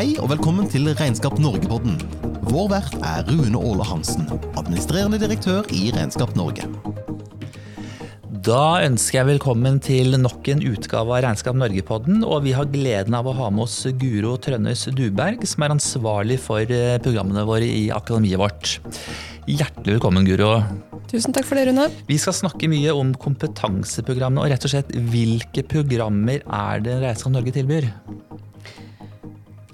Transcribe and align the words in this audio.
Hei 0.00 0.14
og 0.16 0.30
velkommen 0.30 0.64
til 0.64 0.86
Regnskap 0.96 1.34
Norge-podden. 1.44 1.98
Vår 2.48 2.70
vert 2.72 2.94
er 3.04 3.26
Rune 3.28 3.58
Åle 3.60 3.84
Hansen, 3.84 4.24
administrerende 4.56 5.18
direktør 5.20 5.66
i 5.76 5.90
Regnskap 5.92 6.32
Norge. 6.38 6.64
Da 8.46 8.80
ønsker 8.86 9.18
jeg 9.18 9.28
velkommen 9.34 9.76
til 9.84 10.16
nok 10.22 10.48
en 10.54 10.64
utgave 10.70 11.18
av 11.18 11.20
Regnskap 11.26 11.58
Norge-podden. 11.60 12.24
Og 12.24 12.46
vi 12.46 12.56
har 12.56 12.70
gleden 12.72 13.18
av 13.18 13.28
å 13.28 13.36
ha 13.42 13.50
med 13.52 13.66
oss 13.66 13.76
Guro 14.00 14.38
Trønnes 14.40 14.86
Duberg, 14.96 15.44
som 15.44 15.68
er 15.68 15.76
ansvarlig 15.76 16.40
for 16.46 16.64
eh, 16.64 16.96
programmene 17.04 17.44
våre 17.44 17.68
i 17.68 17.90
akademiet 17.92 18.40
vårt. 18.40 18.78
Hjertelig 19.52 19.98
velkommen, 19.98 20.24
Guro. 20.24 20.62
Tusen 21.12 21.36
takk 21.36 21.44
for 21.44 21.60
det, 21.60 21.68
Rune. 21.68 21.90
Vi 22.08 22.16
skal 22.24 22.40
snakke 22.40 22.72
mye 22.72 22.96
om 22.96 23.12
kompetanseprogrammene, 23.20 24.48
og 24.48 24.54
rett 24.56 24.64
og 24.64 24.78
slett 24.78 24.96
hvilke 25.12 25.68
programmer 25.68 26.40
er 26.40 26.86
det 26.88 27.02
Regnskap 27.04 27.36
Norge 27.36 27.60
tilbyr? 27.60 27.92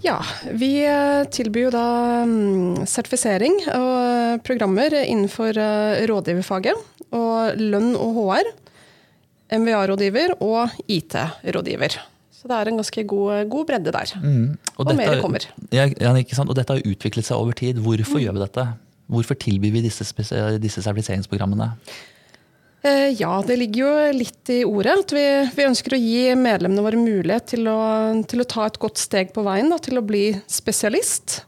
Ja, 0.07 0.21
vi 0.55 0.69
eh, 0.87 1.25
tilbyr 1.35 1.65
jo 1.67 1.71
da 1.75 1.85
mm, 2.29 2.85
sertifisering 2.87 3.57
og 3.75 3.95
eh, 4.07 4.37
programmer 4.47 4.95
innenfor 5.03 5.57
eh, 5.59 6.05
rådgiverfaget. 6.07 6.85
Og 7.17 7.59
lønn 7.59 7.93
og 7.99 8.15
HR, 8.19 8.49
MVA-rådgiver 9.57 10.37
og 10.43 10.73
IT-rådgiver. 10.91 11.97
Så 12.37 12.51
det 12.51 12.57
er 12.61 12.71
en 12.71 12.79
ganske 12.83 13.05
god, 13.09 13.47
god 13.51 13.67
bredde 13.69 13.93
der. 13.95 14.13
Mm. 14.23 14.57
Og, 14.77 14.83
dette- 14.87 14.97
mer 15.01 15.21
kommer. 15.23 15.47
Ja, 15.75 15.87
ikke 15.89 16.37
sant? 16.39 16.51
Og 16.53 16.59
dette 16.59 16.77
har 16.77 16.83
utviklet 16.87 17.27
seg 17.27 17.39
over 17.39 17.57
tid. 17.59 17.79
Hvorfor 17.83 18.19
Mm. 18.21 18.25
gjør 18.27 18.37
vi 18.39 18.45
dette? 18.45 18.67
Hvorfor 19.11 19.39
tilbyr 19.39 19.73
vi 19.73 19.83
disse, 19.87 20.05
disse 20.61 20.83
sertifiseringsprogrammene? 20.83 21.73
Eh, 22.87 23.11
Ja, 23.19 23.43
det 23.47 23.57
ligger 23.57 23.83
jo 23.83 24.13
litt 24.15 24.51
i 24.53 24.61
ordet. 24.67 24.95
At 25.03 25.15
vi, 25.17 25.27
vi 25.57 25.67
ønsker 25.67 25.97
å 25.97 26.01
gi 26.01 26.23
medlemmene 26.39 26.85
våre 26.85 27.01
mulighet 27.01 27.51
til 27.55 27.67
å, 27.71 27.81
til 28.29 28.43
å 28.43 28.49
ta 28.49 28.69
et 28.69 28.79
godt 28.83 29.01
steg 29.03 29.33
på 29.35 29.45
veien. 29.47 29.71
Da, 29.73 29.81
til 29.83 29.99
å 29.99 30.05
bli 30.07 30.29
spesialist. 30.51 31.41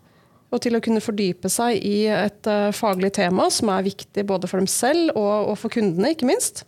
Og 0.49 0.63
til 0.65 0.79
å 0.79 0.83
kunne 0.83 1.05
fordype 1.05 1.51
seg 1.53 1.83
i 1.85 2.07
et 2.09 2.49
uh, 2.49 2.71
faglig 2.73 3.13
tema 3.19 3.51
som 3.53 3.69
er 3.69 3.85
viktig 3.85 4.25
både 4.25 4.49
for 4.49 4.63
dem 4.63 4.69
selv 4.71 5.13
og, 5.13 5.51
og 5.53 5.59
for 5.61 5.75
kundene, 5.75 6.15
ikke 6.15 6.29
minst. 6.31 6.63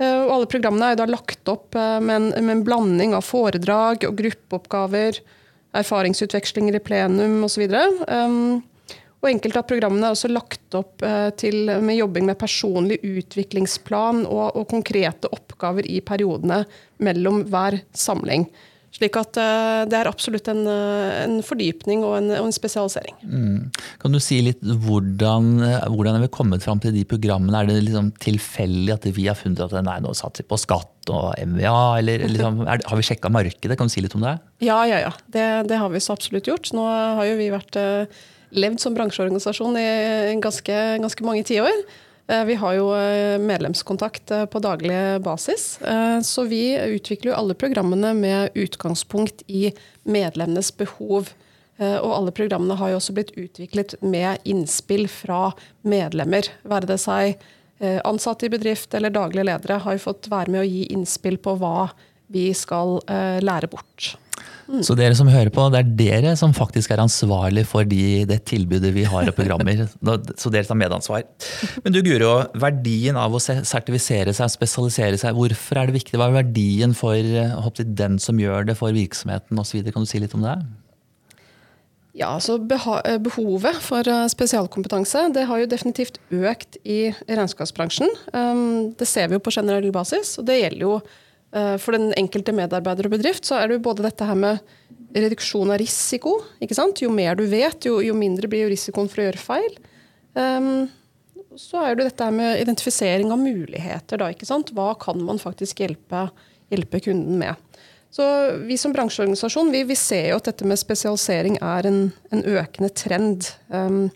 Uh, 0.00 0.26
og 0.26 0.32
alle 0.34 0.48
programmene 0.50 0.88
er 0.88 0.96
jo 0.96 1.02
da 1.04 1.06
lagt 1.12 1.52
opp 1.52 1.78
uh, 1.78 2.00
med 2.02 2.16
en, 2.16 2.26
med 2.48 2.56
en 2.56 2.64
blanding 2.66 3.14
av 3.14 3.22
foredrag 3.28 4.08
og 4.08 4.18
gruppeoppgaver, 4.18 5.20
erfaringsutvekslinger 5.78 6.80
i 6.80 6.82
plenum 6.82 7.46
osv. 7.46 7.62
Um, 8.10 8.58
og 9.20 9.28
enkelte 9.28 9.60
av 9.60 9.68
programmene 9.68 10.08
er 10.08 10.16
også 10.16 10.30
lagt 10.32 10.76
opp 10.78 11.04
eh, 11.04 11.28
til, 11.40 11.68
med 11.84 11.98
jobbing 11.98 12.24
med 12.30 12.40
personlig 12.40 13.00
utviklingsplan 13.04 14.24
og, 14.24 14.56
og 14.56 14.66
konkrete 14.72 15.28
oppgaver 15.28 15.88
i 15.88 16.00
periodene 16.04 16.62
mellom 17.04 17.44
hver 17.52 17.82
samling. 17.92 18.48
Slik 18.90 19.14
at 19.20 19.36
eh, 19.38 19.82
det 19.86 19.98
er 20.00 20.08
absolutt 20.10 20.48
en, 20.50 20.64
eh, 20.66 21.20
en 21.22 21.36
fordypning 21.46 22.00
og 22.02 22.16
en, 22.16 22.32
og 22.40 22.48
en 22.48 22.56
spesialisering. 22.56 23.14
Mm. 23.22 23.68
Kan 24.02 24.16
du 24.16 24.18
si 24.24 24.40
litt 24.42 24.64
hvordan, 24.64 25.52
hvordan 25.92 26.16
er 26.16 26.24
vi 26.24 26.32
kommet 26.34 26.64
fram 26.64 26.80
til 26.82 26.96
de 26.96 27.04
programmene? 27.06 27.60
Er 27.60 27.70
det 27.70 27.78
liksom 27.86 28.10
tilfeldig 28.24 28.96
at 28.96 29.06
vi 29.12 29.28
har 29.28 29.38
funnet 29.38 29.62
at 29.68 29.76
nei, 29.86 30.00
nå 30.02 30.16
satser 30.16 30.42
vi 30.42 30.50
på 30.50 30.58
skatt 30.64 31.12
og 31.12 31.36
MVA? 31.38 31.76
Eller 32.00 32.24
liksom, 32.32 32.64
det, 32.64 32.80
har 32.88 32.98
vi 32.98 33.06
sjekka 33.12 33.30
markedet? 33.36 33.78
Kan 33.78 33.92
du 33.92 33.94
si 33.94 34.02
litt 34.02 34.16
om 34.18 34.26
det? 34.26 34.38
Ja, 34.64 34.82
ja, 34.88 35.04
ja. 35.04 35.14
Det, 35.28 35.46
det 35.70 35.78
har 35.84 35.92
vi 35.92 36.02
så 36.02 36.16
absolutt 36.16 36.50
gjort. 36.50 36.72
Nå 36.74 36.88
har 36.88 37.24
jo 37.28 37.38
vi 37.38 37.52
vært, 37.54 37.78
eh, 37.78 38.26
levd 38.50 38.80
som 38.82 38.94
bransjeorganisasjon 38.96 39.76
i 39.80 40.38
ganske, 40.42 40.78
ganske 41.02 41.26
mange 41.26 41.44
tiår. 41.46 41.84
Eh, 42.30 42.44
Vi 42.44 42.54
har 42.54 42.74
jo 42.74 42.88
eh, 42.94 43.38
medlemskontakt 43.38 44.30
eh, 44.30 44.46
på 44.46 44.58
daglig 44.62 45.20
basis. 45.22 45.78
Så 46.22 46.44
vi 46.48 46.76
utvikler 46.78 47.32
jo 47.32 47.38
alle 47.38 47.54
programmene 47.54 48.14
med 48.14 48.50
utgangspunkt 48.54 49.42
i 49.46 49.72
medlemmenes 50.04 50.70
behov. 50.76 51.32
Eh, 51.78 51.96
Og 51.96 52.12
alle 52.14 52.32
programmene 52.32 52.76
har 52.78 52.90
jo 52.90 53.00
også 53.00 53.16
blitt 53.16 53.34
utviklet 53.36 53.96
med 54.02 54.38
innspill 54.44 55.08
fra 55.08 55.52
medlemmer. 55.82 56.52
Være 56.62 56.94
det 56.94 57.00
seg 57.00 57.40
ansatte 57.80 58.44
i 58.44 58.50
bedrift 58.52 58.92
eller 58.92 59.08
daglige 59.08 59.46
ledere 59.48 59.78
har 59.80 59.94
jo 59.96 60.02
fått 60.04 60.26
være 60.28 60.52
med 60.52 60.60
å 60.60 60.68
gi 60.68 60.82
innspill 60.92 61.38
på 61.40 61.54
hva 61.56 61.86
vi 62.28 62.50
skal 62.52 62.98
lære 63.40 63.70
bort. 63.72 64.18
Så 64.86 64.94
dere 64.98 65.16
som 65.18 65.28
hører 65.30 65.50
på, 65.54 65.64
det 65.72 65.80
er 65.80 65.94
dere 65.98 66.34
som 66.38 66.52
faktisk 66.54 66.92
er 66.94 67.02
ansvarlig 67.02 67.64
for 67.68 67.86
de, 67.88 68.24
det 68.28 68.40
tilbudet 68.48 68.92
vi 68.94 69.06
har 69.08 69.30
av 69.30 69.34
programmer. 69.36 69.86
Så 70.40 70.52
dere 70.52 70.68
tar 70.68 70.78
medansvar. 70.78 71.24
Men 71.84 71.94
du 71.94 72.00
Guro, 72.06 72.32
verdien 72.60 73.18
av 73.18 73.34
å 73.34 73.40
sertifisere 73.42 74.34
seg, 74.36 74.52
spesialisere 74.54 75.18
seg, 75.20 75.34
hvorfor 75.36 75.80
er 75.80 75.90
det 75.90 75.98
viktig? 75.98 76.18
Hva 76.20 76.30
er 76.30 76.38
verdien 76.42 76.94
for 76.96 77.18
eh, 77.18 77.56
håper 77.66 77.90
den 77.98 78.20
som 78.22 78.38
gjør 78.40 78.70
det, 78.70 78.78
for 78.78 78.94
virksomheten 78.94 79.58
osv.? 79.58 79.82
Kan 79.90 80.06
du 80.06 80.10
si 80.10 80.22
litt 80.22 80.36
om 80.38 80.46
det? 80.46 80.60
Ja, 82.16 82.32
altså 82.34 82.58
eh, 82.58 83.18
Behovet 83.22 83.78
for 83.84 84.06
eh, 84.08 84.26
spesialkompetanse 84.32 85.28
det 85.34 85.46
har 85.46 85.62
jo 85.62 85.70
definitivt 85.70 86.18
økt 86.34 86.78
i 86.82 87.12
regnskapsbransjen. 87.28 88.10
Um, 88.34 88.90
det 88.98 89.08
ser 89.08 89.30
vi 89.30 89.38
jo 89.38 89.44
på 89.44 89.54
generell 89.54 89.92
basis. 89.94 90.36
og 90.38 90.48
det 90.50 90.58
gjelder 90.58 90.86
jo 90.86 90.96
eh, 90.98 91.18
For 91.50 91.96
den 91.96 92.12
enkelte 92.14 92.52
medarbeider 92.54 93.08
og 93.08 93.16
bedrift 93.16 93.48
så 93.48 93.56
er 93.58 93.66
det 93.66 93.80
jo 93.80 93.82
både 93.88 94.04
dette 94.06 94.22
her 94.22 94.36
med 94.38 94.60
reduksjon 95.16 95.72
av 95.72 95.80
risiko. 95.80 96.36
ikke 96.62 96.76
sant? 96.78 97.02
Jo 97.02 97.10
mer 97.12 97.38
du 97.38 97.44
vet, 97.50 97.86
jo, 97.86 97.98
jo 98.04 98.14
mindre 98.14 98.50
blir 98.50 98.66
jo 98.66 98.72
risikoen 98.72 99.10
for 99.10 99.22
å 99.22 99.28
gjøre 99.28 99.42
feil. 99.42 99.78
Um, 100.38 100.86
så 101.58 101.82
er 101.82 101.94
det 101.94 102.04
jo 102.04 102.10
dette 102.10 102.28
her 102.28 102.36
med 102.36 102.60
identifisering 102.62 103.32
av 103.34 103.42
muligheter. 103.42 104.20
Da, 104.20 104.30
ikke 104.30 104.48
sant? 104.48 104.70
Hva 104.76 104.92
kan 105.00 105.18
man 105.26 105.42
faktisk 105.42 105.82
hjelpe, 105.82 106.28
hjelpe 106.70 107.02
kunden 107.02 107.40
med? 107.40 107.58
Så 108.10 108.24
Vi 108.66 108.78
som 108.78 108.94
bransjeorganisasjon 108.94 109.70
vi, 109.70 109.84
vi 109.86 109.96
ser 109.98 110.32
jo 110.32 110.40
at 110.40 110.48
dette 110.48 110.66
med 110.66 110.78
spesialisering 110.78 111.60
er 111.62 111.86
en, 111.86 112.00
en 112.34 112.42
økende 112.42 112.90
trend. 112.94 113.50
Um, 113.70 114.08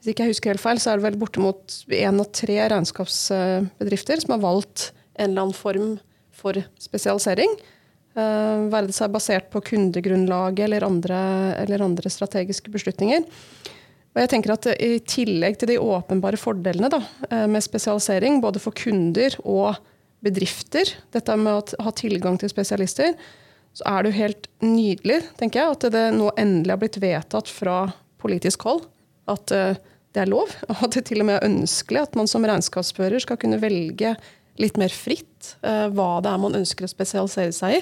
hvis 0.00 0.12
ikke 0.12 0.24
jeg 0.24 0.36
husker 0.36 0.52
helt 0.54 0.64
feil, 0.64 0.80
så 0.80 0.92
er 0.92 1.00
det 1.00 1.08
vel 1.08 1.20
bortimot 1.20 1.80
én 1.92 2.20
av 2.22 2.28
tre 2.36 2.60
regnskapsbedrifter 2.72 4.24
som 4.24 4.36
har 4.36 4.44
valgt 4.44 4.90
en 5.16 5.30
eller 5.30 5.46
annen 5.46 5.56
form 5.56 5.96
for 6.36 6.60
spesialisering. 6.82 7.56
Uh, 8.16 8.68
være 8.72 8.88
det 8.88 8.96
seg 8.96 9.12
basert 9.12 9.50
på 9.52 9.60
kundegrunnlaget 9.72 10.64
eller 10.68 10.86
andre, 10.86 11.18
eller 11.64 11.84
andre 11.84 12.12
strategiske 12.12 12.72
beslutninger. 12.72 13.26
Og 14.16 14.22
jeg 14.22 14.30
tenker 14.32 14.54
at 14.54 14.70
I 14.80 14.94
tillegg 15.04 15.58
til 15.60 15.74
de 15.74 15.82
åpenbare 15.82 16.40
fordelene 16.40 16.88
da, 16.88 17.02
eh, 17.28 17.44
med 17.52 17.60
spesialisering, 17.60 18.40
både 18.40 18.62
for 18.62 18.72
kunder 18.72 19.36
og 19.44 19.76
bedrifter, 20.24 20.88
dette 21.12 21.36
med 21.36 21.52
å 21.52 21.84
ha 21.84 21.92
tilgang 21.92 22.38
til 22.40 22.48
spesialister, 22.48 23.12
så 23.76 23.84
er 23.84 24.02
det 24.02 24.12
jo 24.12 24.20
helt 24.22 24.48
nydelig 24.64 25.18
tenker 25.36 25.60
jeg, 25.60 25.76
at 25.76 25.92
det 25.92 26.06
nå 26.16 26.30
endelig 26.40 26.72
har 26.72 26.80
blitt 26.80 26.96
vedtatt 27.02 27.52
fra 27.52 27.76
politisk 28.16 28.64
hold 28.64 28.86
at 29.28 29.52
eh, 29.52 29.76
det 30.16 30.24
er 30.24 30.32
lov, 30.32 30.48
og 30.70 30.82
at 30.88 30.96
det 30.96 31.04
til 31.10 31.20
og 31.20 31.28
med 31.28 31.36
er 31.36 31.48
ønskelig 31.50 32.06
at 32.06 32.16
man 32.16 32.30
som 32.30 32.46
regnskapsfører 32.48 33.20
skal 33.20 33.36
kunne 33.42 33.60
velge 33.60 34.16
litt 34.62 34.76
mer 34.80 34.92
fritt 34.92 35.56
eh, 35.62 35.86
hva 35.92 36.18
det 36.24 36.32
er 36.32 36.42
man 36.42 36.58
ønsker 36.58 36.86
å 36.86 36.90
spesialisere 36.90 37.54
seg 37.54 37.78
i. 37.78 37.80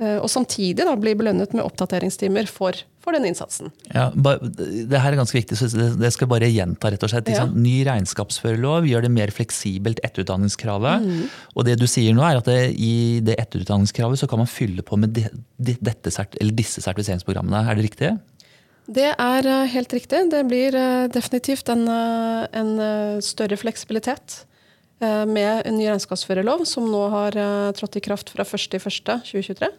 eh, 0.00 0.18
Og 0.18 0.28
samtidig 0.30 0.86
da 0.86 0.94
bli 0.98 1.14
belønnet 1.18 1.54
med 1.54 1.64
oppdateringstimer 1.64 2.48
for, 2.50 2.78
for 3.02 3.16
den 3.16 3.26
innsatsen. 3.28 3.72
Ja, 3.92 4.08
det 4.14 5.00
her 5.00 5.12
er 5.12 5.18
ganske 5.20 5.36
viktig, 5.38 5.58
så 5.58 5.68
det, 5.70 6.10
skal 6.14 6.26
jeg 6.26 6.32
bare 6.32 6.50
gjenta. 6.50 6.92
rett 6.94 7.06
og 7.06 7.12
slett. 7.12 7.30
Ja. 7.34 7.46
Ny 7.50 7.76
regnskapsførerlov 7.88 8.88
gjør 8.90 9.06
det 9.06 9.12
mer 9.14 9.34
fleksibelt 9.34 10.02
etterutdanningskravet. 10.06 11.04
Mm. 11.04 11.26
Og 11.54 11.66
det 11.68 11.78
du 11.82 11.86
sier 11.90 12.16
nå 12.16 12.24
er 12.26 12.40
at 12.40 12.50
det, 12.50 12.60
i 12.78 13.20
det 13.24 13.38
etterutdanningskravet 13.42 14.22
så 14.22 14.30
kan 14.30 14.42
man 14.42 14.50
fylle 14.50 14.86
på 14.86 14.98
med 15.00 15.14
de, 15.16 15.26
de, 15.58 15.76
dette, 15.82 16.14
disse 16.54 16.84
sertifiseringsprogrammene. 16.84 17.66
Er 17.66 17.78
det 17.78 17.90
riktig? 17.90 18.14
Det 18.84 19.10
er 19.12 19.46
eh, 19.48 19.68
helt 19.74 19.94
riktig. 19.96 20.26
Det 20.32 20.42
blir 20.48 20.74
definitivt 21.12 21.70
en, 21.72 21.86
en 21.88 22.74
større 23.24 23.56
fleksibilitet 23.56 24.42
med 25.28 25.66
en 25.68 25.76
ny 25.78 25.88
regnskapsførerlov, 25.88 26.64
som 26.68 26.86
nå 26.90 27.02
har 27.12 27.36
eh, 27.38 27.72
trådt 27.78 27.98
i 28.00 28.04
kraft 28.04 28.32
fra 28.34 28.46
1.1.2023. 28.46 29.70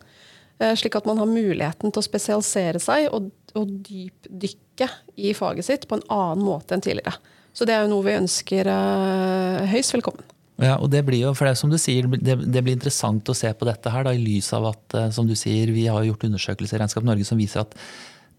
Eh, 0.60 0.76
Slik 0.76 0.96
at 0.96 1.08
man 1.08 1.20
har 1.22 1.30
muligheten 1.30 1.92
til 1.92 2.02
å 2.02 2.06
spesialisere 2.06 2.82
seg 2.84 3.10
og, 3.14 3.32
og 3.58 3.74
dypdykke 3.88 4.90
i 5.20 5.34
faget 5.36 5.68
sitt 5.68 5.90
på 5.90 6.00
en 6.00 6.08
annen 6.14 6.46
måte 6.46 6.76
enn 6.76 6.86
tidligere. 6.86 7.18
Så 7.56 7.68
det 7.68 7.76
er 7.76 7.86
jo 7.86 7.92
noe 7.94 8.06
vi 8.08 8.18
ønsker 8.20 8.68
eh, 8.72 9.68
høyst 9.72 9.96
velkommen. 9.96 10.26
Ja, 10.64 10.78
og 10.80 10.88
det 10.92 11.02
blir 11.04 11.20
jo, 11.20 11.34
for 11.36 11.50
det 11.50 11.58
som 11.60 11.72
du 11.72 11.76
sier, 11.80 12.08
det, 12.08 12.38
det 12.48 12.62
blir 12.64 12.78
interessant 12.78 13.28
å 13.28 13.36
se 13.36 13.50
på 13.52 13.68
dette 13.68 13.92
her, 13.92 14.06
da, 14.08 14.14
i 14.16 14.22
lys 14.22 14.54
av 14.56 14.70
at 14.72 14.96
eh, 14.96 15.10
som 15.16 15.28
du 15.28 15.36
sier, 15.40 15.72
vi 15.76 15.88
har 15.92 16.06
gjort 16.08 16.24
undersøkelser 16.30 16.80
i 16.80 16.84
Regnskap 16.84 17.08
Norge 17.08 17.28
som 17.28 17.40
viser 17.40 17.66
at 17.66 17.76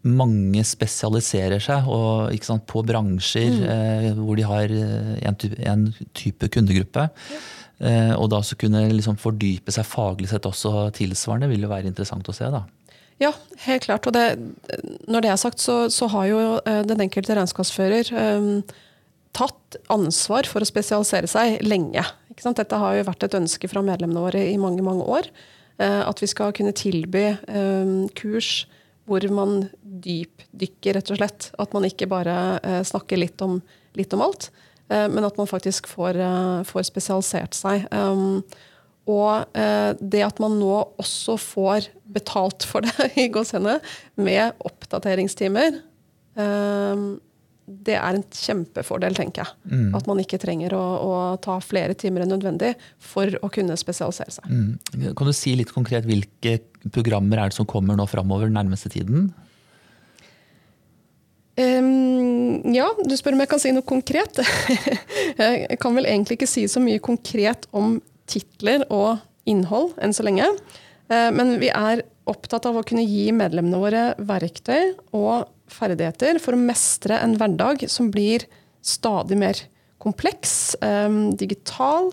mange 0.07 0.63
spesialiserer 0.67 1.63
seg 1.63 1.89
og, 1.91 2.33
sant, 2.47 2.65
på 2.71 2.83
bransjer 2.87 3.61
eh, 3.67 4.09
hvor 4.17 4.39
de 4.39 4.47
har 4.47 4.73
eh, 4.73 5.13
en, 5.27 5.37
type, 5.39 5.61
en 5.67 5.87
type 6.17 6.51
kundegruppe. 6.55 7.09
Eh, 7.79 8.15
og 8.17 8.31
da 8.33 8.41
så 8.47 8.57
kunne 8.57 8.87
liksom 8.95 9.19
fordype 9.21 9.75
seg 9.75 9.85
faglig 9.89 10.31
sett 10.31 10.49
også 10.49 10.89
tilsvarende, 10.97 11.51
vil 11.51 11.67
jo 11.67 11.73
være 11.73 11.91
interessant 11.91 12.29
å 12.31 12.37
se. 12.37 12.49
da. 12.53 12.65
Ja, 13.21 13.33
helt 13.65 13.87
klart. 13.89 14.07
Og 14.09 14.13
det, 14.13 14.27
når 15.09 15.25
det 15.25 15.31
er 15.33 15.41
sagt, 15.41 15.63
så, 15.63 15.87
så 15.93 16.09
har 16.13 16.29
jo 16.29 16.41
eh, 16.59 16.83
den 16.89 17.01
enkelte 17.07 17.37
regnskapsfører 17.37 18.13
eh, 18.13 18.49
tatt 19.37 19.79
ansvar 19.93 20.49
for 20.49 20.65
å 20.65 20.69
spesialisere 20.69 21.29
seg 21.29 21.61
lenge. 21.65 22.05
Dette 22.37 22.81
har 22.81 22.99
jo 22.99 23.07
vært 23.09 23.25
et 23.25 23.37
ønske 23.39 23.69
fra 23.73 23.83
medlemmene 23.85 24.25
våre 24.25 24.43
i 24.45 24.59
mange 24.61 24.85
mange 24.85 25.05
år. 25.09 25.31
eh, 25.81 26.03
At 26.05 26.21
vi 26.21 26.29
skal 26.29 26.53
kunne 26.57 26.77
tilby 26.77 27.31
kurs 28.17 28.67
hvor 29.07 29.27
man 29.33 29.67
dypdykker, 29.83 30.99
rett 30.99 31.11
og 31.15 31.21
slett. 31.21 31.51
At 31.63 31.75
man 31.77 31.87
ikke 31.89 32.09
bare 32.11 32.37
eh, 32.63 32.81
snakker 32.87 33.21
litt 33.21 33.43
om, 33.45 33.61
litt 33.99 34.15
om 34.17 34.25
alt, 34.27 34.51
eh, 34.91 35.07
men 35.13 35.27
at 35.27 35.39
man 35.39 35.51
faktisk 35.51 35.89
får, 35.91 36.19
eh, 36.23 36.63
får 36.69 36.89
spesialisert 36.91 37.57
seg. 37.57 37.87
Um, 37.95 38.43
og 39.07 39.55
det 40.03 40.23
at 40.27 40.41
man 40.43 40.57
nå 40.59 40.81
også 40.99 41.37
får 41.39 41.85
betalt 42.11 42.65
for 42.67 42.83
det, 42.83 43.13
i 43.23 43.29
gåsehudene, 43.31 43.79
med 44.19 44.67
oppdateringstimer, 44.67 45.79
um, 46.35 47.05
det 47.67 47.97
er 47.99 48.15
en 48.15 48.23
kjempefordel, 48.31 49.17
tenker 49.19 49.43
jeg. 49.43 49.73
Mm. 49.73 49.89
At 49.99 50.07
man 50.07 50.21
ikke 50.23 50.39
trenger 50.39 50.77
å, 50.79 50.83
å, 51.03 51.15
ta 51.43 51.57
flere 51.65 51.97
timer 51.99 52.23
enn 52.23 52.31
nødvendig 52.37 52.75
for 53.03 53.33
å 53.43 53.51
kunne 53.53 53.75
spesialisere 53.79 54.37
seg. 54.37 54.47
Mm. 54.47 55.11
Kan 55.19 55.27
du 55.27 55.35
si 55.35 55.57
litt 55.59 55.73
konkret 55.75 56.07
hvilke 56.07 56.61
programmer 56.95 57.43
er 57.43 57.51
det 57.51 57.59
som 57.59 57.67
kommer 57.69 57.99
nå 57.99 58.07
framover 58.11 58.53
nærmeste 58.53 58.93
tiden? 58.95 59.33
Um, 61.57 62.61
ja, 62.71 62.87
du 63.03 63.15
spør 63.17 63.35
om 63.35 63.43
jeg 63.43 63.51
kan 63.51 63.63
si 63.63 63.73
noe 63.75 63.87
konkret. 63.87 64.39
jeg 65.41 65.81
kan 65.83 65.97
vel 65.97 66.07
egentlig 66.07 66.39
ikke 66.39 66.51
si 66.51 66.67
så 66.71 66.83
mye 66.85 67.03
konkret 67.03 67.67
om 67.75 67.97
titler 68.31 68.85
og 68.93 69.25
innhold 69.49 69.97
enn 70.03 70.15
så 70.15 70.27
lenge. 70.27 70.47
Uh, 71.11 71.33
men 71.35 71.57
vi 71.63 71.73
er 71.73 72.05
opptatt 72.31 72.67
av 72.69 72.79
å 72.79 72.87
kunne 72.87 73.07
gi 73.07 73.31
medlemmene 73.35 73.83
våre 73.83 74.07
verktøy 74.19 74.95
og 75.17 75.51
ferdigheter 75.73 76.41
for 76.43 76.57
å 76.57 76.61
mestre 76.61 77.19
en 77.23 77.37
hverdag 77.41 77.87
som 77.91 78.11
blir 78.15 78.47
stadig 78.87 79.39
mer 79.41 79.61
kompleks, 80.03 80.77
um, 80.83 81.35
digital, 81.37 82.13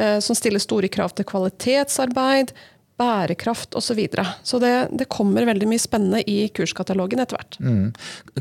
uh, 0.00 0.18
som 0.22 0.36
stiller 0.38 0.62
store 0.62 0.90
krav 0.92 1.16
til 1.16 1.26
kvalitetsarbeid, 1.28 2.52
bærekraft 3.00 3.74
osv. 3.74 3.92
Så, 3.92 3.96
videre. 3.98 4.24
så 4.46 4.60
det, 4.62 4.72
det, 4.94 5.08
kommer 5.10 5.46
veldig 5.48 5.66
mye 5.68 5.80
spennende 5.80 6.22
i 6.28 6.46
kurskatalogen 6.54 7.22
etter 7.22 7.38
hvert. 7.38 7.58
Mm. 7.60 7.90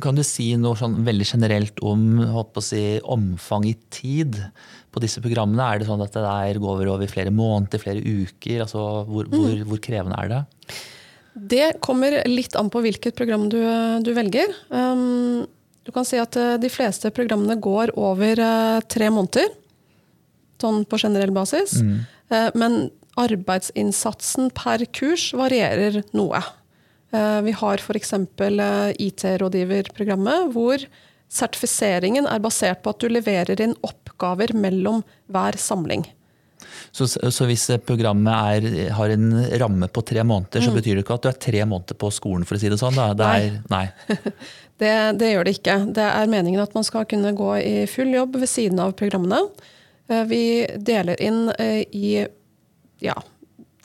Kan 0.04 0.19
du 0.19 0.24
si 0.28 0.52
noe 0.60 0.78
sånn 0.80 1.00
veldig 1.08 1.28
generelt 1.28 1.81
om 1.84 2.22
si, 2.62 2.84
omfang 3.02 3.66
i 3.69 3.75
tid 3.94 4.38
på 4.92 5.04
disse 5.04 5.24
programmene? 5.24 5.66
Er 5.66 5.81
det 5.81 5.90
sånn 5.90 6.04
at 6.06 6.16
det 6.16 6.62
går 6.62 6.92
over 6.94 7.12
flere 7.12 7.34
måneder, 7.34 7.81
flere 7.81 8.04
uker? 8.04 8.66
Altså, 8.68 8.86
hvor, 9.10 9.31
mm. 9.31 9.38
hvor, 9.38 9.63
hvor 9.72 9.86
krevende 9.90 10.19
er 10.19 10.36
det? 10.36 10.42
Det 11.33 11.80
kommer 11.83 12.18
litt 12.28 12.56
an 12.60 12.69
på 12.72 12.81
hvilket 12.83 13.16
program 13.16 13.48
du, 13.51 13.60
du 14.04 14.12
velger. 14.16 14.51
Um, 14.69 15.48
du 15.88 15.92
kan 15.95 16.06
si 16.06 16.19
at 16.22 16.36
eh, 16.38 16.57
de 16.62 16.69
fleste 16.69 17.10
programmene 17.16 17.57
går 17.62 17.94
over 18.00 18.39
uh, 18.44 18.80
tre 18.92 19.10
måneder. 19.13 19.50
Sånn 20.62 20.83
på 20.86 21.00
generell 21.01 21.33
basis. 21.33 21.80
Mm. 21.81 22.01
Uh, 22.31 22.50
men 22.60 22.81
arbeidsinnsatsen 23.19 24.51
per 24.56 24.86
kurs 24.94 25.31
varierer 25.38 26.01
noe. 26.16 26.44
Uh, 27.12 27.39
vi 27.48 27.56
har 27.57 27.81
f.eks. 27.81 28.13
IT-rådgiverprogrammet, 29.07 30.51
hvor 30.54 30.86
sertifiseringen 31.31 32.27
er 32.27 32.44
basert 32.44 32.84
på 32.84 32.92
at 32.94 33.01
du 33.01 33.07
leverer 33.12 33.63
inn 33.63 33.75
oppgaver 33.88 34.54
mellom 34.56 35.01
hver 35.31 35.57
samling. 35.60 36.06
Så, 36.92 37.08
så, 37.08 37.48
hvis 37.50 37.68
programmet 37.88 38.31
er, 38.62 38.90
har 38.98 39.13
en 39.13 39.30
ramme 39.62 39.90
på 39.92 40.04
tre 40.08 40.25
måneder, 40.28 40.62
mm. 40.62 40.68
så 40.68 40.75
betyr 40.75 40.98
det 40.98 41.06
ikke 41.06 41.19
at 41.19 41.28
du 41.28 41.31
er 41.31 41.42
tre 41.48 41.66
måneder 41.66 42.00
på 42.00 42.12
skolen, 42.13 42.48
for 42.48 42.58
å 42.58 42.62
si 42.62 42.72
det 42.72 42.80
sånn? 42.81 43.00
Det 43.18 43.28
er, 43.28 43.60
nei. 43.72 43.86
det, 44.81 44.94
det, 45.22 45.34
gjør 45.34 45.48
det 45.48 45.58
ikke. 45.60 45.78
Det 45.98 46.08
er 46.08 46.31
meningen 46.31 46.63
at 46.63 46.75
man 46.78 46.88
skal 46.88 47.08
kunne 47.10 47.36
gå 47.38 47.52
i 47.62 47.75
full 47.92 48.12
jobb 48.16 48.40
ved 48.42 48.52
siden 48.52 48.81
av 48.84 48.96
programmene. 49.00 49.44
Eh, 50.12 50.25
vi 50.30 50.44
deler 50.78 51.19
inn 51.24 51.46
eh, 51.58 51.84
i 51.96 52.16
ja, 53.02 53.16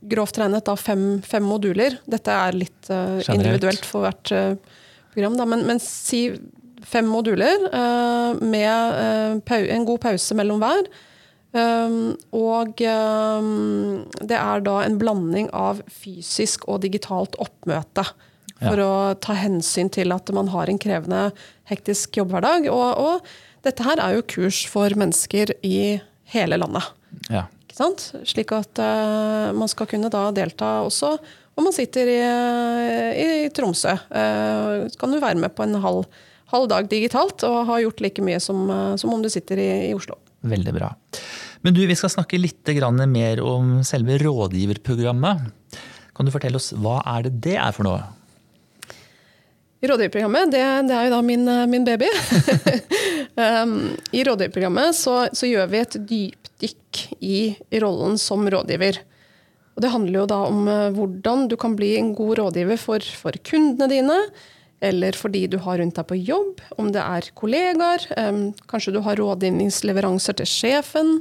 grovt 0.06 0.38
regnet 0.40 0.66
da, 0.66 0.76
fem, 0.78 1.06
fem, 1.26 1.44
moduler. 1.46 1.98
Dette 2.06 2.34
er 2.34 2.56
litt 2.56 2.90
uh, 2.92 3.18
individuelt 3.32 3.86
for 3.88 4.06
hvert 4.06 4.32
uh, 4.34 4.52
program, 5.14 5.38
da, 5.38 5.46
men, 5.48 5.64
men, 5.68 5.80
si 5.82 6.28
fem 6.86 7.08
moduler 7.08 7.64
uh, 7.72 8.36
med 8.44 9.42
en 9.42 9.86
god 9.88 10.02
pause 10.04 10.36
mellom 10.38 10.60
hver. 10.62 10.90
Um, 11.56 12.14
og 12.36 12.82
um, 12.84 14.04
det 14.20 14.36
er 14.36 14.64
da 14.66 14.76
en 14.84 14.98
blanding 15.00 15.48
av 15.56 15.80
fysisk 15.88 16.66
og 16.68 16.82
digitalt 16.84 17.38
oppmøte. 17.42 18.04
For 18.56 18.80
ja. 18.80 18.86
å 18.86 19.16
ta 19.20 19.34
hensyn 19.36 19.90
til 19.92 20.14
at 20.14 20.30
man 20.32 20.48
har 20.52 20.70
en 20.72 20.80
krevende, 20.80 21.26
hektisk 21.68 22.16
jobbhverdag. 22.20 22.70
Og, 22.72 22.86
og, 22.96 23.34
dette 23.66 23.82
her 23.82 24.00
er 24.00 24.14
jo 24.16 24.28
kurs 24.30 24.62
for 24.70 24.92
mennesker 24.96 25.50
i 25.66 25.98
hele 26.32 26.60
landet. 26.60 26.86
Ja. 27.32 27.48
Slik 27.76 28.54
at 28.56 28.80
uh, 28.80 29.52
man 29.56 29.68
skal 29.68 29.88
kunne 29.90 30.08
da 30.12 30.30
delta 30.32 30.78
også 30.86 31.16
om 31.56 31.66
man 31.66 31.74
sitter 31.74 32.08
i, 32.08 32.20
i 33.16 33.28
Tromsø. 33.56 33.96
Uh, 34.12 34.86
kan 35.00 35.12
du 35.12 35.20
være 35.20 35.40
med 35.40 35.52
på 35.56 35.64
en 35.64 35.76
halv, 35.82 36.06
halv, 36.52 36.68
dag 36.72 36.88
digitalt 36.92 37.44
og 37.48 37.64
ha 37.68 37.80
gjort 37.82 38.00
like 38.04 38.24
mye 38.24 38.40
som, 38.44 38.68
uh, 38.70 38.94
som 39.00 39.12
om 39.12 39.24
du 39.24 39.28
sitter 39.32 39.60
i, 39.60 39.68
i 39.88 39.94
Oslo. 39.96 40.18
Veldig 40.46 40.76
bra. 40.76 40.92
Men 41.66 41.74
du, 41.74 41.80
vi 41.82 41.96
skal 41.98 42.12
snakke 42.12 42.38
litt 42.38 42.68
mer 43.10 43.40
om 43.42 43.80
selve 43.82 44.20
rådgiverprogrammet. 44.22 45.38
Kan 46.14 46.26
du 46.26 46.30
fortelle 46.30 46.60
oss 46.60 46.70
hva 46.70 47.00
er 47.02 47.24
det 47.24 47.32
det 47.42 47.54
er 47.58 47.72
for 47.74 47.82
noe? 47.82 48.04
Rådgiverprogrammet 49.82 50.52
det, 50.54 50.60
det 50.86 50.94
er 50.94 51.08
jo 51.08 51.10
da 51.16 51.18
min, 51.26 51.42
min 51.66 51.82
baby. 51.82 52.06
um, 53.42 53.72
I 54.14 54.22
rådgiverprogrammet 54.22 54.94
så, 54.94 55.16
så, 55.34 55.48
gjør 55.50 55.66
vi 55.72 55.80
et 55.80 55.96
dypdykk 56.12 57.00
i 57.26 57.40
rollen 57.82 58.14
som 58.14 58.46
rådgiver. 58.46 59.00
Og 59.74 59.82
det 59.82 59.90
handler 59.90 60.20
jo 60.20 60.28
da 60.30 60.38
om 60.46 60.60
uh, 60.70 60.92
hvordan 60.94 61.48
du 61.50 61.56
kan 61.58 61.74
bli 61.74 61.96
en 61.98 62.12
god 62.14 62.38
rådgiver 62.44 62.78
for, 62.78 63.08
for 63.24 63.34
kundene 63.42 63.88
dine 63.90 64.20
eller 64.86 65.18
for 65.18 65.34
de 65.34 65.42
du 65.50 65.58
har 65.66 65.80
rundt 65.82 65.98
deg 65.98 66.06
på 66.06 66.20
jobb, 66.20 66.62
om 66.78 66.94
det 66.94 67.02
er 67.02 67.26
kollegaer, 67.34 68.06
um, 68.22 68.40
kanskje 68.70 68.94
du 68.94 69.00
har 69.02 69.18
rådgivningsleveranser 69.18 70.38
til 70.38 70.50
sjefen, 70.52 71.12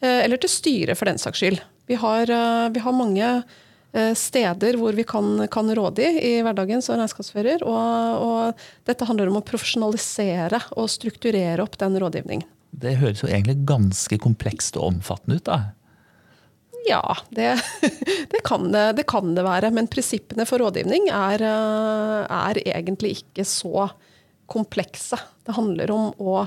eller 0.00 0.40
til 0.40 0.50
styret 0.52 0.96
for 0.96 1.10
den 1.10 1.20
saks 1.20 1.42
skyld. 1.42 1.60
Vi 1.90 1.98
har, 1.98 2.30
uh, 2.30 2.68
vi 2.72 2.80
har 2.80 2.94
mange 2.94 3.28
uh, 3.42 4.14
steder 4.14 4.78
hvor 4.78 4.94
vi 4.94 5.04
kan, 5.08 5.48
kan 5.50 5.72
råde 5.74 6.06
i 6.22 6.36
hverdagen 6.46 6.84
som 6.84 7.00
regnskapsfører, 7.00 7.64
og, 7.66 8.22
og, 8.22 8.62
dette 8.86 9.08
handler 9.08 9.32
om 9.32 9.40
å 9.40 9.44
profesjonalisere 9.46 10.62
og 10.78 10.86
strukturere 10.92 11.64
opp 11.64 11.74
den 11.82 11.98
rådgivningen. 11.98 12.46
Det 12.70 12.94
høres 13.00 13.24
jo 13.24 13.28
egentlig 13.28 13.58
ganske 13.66 14.20
komplekst 14.22 14.78
og 14.78 14.92
omfattende 14.92 15.40
ut, 15.40 15.48
da. 15.48 15.58
Ja, 16.86 17.16
det, 17.34 17.60
det, 18.30 18.40
kan 18.46 18.70
det, 18.72 18.92
det, 18.92 19.08
kan 19.10 19.34
det, 19.34 19.42
være. 19.44 19.72
Men 19.74 19.90
prinsippene 19.90 20.46
for 20.48 20.62
rådgivning 20.62 21.10
er, 21.12 21.42
eh, 21.44 22.30
er, 22.30 22.60
egentlig 22.70 23.16
ikke 23.18 23.44
så 23.44 23.90
komplekse. 24.50 25.18
Det 25.46 25.58
handler 25.58 25.92
om 25.94 26.10
å 26.22 26.44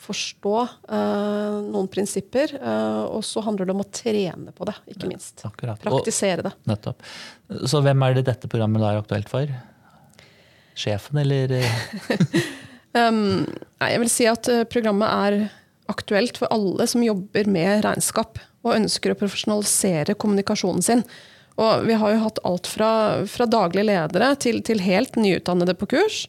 forstå 0.00 0.54
uh, 0.90 1.60
noen 1.66 1.88
prinsipper, 1.92 2.54
uh, 2.62 3.06
og 3.12 3.24
så 3.26 3.42
handler 3.44 3.68
det 3.68 3.74
om 3.74 3.82
å 3.84 3.88
trene 3.92 4.54
på 4.56 4.68
det, 4.68 4.76
ikke 4.94 5.10
minst. 5.10 5.44
Akkurat. 5.46 5.80
Praktisere 5.82 6.46
det. 6.46 6.54
Nettopp. 6.70 7.04
Så 7.68 7.82
hvem 7.84 8.06
er 8.06 8.16
det 8.16 8.26
dette 8.30 8.50
programmet 8.50 8.84
er 8.86 9.00
aktuelt 9.02 9.30
for? 9.32 9.52
Sjefen, 10.78 11.20
eller? 11.20 11.56
um, 12.98 13.42
nei, 13.44 13.90
jeg 13.92 14.04
vil 14.04 14.12
si 14.12 14.28
at 14.30 14.48
programmet 14.72 15.10
er 15.10 15.40
aktuelt 15.90 16.38
for 16.38 16.52
alle 16.54 16.86
som 16.88 17.02
jobber 17.04 17.50
med 17.50 17.84
regnskap 17.84 18.38
og 18.64 18.76
ønsker 18.76 19.12
å 19.12 19.18
profesjonalisere 19.18 20.16
kommunikasjonen 20.20 20.84
sin. 20.84 21.04
Og 21.60 21.86
vi 21.88 21.96
har 21.98 22.14
jo 22.14 22.24
hatt 22.24 22.40
alt 22.46 22.68
fra, 22.70 22.90
fra 23.28 23.46
daglige 23.50 23.88
ledere 23.90 24.32
til, 24.40 24.62
til, 24.64 24.80
helt 24.84 25.18
nyutdannede 25.20 25.74
på 25.76 25.90
kurs. 25.96 26.24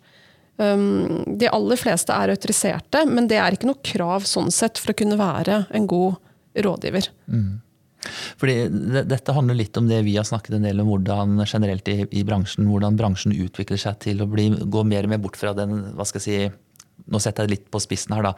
De 0.62 1.50
aller 1.50 1.80
fleste 1.80 2.13
er 2.13 2.34
autoriserte, 2.36 3.03
men 3.10 3.27
det 3.32 3.39
er 3.41 3.56
ikke 3.56 3.70
noe 3.70 3.82
krav 3.86 4.27
sånn 4.30 4.51
sett 4.53 4.82
for 4.82 4.94
å 4.94 4.98
kunne 5.01 5.18
være 5.20 5.65
en 5.74 5.88
god 5.89 6.20
rådgiver. 6.62 7.10
Mm. 7.32 7.60
Fordi 8.41 8.56
Dette 9.06 9.36
handler 9.36 9.60
litt 9.60 9.77
om 9.77 9.88
det 9.89 10.01
vi 10.08 10.15
har 10.18 10.25
snakket 10.27 10.58
en 10.58 10.65
del 10.65 10.82
om 10.82 10.89
hvordan 10.89 11.44
generelt 11.46 11.88
i, 11.91 12.01
i 12.10 12.25
bransjen, 12.25 12.65
hvordan 12.70 12.98
bransjen 12.98 13.36
utvikler 13.36 13.80
seg 13.82 14.00
til 14.01 14.24
å 14.24 14.30
bli, 14.30 14.50
gå 14.50 14.84
mer 14.88 15.06
og 15.08 15.13
mer 15.13 15.22
bort 15.22 15.38
fra 15.39 15.53
den 15.58 15.91
hva 15.98 16.08
skal 16.10 16.22
jeg 16.22 16.25
si, 16.25 16.68
nå 17.12 17.22
setter 17.22 17.46
jeg 17.46 17.56
litt 17.56 17.68
på 17.74 17.82
spissen 17.82 18.13
her, 18.15 18.25
da, 18.25 18.34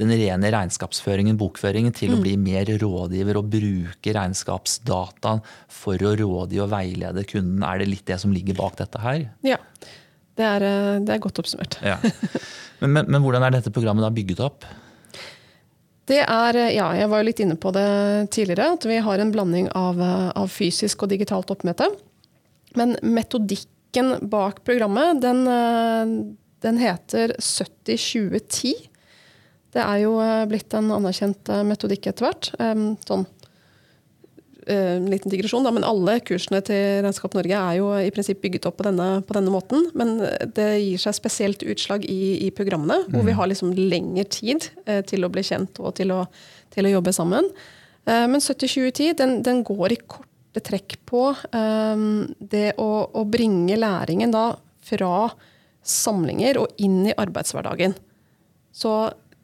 den 0.00 0.12
rene 0.16 0.50
regnskapsføringen, 0.52 1.36
bokføringen, 1.40 1.94
til 1.96 2.12
mm. 2.12 2.16
å 2.16 2.24
bli 2.24 2.34
mer 2.40 2.72
rådgiver 2.80 3.40
og 3.40 3.50
bruke 3.52 4.16
regnskapsdataen 4.16 5.44
for 5.72 6.00
å 6.00 6.14
rådgi 6.20 6.62
og 6.64 6.72
veilede 6.72 7.26
kunden. 7.28 7.64
Er 7.66 7.82
det 7.82 7.90
litt 7.92 8.06
det 8.08 8.20
som 8.22 8.34
ligger 8.34 8.58
bak 8.58 8.78
dette 8.80 9.02
her? 9.02 9.28
Ja, 9.46 9.60
det 10.36 10.44
er, 10.44 10.64
eh, 10.66 10.96
det 11.04 11.14
er 11.14 11.22
godt 11.22 11.40
oppsummert. 11.42 11.80
Ja. 11.84 12.00
Men, 12.76 12.92
men, 12.92 13.06
men, 13.08 13.22
hvordan 13.24 13.40
er 13.46 13.54
dette 13.54 13.70
programmet 13.72 14.04
da 14.04 14.10
bygget 14.12 14.40
opp? 14.44 14.66
Det 16.06 16.18
er, 16.20 16.58
eh, 16.60 16.74
ja, 16.76 16.90
Jeg 16.92 17.08
var 17.08 17.22
jo 17.22 17.28
litt 17.30 17.40
inne 17.40 17.56
på 17.56 17.70
det 17.72 17.86
tidligere, 18.36 18.74
at 18.76 18.84
vi 18.84 18.98
har 19.00 19.22
en 19.22 19.32
blanding 19.32 19.70
av, 19.72 19.96
eh, 19.96 20.26
av 20.36 20.50
fysisk 20.52 21.06
og 21.06 21.14
digitalt 21.14 21.48
oppmøte. 21.54 21.88
Men 22.76 22.98
metodikken 23.00 24.28
bak 24.28 24.60
programmet, 24.68 25.22
den 25.24 26.36
den 26.64 26.78
heter 26.80 27.36
70-20-10. 27.38 28.88
Det 29.76 29.82
er 29.82 29.98
jo 30.02 30.16
blitt 30.48 30.72
en 30.74 30.88
anerkjent 30.96 31.50
metodikk 31.68 32.08
etter 32.10 32.26
hvert. 32.26 32.48
Sånn 33.06 33.26
eh, 33.26 33.35
en 34.66 35.06
liten 35.10 35.30
digresjon, 35.30 35.64
da, 35.66 35.70
men 35.74 35.86
alle 35.86 36.16
kursene 36.26 36.58
til 36.66 37.00
Regnskap 37.04 37.36
Norge 37.36 37.58
er 37.58 37.78
jo 37.78 37.90
i 38.00 38.10
prinsipp 38.14 38.40
bygget 38.42 38.66
opp 38.68 38.78
på 38.80 38.86
denne, 38.88 39.08
på 39.26 39.36
denne 39.36 39.52
måten. 39.54 39.86
Men 39.98 40.16
det 40.56 40.68
gir 40.82 41.02
seg 41.02 41.16
spesielt 41.18 41.62
utslag 41.66 42.06
i, 42.10 42.46
i 42.46 42.50
programmene, 42.54 43.04
hvor 43.12 43.26
vi 43.26 43.36
har 43.38 43.50
liksom 43.50 43.74
lengre 43.76 44.26
tid 44.32 44.68
eh, 44.86 45.02
til 45.06 45.26
å 45.26 45.30
bli 45.32 45.44
kjent 45.46 45.78
og 45.82 45.94
til 46.00 46.14
å, 46.14 46.24
til 46.74 46.88
å 46.88 46.94
jobbe 46.96 47.14
sammen. 47.14 47.50
Eh, 48.06 48.26
men 48.30 48.42
70-20-10 48.42 49.18
den, 49.20 49.36
den, 49.46 49.62
går 49.66 49.94
i 49.94 50.00
korte 50.02 50.62
trekk 50.66 50.98
på 51.08 51.28
eh, 51.30 52.06
det 52.38 52.68
å, 52.82 52.90
å, 53.06 53.26
bringe 53.28 53.78
læringen 53.78 54.34
da 54.34 54.48
fra 54.86 55.28
samlinger 55.86 56.62
og 56.62 56.82
inn 56.82 57.04
i 57.06 57.14
arbeidshverdagen. 57.16 57.94
Så 58.74 58.96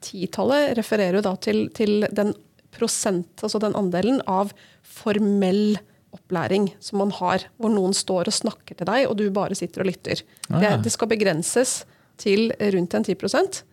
titallet 0.03 0.73
refererer 0.77 1.19
jo 1.19 1.25
da 1.25 1.37
til, 1.39 1.67
til 1.75 2.03
den 2.11 2.33
prosent, 2.73 3.43
altså 3.45 3.61
den 3.61 3.75
andelen 3.77 4.21
av 4.29 4.53
formell 4.85 5.77
opplæring 6.13 6.69
som 6.83 7.01
man 7.01 7.11
har, 7.17 7.47
hvor 7.57 7.73
noen 7.73 7.95
står 7.97 8.29
og 8.29 8.37
snakker 8.37 8.77
til 8.77 8.89
deg, 8.89 9.07
og 9.09 9.17
du 9.19 9.25
bare 9.33 9.57
sitter 9.57 9.83
og 9.83 9.89
lytter. 9.89 10.21
Ah, 10.49 10.59
ja. 10.59 10.73
det, 10.75 10.87
det, 10.87 10.93
skal 10.93 11.09
begrenses 11.11 11.83
til 12.21 12.51
rundt 12.53 12.93
en 12.93 13.05
10% 13.07 13.63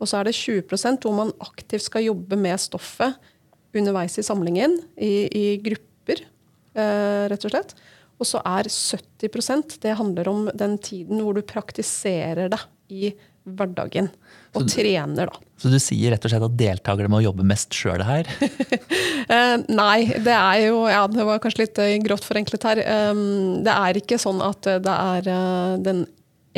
Og 0.00 0.08
så 0.08 0.16
er 0.16 0.30
det 0.30 0.38
20% 0.38 1.04
hvor 1.04 1.12
man 1.12 1.34
aktivt 1.44 1.84
skal 1.84 2.06
jobbe 2.06 2.38
med 2.40 2.56
stoffet 2.62 3.18
underveis 3.76 4.16
i 4.18 4.24
samlingen, 4.26 4.78
i, 4.96 5.28
i 5.28 5.44
grupper, 5.62 6.24
eh, 6.74 7.24
rett 7.30 7.44
og 7.46 7.52
slett. 7.52 7.74
Og 8.20 8.28
så 8.28 8.40
er 8.44 8.68
70% 8.68 9.78
det 9.84 9.96
handler 9.96 10.28
om 10.28 10.48
den 10.52 10.76
tiden 10.82 11.22
hvor 11.22 11.36
du 11.36 11.44
praktiserer 11.46 12.50
det 12.52 12.60
i 12.90 13.12
hverdagen. 13.48 14.10
Og 14.54 14.64
så, 14.64 14.80
trener, 14.80 15.30
da. 15.30 15.50
Så 15.60 15.70
du 15.70 15.78
sier 15.82 16.14
rett 16.14 16.24
og 16.26 16.32
slett 16.32 16.46
at 16.46 16.56
deltakere 16.58 17.10
må 17.12 17.20
jobbe 17.22 17.46
mest 17.46 17.74
sjøl 17.76 18.02
her? 18.02 18.28
eh, 19.34 19.56
nei, 19.70 19.98
det 20.18 20.34
er 20.36 20.62
jo 20.66 20.86
Ja, 20.90 21.04
det 21.10 21.26
var 21.26 21.42
kanskje 21.42 21.64
litt 21.64 21.76
grått 21.76 22.06
grovt 22.06 22.30
forenklet 22.30 22.66
her. 22.66 22.80
Um, 23.10 23.60
det 23.66 23.74
er 23.74 24.00
ikke 24.00 24.18
sånn 24.20 24.42
at 24.44 24.66
det 24.82 24.96
er 24.96 25.30
den 25.84 26.06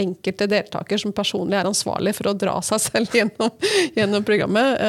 enkelte 0.00 0.46
deltaker 0.48 0.96
som 0.96 1.12
personlig 1.12 1.58
er 1.58 1.68
ansvarlig 1.68 2.14
for 2.16 2.30
å 2.30 2.36
dra 2.38 2.54
seg 2.64 2.80
selv 2.86 3.18
gjennom, 3.18 3.52
gjennom 3.98 4.24
programmet. 4.24 4.80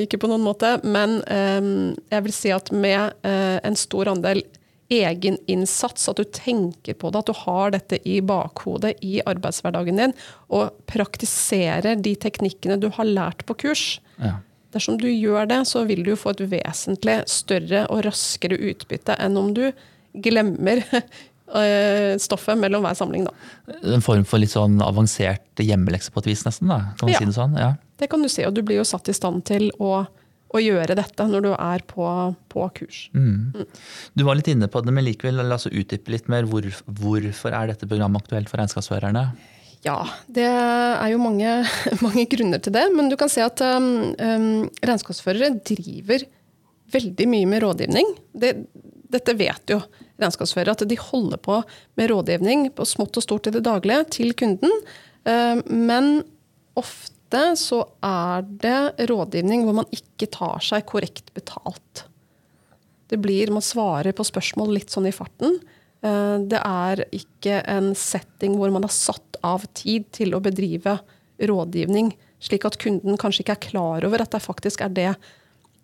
Ikke 0.00 0.20
på 0.22 0.30
noen 0.30 0.46
måte. 0.46 0.78
Men 0.86 1.20
um, 1.26 1.92
jeg 2.08 2.26
vil 2.28 2.36
si 2.36 2.54
at 2.56 2.72
med 2.72 3.20
en 3.26 3.76
stor 3.78 4.14
andel 4.14 4.46
egeninnsats, 4.90 6.08
at 6.10 6.18
du 6.18 6.26
tenker 6.26 6.96
på 6.98 7.10
det, 7.10 7.22
at 7.22 7.30
du 7.30 7.40
har 7.44 7.74
dette 7.74 8.00
i 8.08 8.18
bakhodet 8.26 8.96
i 9.06 9.20
arbeidshverdagen 9.28 10.00
din, 10.02 10.14
og 10.50 10.74
praktiserer 10.90 12.00
de 12.02 12.14
teknikkene 12.18 12.80
du 12.82 12.90
har 12.96 13.08
lært 13.08 13.46
på 13.48 13.56
kurs. 13.66 13.84
Ja. 14.18 14.38
Dersom 14.74 15.00
du 15.00 15.08
gjør 15.10 15.48
det, 15.50 15.64
så 15.66 15.84
vil 15.88 16.04
du 16.06 16.14
få 16.18 16.34
et 16.34 16.44
vesentlig 16.52 17.20
større 17.30 17.86
og 17.90 18.04
raskere 18.06 18.58
utbytte 18.70 19.16
enn 19.18 19.38
om 19.38 19.50
du 19.54 19.64
glemmer 20.14 20.82
eh, 20.94 22.14
stoffet 22.22 22.58
mellom 22.58 22.86
hver 22.86 22.98
samling. 22.98 23.26
Da. 23.26 23.80
En 23.96 24.04
form 24.04 24.26
for 24.28 24.42
litt 24.42 24.54
sånn 24.54 24.78
avansert 24.84 25.62
hjemmelekse 25.62 26.14
på 26.14 26.22
et 26.22 26.30
vis, 26.32 26.44
nesten? 26.46 26.70
da, 26.70 26.92
kan 26.98 27.10
man 27.10 27.16
ja. 27.16 27.22
si 27.22 27.30
Det 27.30 27.38
sånn? 27.38 27.58
Ja, 27.58 27.74
det 28.00 28.10
kan 28.12 28.22
du 28.22 28.30
si. 28.32 28.46
Og 28.46 28.54
du 28.56 28.62
blir 28.66 28.80
jo 28.80 28.86
satt 28.88 29.10
i 29.10 29.16
stand 29.16 29.44
til 29.50 29.70
å 29.78 30.04
å 30.50 30.60
gjøre 30.62 30.96
dette 30.98 31.26
når 31.30 31.44
du 31.44 31.50
er 31.54 31.84
på, 31.86 32.06
på 32.50 32.66
kurs. 32.80 33.04
Mm. 33.14 33.52
Mm. 33.54 33.78
Du 34.18 34.24
var 34.26 34.38
litt 34.38 34.50
inne 34.50 34.68
på 34.70 34.82
det, 34.82 34.94
men 34.94 35.06
likevel 35.06 35.42
la 35.44 35.56
oss 35.56 35.68
utdype 35.70 36.12
litt 36.12 36.30
mer. 36.32 36.48
Hvor, 36.50 36.66
hvorfor 37.00 37.54
er 37.54 37.70
dette 37.70 37.88
programmet 37.90 38.24
aktuelt 38.24 38.50
for 38.50 38.62
regnskapsførerne? 38.62 39.24
Ja, 39.86 40.00
det 40.28 40.44
er 40.44 41.06
jo 41.12 41.20
mange, 41.22 41.62
mange, 42.04 42.26
grunner 42.30 42.60
til 42.62 42.74
det. 42.76 42.84
Men 42.96 43.08
du 43.12 43.16
kan 43.20 43.30
se 43.32 43.44
at 43.44 43.62
um, 43.64 44.10
um, 44.18 44.66
regnskapsførere 44.82 45.54
driver 45.62 46.26
veldig 46.90 47.28
mye 47.30 47.48
med 47.48 47.62
rådgivning. 47.64 48.10
Det, 48.42 48.56
dette 49.10 49.36
vet 49.38 49.76
jo 49.76 49.78
regnskapsførere, 50.20 50.74
at 50.74 50.84
de 50.90 50.98
holder 51.00 51.40
på 51.40 51.60
med 51.96 52.10
rådgivning 52.10 52.68
på 52.76 52.88
smått 52.88 53.22
og 53.22 53.24
stort 53.24 53.48
i 53.48 53.54
det 53.54 53.64
daglige 53.64 54.02
til 54.18 54.34
kunden. 54.36 54.74
Um, 55.24 55.62
men 55.86 56.12
ofte 56.80 57.19
ofte 57.30 57.56
så 57.56 57.84
er 58.02 58.42
det 58.42 59.06
rådgivning 59.08 59.64
hvor 59.64 59.74
man 59.80 59.90
ikke 59.94 60.26
tar 60.30 60.60
seg 60.60 60.86
korrekt 60.86 61.32
betalt. 61.34 62.06
Det 63.08 63.18
blir, 63.18 63.50
Man 63.50 63.62
svarer 63.62 64.12
på 64.12 64.24
spørsmål 64.24 64.74
litt 64.74 64.90
sånn 64.90 65.06
i 65.06 65.12
farten. 65.12 65.60
Eh, 66.02 66.38
det 66.46 66.58
er 66.58 67.04
ikke 67.12 67.62
en 67.66 67.94
setting 67.94 68.56
hvor 68.56 68.70
man 68.70 68.82
har 68.82 68.90
satt 68.90 69.36
av 69.42 69.64
tid 69.74 70.10
til 70.12 70.34
å 70.34 70.40
bedrive 70.40 71.00
rådgivning, 71.40 72.14
slik 72.40 72.64
at 72.64 72.78
kunden 72.78 73.16
kanskje 73.16 73.42
ikke 73.44 73.56
er 73.56 73.68
klar 73.70 74.04
over 74.04 74.22
at 74.22 74.30
det 74.30 74.42
faktisk 74.42 74.80
er 74.82 74.90
det 74.90 75.14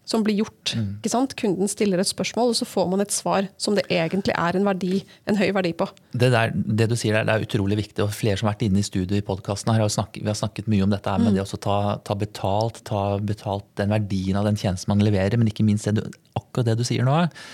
som 0.07 0.23
blir 0.25 0.39
gjort. 0.39 0.73
Mm. 0.79 0.89
Ikke 1.01 1.11
sant? 1.13 1.35
Kunden 1.39 1.71
stiller 1.71 2.01
et 2.01 2.09
spørsmål, 2.09 2.53
og 2.53 2.59
så 2.61 2.69
får 2.69 2.87
man 2.93 3.03
et 3.03 3.15
svar 3.15 3.49
som 3.61 3.75
det 3.77 3.85
egentlig 3.91 4.35
er 4.39 4.59
en, 4.59 4.67
verdi, 4.69 5.01
en 5.27 5.39
høy 5.39 5.49
verdi 5.57 5.73
på. 5.77 5.89
Det, 6.15 6.31
der, 6.33 6.55
det, 6.55 6.89
du 6.93 6.97
sier 6.99 7.19
der, 7.19 7.27
det 7.27 7.35
er 7.35 7.47
utrolig 7.49 7.81
viktig. 7.83 8.05
og 8.05 8.15
Flere 8.15 8.39
som 8.39 8.49
har 8.49 8.55
vært 8.55 8.67
inne 8.69 8.83
i 8.83 8.87
studio 8.87 9.19
i 9.19 9.25
podkasten 9.27 9.75
har 9.75 9.91
snakket, 9.91 10.23
vi 10.23 10.31
har 10.31 10.39
snakket 10.39 10.71
mye 10.71 10.87
om 10.87 10.95
dette 10.95 11.11
her, 11.11 11.21
mm. 11.21 11.27
med 11.27 11.39
det 11.41 11.47
å 11.47 11.61
ta, 11.61 11.79
ta, 12.07 12.19
betalt, 12.19 12.85
ta 12.87 13.05
betalt 13.19 13.67
den 13.81 13.95
verdien 13.95 14.39
av 14.39 14.47
den 14.47 14.59
tjenesten 14.61 14.95
man 14.95 15.03
leverer, 15.05 15.39
men 15.41 15.51
ikke 15.51 15.67
minst 15.67 15.91
det 15.91 15.99
du, 15.99 16.21
akkurat 16.39 16.71
det 16.71 16.79
du 16.79 16.87
sier 16.87 17.07
nå. 17.07 17.19
Eh, 17.27 17.51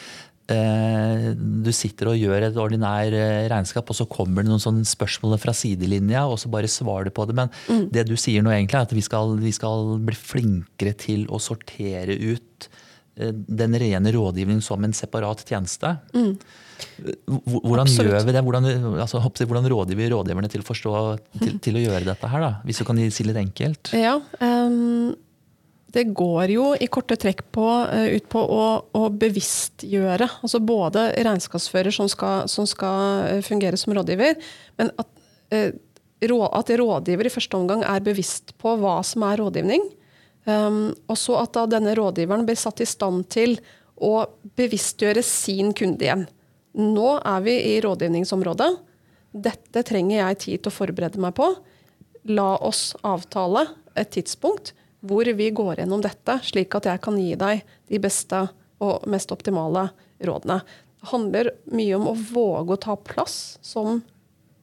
du 0.50 1.70
sitter 1.74 2.10
og 2.10 2.18
gjør 2.18 2.48
et 2.48 2.58
ordinær 2.58 3.14
eh, 3.14 3.46
regnskap, 3.50 3.88
og 3.88 3.96
så 3.96 4.06
kommer 4.10 4.42
det 4.42 4.50
noen 4.50 4.62
sånne 4.62 4.86
spørsmål 4.88 5.38
fra 5.40 5.54
sidelinja, 5.56 6.24
og 6.26 6.40
så 6.42 6.50
bare 6.52 6.70
svarer 6.70 7.08
du 7.08 7.14
på 7.14 7.26
det. 7.28 7.36
Men 7.38 7.52
mm. 7.68 7.86
det 7.94 8.06
du 8.10 8.16
sier 8.18 8.44
nå 8.44 8.52
egentlig, 8.54 8.80
er 8.80 8.88
at 8.88 8.96
vi 8.96 9.04
skal, 9.04 9.36
vi 9.42 9.54
skal, 9.54 9.94
bli 10.02 10.18
flinkere 10.18 10.96
til 10.98 11.24
å 11.30 11.40
sortere 11.42 12.18
ut 12.18 12.68
eh, 13.16 13.32
den 13.32 13.78
rene 13.78 14.14
rådgivningen 14.18 14.64
som 14.64 14.82
en 14.82 14.96
separat 14.96 15.46
tjeneste. 15.46 15.94
Mm. 16.16 16.34
Hvordan 17.46 17.86
Absolutt. 17.86 18.10
gjør 18.10 18.24
vi 18.26 18.34
det? 18.34 18.42
Hvordan, 18.42 18.70
altså, 19.04 19.22
hvordan 19.22 19.68
rådgiver 19.70 20.02
vi 20.02 20.14
rådgiverne 20.16 20.50
til 20.50 20.64
å 20.64 20.66
forstå, 20.66 20.94
til, 21.38 21.58
til, 21.62 21.78
å 21.78 21.84
gjøre 21.86 22.08
dette 22.10 22.32
her? 22.34 22.42
da? 22.42 22.54
Hvis 22.66 22.82
du 22.82 22.88
kan 22.88 22.98
si 23.14 23.28
litt 23.28 23.38
enkelt. 23.46 23.94
Ja, 23.94 24.18
um 24.42 25.12
det 25.92 26.04
går 26.16 26.52
jo 26.54 26.66
i 26.80 26.88
korte 26.92 27.18
trekk 27.20 27.44
på, 27.52 27.64
uh, 27.68 28.08
ut 28.14 28.28
på 28.32 28.40
å, 28.40 28.66
å, 28.96 29.02
bevisstgjøre. 29.12 30.28
Altså 30.40 30.60
både 30.64 31.10
regnskapsfører 31.18 31.94
som 31.94 32.08
skal, 32.10 32.48
som 32.48 32.68
skal 32.68 33.26
eh, 33.28 33.42
fungere 33.44 33.76
som 33.80 33.92
rådgiver, 33.96 34.38
men 34.80 34.92
at, 35.00 35.10
uh, 35.52 35.68
at, 36.48 36.72
rådgiver 36.80 37.28
i 37.28 37.34
første 37.34 37.58
omgang 37.58 37.84
er 37.84 38.04
bevisst 38.04 38.54
på 38.62 38.76
hva 38.80 39.00
som 39.06 39.26
er 39.28 39.42
rådgivning. 39.42 39.84
Um, 40.48 40.88
og 41.06 41.18
så 41.20 41.36
at 41.42 41.52
da 41.54 41.68
denne 41.76 41.94
rådgiveren 41.94 42.48
blir 42.48 42.58
satt 42.58 42.80
i 42.82 42.88
stand 42.88 43.28
til 43.30 43.58
å 44.02 44.24
bevisstgjøre 44.58 45.22
sin 45.22 45.70
kunde 45.76 46.08
igjen. 46.08 46.24
Nå 46.80 47.18
er 47.20 47.44
vi 47.44 47.58
i 47.74 47.76
rådgivningsområdet. 47.84 48.70
Dette 49.44 49.84
trenger 49.86 50.18
jeg 50.18 50.40
tid 50.40 50.62
til 50.62 50.72
å 50.72 50.74
forberede 50.74 51.20
meg 51.22 51.36
på. 51.36 51.52
La 52.32 52.54
oss 52.64 52.90
avtale 53.06 53.68
et 53.98 54.10
tidspunkt 54.16 54.72
hvor 55.02 55.28
vi 55.36 55.50
går 55.50 55.82
gjennom 55.82 56.02
dette, 56.04 56.38
slik 56.46 56.74
at 56.78 56.86
jeg 56.88 57.02
kan 57.02 57.18
gi 57.18 57.34
deg 57.38 57.62
de 57.90 58.00
beste 58.02 58.44
og 58.82 59.06
mest 59.10 59.32
optimale 59.34 59.88
rådene. 60.22 60.60
Det 61.02 61.10
handler 61.10 61.50
mye 61.74 61.98
om 61.98 62.10
å 62.12 62.16
våge 62.16 62.76
å 62.76 62.82
ta 62.82 62.96
plass 62.96 63.58
som 63.64 64.00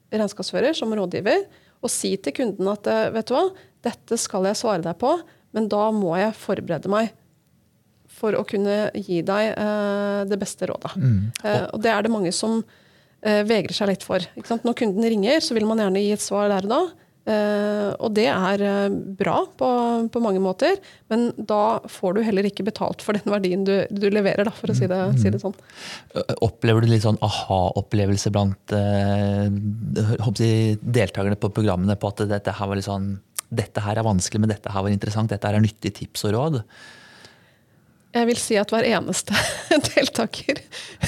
regnskapsfører, 0.10 0.74
som 0.77 0.93
rådgiver, 0.96 1.43
og 1.79 1.91
si 1.91 2.15
til 2.19 2.36
kunden 2.36 2.67
at 2.72 2.88
eh, 2.89 3.10
vet 3.13 3.29
du 3.29 3.36
hva, 3.36 3.46
dette 3.86 4.17
skal 4.19 4.48
jeg 4.50 4.60
svare 4.60 4.84
deg 4.84 4.98
på, 5.00 5.13
men 5.55 5.69
da 5.72 5.89
må 5.96 6.15
jeg 6.19 6.36
forberede 6.38 6.91
meg 6.91 7.13
for 8.19 8.36
å 8.36 8.46
kunne 8.48 8.89
gi 8.98 9.22
deg 9.25 9.53
eh, 9.53 10.22
det 10.29 10.39
beste 10.41 10.67
rådet. 10.69 10.96
Mm. 11.00 11.19
Eh, 11.43 11.65
og 11.74 11.84
det 11.84 11.91
er 11.93 12.05
det 12.05 12.13
mange 12.13 12.34
som 12.36 12.60
eh, 12.60 13.43
vegrer 13.48 13.75
seg 13.75 13.91
litt 13.91 14.05
for. 14.05 14.24
Når 14.36 14.77
kunden 14.81 15.05
ringer, 15.05 15.39
så 15.43 15.55
vil 15.58 15.67
man 15.69 15.81
gjerne 15.81 16.03
gi 16.03 16.12
et 16.15 16.25
svar 16.25 16.50
der 16.51 16.67
og 16.67 16.74
da. 16.74 16.81
Uh, 17.27 17.91
og 18.01 18.13
det 18.17 18.25
er 18.31 18.61
uh, 18.63 18.93
bra 19.19 19.41
på, 19.59 19.67
på, 20.09 20.21
mange 20.23 20.39
måter, 20.41 20.79
men 21.11 21.27
da 21.38 21.77
får 21.91 22.15
du 22.15 22.21
heller 22.25 22.47
ikke 22.47 22.65
betalt 22.65 23.03
for 23.05 23.17
den 23.17 23.29
verdien 23.29 23.65
du, 23.67 23.73
du 23.91 24.07
leverer, 24.09 24.47
da, 24.47 24.53
for 24.55 24.71
å 24.71 24.77
si 24.77 24.88
det, 24.89 24.97
mm. 24.97 25.19
si 25.21 25.33
det, 25.33 25.41
sånn. 25.43 25.53
Opplever 26.45 26.81
du 26.81 26.89
litt 26.89 27.05
sånn 27.05 27.19
aha-opplevelse 27.25 28.33
blant 28.33 28.73
uh, 28.73 29.45
deltakerne 30.81 31.38
på 31.38 31.51
programmene 31.53 31.99
på 31.99 32.13
at 32.13 32.25
dette 32.31 32.55
her, 32.55 32.81
sånn, 32.88 33.11
dette 33.49 33.83
her 33.85 33.99
er 33.99 34.07
vanskelig, 34.07 34.45
men 34.45 34.55
dette 34.55 34.73
her 34.73 34.88
var 34.88 34.95
interessant, 34.95 35.29
dette 35.29 35.51
her 35.51 35.59
er 35.59 35.67
nyttige 35.67 35.99
tips 36.01 36.25
og 36.29 36.38
råd? 36.38 36.63
Jeg 38.15 38.25
vil 38.25 38.39
si 38.41 38.55
at 38.57 38.71
hver 38.73 38.85
eneste 38.89 39.37
deltaker 39.91 40.61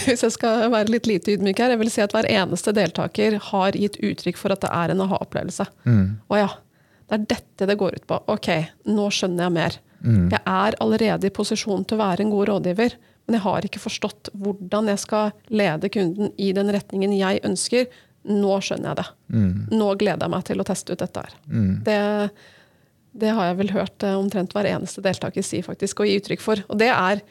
hvis 0.05 0.21
jeg 0.21 0.33
skal 0.35 0.67
være 0.69 0.91
litt 0.93 1.07
lite 1.09 1.33
ydmyk 1.33 1.61
her, 1.63 1.73
jeg 1.73 1.81
vil 1.81 1.93
si 1.93 2.03
at 2.03 2.13
hver 2.13 2.27
eneste 2.29 2.73
deltaker 2.77 3.39
har 3.51 3.77
gitt 3.77 3.97
uttrykk 4.05 4.37
for 4.37 4.53
at 4.53 4.61
det 4.61 4.69
er 4.69 4.93
en 4.93 5.01
aha-opplevelse. 5.07 5.65
Mm. 5.87 6.03
Og 6.29 6.37
ja, 6.37 6.51
det 7.09 7.17
er 7.17 7.25
dette 7.33 7.69
det 7.71 7.77
går 7.81 7.97
ut 7.97 8.05
på. 8.07 8.19
Ok, 8.31 8.51
nå 8.89 9.07
skjønner 9.13 9.47
jeg 9.47 9.55
mer. 9.57 9.79
Mm. 10.01 10.29
Jeg 10.33 10.41
er 10.45 10.77
allerede 10.81 11.29
i 11.29 11.33
posisjon 11.33 11.83
til 11.85 11.97
å 11.97 12.03
være 12.03 12.25
en 12.25 12.31
god 12.33 12.51
rådgiver, 12.51 12.95
men 13.25 13.37
jeg 13.37 13.45
har 13.45 13.67
ikke 13.67 13.81
forstått 13.81 14.31
hvordan 14.37 14.89
jeg 14.93 15.01
skal 15.01 15.33
lede 15.53 15.91
kunden 15.93 16.31
i 16.41 16.53
den 16.57 16.71
retningen 16.73 17.17
jeg 17.17 17.43
ønsker. 17.47 17.91
Nå 18.29 18.57
skjønner 18.61 18.91
jeg 18.91 19.01
det. 19.01 19.07
Mm. 19.33 19.53
Nå 19.73 19.93
gleder 19.97 20.25
jeg 20.25 20.33
meg 20.33 20.47
til 20.49 20.61
å 20.61 20.65
teste 20.69 20.93
ut 20.93 21.01
dette 21.01 21.25
her. 21.25 21.37
Mm. 21.49 21.71
Det 21.85 21.99
det 23.11 23.33
har 23.35 23.49
jeg 23.49 23.59
vel 23.59 23.73
hørt 23.75 24.05
eh, 24.07 24.17
omtrent 24.17 24.53
hver 24.55 24.69
eneste 24.69 25.03
deltaker 25.03 25.43
si 25.45 25.61
faktisk, 25.65 26.01
og 26.01 26.09
gi 26.09 26.17
uttrykk 26.21 26.43
for. 26.43 26.61
Og 26.71 26.79
det 26.79 26.91
er 26.93 27.23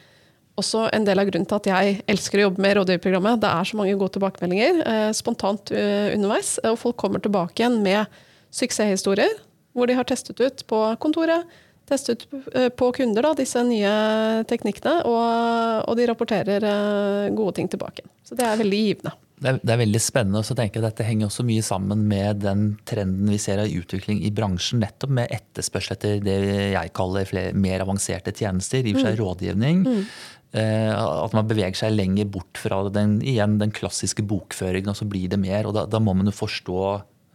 også 0.60 0.88
en 0.92 1.06
del 1.06 1.22
av 1.22 1.30
grunnen 1.30 1.49
til 1.49 1.56
at 1.56 1.68
jeg 1.70 2.00
elsker 2.10 2.40
å 2.40 2.49
jobbe 2.49 2.64
med 2.64 2.76
rådgiverprogrammet. 2.76 3.40
Det 3.40 3.52
er 3.52 3.70
så 3.70 3.78
mange 3.78 3.96
gode 3.96 4.14
tilbakemeldinger 4.16 4.82
eh, 4.84 5.08
spontant 5.16 5.72
uh, 5.72 6.10
underveis. 6.12 6.58
Og 6.68 6.76
folk 6.82 6.99
kommer 7.00 7.22
tilbake 7.25 7.62
igjen 7.62 7.80
med 7.84 8.20
suksesshistorier 8.52 9.32
hvor 9.76 9.87
de 9.87 9.94
har 9.94 10.06
testet 10.08 10.40
ut 10.42 10.64
på 10.68 10.78
kontoret, 11.00 11.46
testet 11.88 12.26
ut 12.26 12.50
uh, 12.52 12.68
på 12.75 12.90
kunder 12.99 13.25
da, 13.25 13.32
disse 13.38 13.62
nye 13.64 13.94
teknikkene, 14.50 14.99
og, 15.08 15.88
og 15.88 15.96
de 15.96 16.08
rapporterer 16.10 16.66
uh, 16.66 17.32
gode 17.32 17.56
ting 17.56 17.70
tilbake. 17.72 18.04
Så 18.26 18.37
det 18.37 18.44
er 18.44 18.60
veldig 18.60 18.84
givende. 18.84 19.16
Det 19.40 19.49
er, 19.49 19.59
det 19.62 19.73
er, 19.73 19.80
veldig 19.80 20.00
spennende. 20.04 20.42
og 20.42 20.44
så 20.44 20.54
tenker 20.56 20.80
jeg 20.80 20.87
Dette 20.90 21.06
henger 21.06 21.30
også 21.30 21.44
mye 21.49 21.62
sammen 21.64 22.02
med 22.09 22.42
den 22.44 22.64
trenden 22.88 23.30
vi 23.32 23.38
ser 23.40 23.62
av 23.62 23.73
utvikling 23.73 24.20
i 24.26 24.32
bransjen. 24.37 24.82
Nettopp 24.85 25.14
med 25.16 25.32
etterspørsel 25.32 25.97
etter 25.97 26.20
det 26.25 26.37
jeg 26.75 26.92
kaller 26.97 27.28
flere, 27.28 27.54
mer 27.56 27.87
avanserte 27.87 28.35
tjenester. 28.37 28.85
I 28.85 28.92
og 28.92 29.00
for 29.00 29.09
seg 29.09 29.16
mm. 29.16 29.23
rådgivning. 29.23 29.80
Mm. 29.87 30.02
Eh, 30.50 30.90
at 30.90 31.37
man 31.37 31.47
beveger 31.47 31.78
seg 31.78 31.94
lenger 31.94 32.26
bort 32.35 32.59
fra 32.59 32.82
den, 32.92 33.20
igjen, 33.23 33.56
den 33.61 33.73
klassiske 33.73 34.25
bokføringen, 34.26 34.90
og 34.92 34.99
så 34.99 35.09
blir 35.09 35.30
det 35.32 35.38
mer. 35.40 35.68
og 35.68 35.76
Da, 35.78 35.87
da 35.88 36.02
må 36.02 36.12
man 36.18 36.28
jo 36.28 36.35
forstå, 36.37 36.82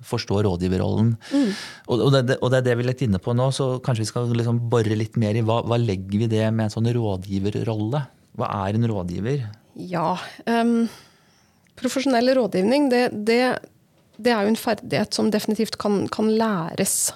forstå 0.06 0.44
rådgiverrollen. 0.46 1.16
Mm. 1.32 1.50
Og, 1.88 1.96
og, 1.96 2.12
det, 2.14 2.38
og, 2.38 2.52
det, 2.52 2.60
er 2.60 2.68
det 2.70 2.78
vi 2.78 2.86
er 2.86 2.92
litt 2.92 3.04
inne 3.08 3.24
på 3.24 3.34
nå, 3.34 3.50
så 3.56 3.80
kanskje 3.82 4.06
vi 4.06 4.12
skal 4.12 4.30
liksom 4.36 4.62
bore 4.70 5.00
litt 5.00 5.18
mer 5.18 5.34
i 5.34 5.46
hva, 5.48 5.64
hva 5.66 5.82
legger 5.82 6.26
vi 6.26 6.30
det 6.38 6.46
med 6.52 6.68
en 6.68 6.76
sånn 6.76 6.92
rådgiverrolle? 7.00 8.06
Hva 8.36 8.54
er 8.68 8.78
en 8.78 8.90
rådgiver? 8.92 9.50
Ja, 9.80 10.14
um, 10.46 10.86
profesjonell 11.80 12.34
rådgivning 12.38 12.90
det, 12.92 13.04
det, 13.28 13.42
det, 14.18 14.32
er 14.32 14.46
jo 14.46 14.54
en 14.54 14.60
ferdighet 14.60 15.16
som 15.16 15.32
definitivt 15.34 15.78
kan, 15.82 16.06
kan 16.12 16.30
læres. 16.40 17.14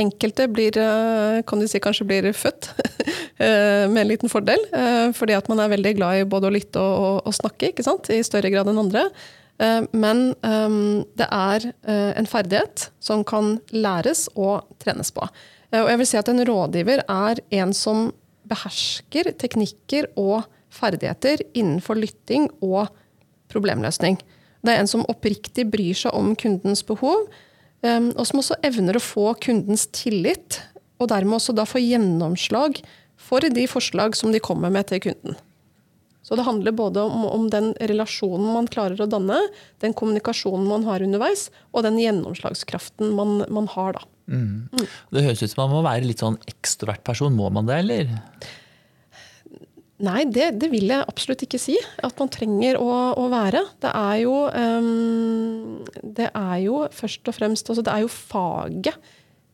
Enkelte 0.00 0.46
blir, 0.48 0.76
eh, 0.80 1.40
kan 1.44 1.60
du 1.60 1.68
si, 1.68 1.80
kanskje 1.82 2.06
blir 2.08 2.30
født 2.36 2.70
eh, 3.44 3.84
med 3.90 4.04
en 4.04 4.08
liten 4.08 4.32
fordel. 4.32 4.62
Eh, 4.72 5.10
fordi 5.16 5.36
at 5.36 5.50
man 5.52 5.60
er 5.60 5.74
veldig 5.74 5.94
glad 5.98 6.20
i 6.20 6.28
både 6.28 6.48
å 6.48 6.54
lytte 6.54 6.80
og, 6.80 7.20
og, 7.26 7.36
snakke, 7.36 7.74
ikke 7.74 7.84
sant? 7.84 8.08
i 8.12 8.22
større 8.24 8.52
grad 8.52 8.70
enn 8.70 8.80
andre. 8.86 9.10
Men 9.92 10.30
um, 10.40 11.02
det 11.20 11.26
er 11.36 11.66
en 11.84 12.24
ferdighet 12.24 12.86
som 13.04 13.20
kan 13.28 13.58
læres 13.76 14.22
og 14.32 14.64
trenes 14.80 15.12
på. 15.12 15.26
Og 15.76 15.90
jeg 15.92 16.00
vil 16.00 16.08
si 16.08 16.16
at 16.16 16.30
en 16.32 16.40
rådgiver 16.48 17.02
er 17.04 17.42
en 17.58 17.74
som 17.76 18.06
behersker 18.48 19.34
teknikker 19.36 20.08
og 20.16 20.48
ferdigheter 20.72 21.42
innenfor 21.52 22.00
lytting 22.00 22.48
og 22.64 22.88
problemløsning. 23.52 24.18
Det 24.64 24.72
er 24.74 24.82
en 24.82 24.90
som 24.90 25.06
oppriktig 25.08 25.66
bryr 25.72 25.96
seg 25.96 26.16
om 26.16 26.34
kundens 26.38 26.82
behov, 26.86 27.28
Ehm, 27.86 28.10
og 28.16 28.26
som 28.28 28.40
også 28.42 28.58
evner 28.66 28.98
å 28.98 29.04
få 29.04 29.30
kundens 29.40 29.86
tillit, 29.96 30.60
og 31.00 31.08
dermed 31.12 31.38
også 31.38 31.54
da 31.56 31.66
få 31.68 31.80
gjennomslag 31.80 32.82
for 33.20 33.44
de 33.44 33.64
forslag 33.70 34.16
som 34.18 34.34
de 34.34 34.42
kommer 34.42 34.72
med 34.72 34.90
til 34.90 35.00
kunden. 35.08 35.38
Så 36.20 36.36
det 36.36 36.44
handler 36.44 36.76
både 36.76 37.00
om, 37.00 37.24
om, 37.24 37.46
den 37.50 37.72
relasjonen 37.80 38.52
man 38.52 38.68
klarer 38.70 39.00
å 39.00 39.08
danne, 39.08 39.38
den 39.80 39.94
kommunikasjonen 39.96 40.68
man 40.68 40.84
har 40.84 41.02
underveis, 41.02 41.48
og 41.72 41.86
den 41.86 41.96
gjennomslagskraften 41.98 43.14
man, 43.16 43.40
man 43.48 43.68
har 43.72 43.96
da. 43.96 44.04
Mm. 44.30 44.68
Mm. 44.68 44.84
Det 44.84 45.24
høres 45.24 45.42
ut 45.42 45.54
som 45.54 45.64
man 45.64 45.72
må 45.72 45.80
være 45.88 46.06
litt 46.06 46.20
sånn 46.22 46.36
ekstrovert 46.52 47.02
person. 47.08 47.34
Må 47.34 47.48
man 47.50 47.66
det, 47.66 47.80
eller? 47.80 48.12
Nei, 50.00 50.22
det, 50.32 50.46
det, 50.62 50.70
vil 50.72 50.88
jeg 50.88 51.04
absolutt 51.04 51.42
ikke 51.44 51.60
si 51.60 51.74
at 51.76 52.20
man 52.20 52.30
trenger 52.32 52.78
å, 52.80 52.88
å 53.20 53.26
være. 53.32 53.60
Det 53.82 53.90
er, 53.92 54.14
jo, 54.22 54.36
um, 54.48 55.82
det 56.16 56.30
er 56.30 56.54
jo 56.64 56.84
først 56.96 57.28
og 57.28 57.36
fremst 57.36 57.68
altså 57.68 57.84
Det 57.84 57.92
er 57.92 58.06
jo 58.06 58.12
faget 58.12 58.96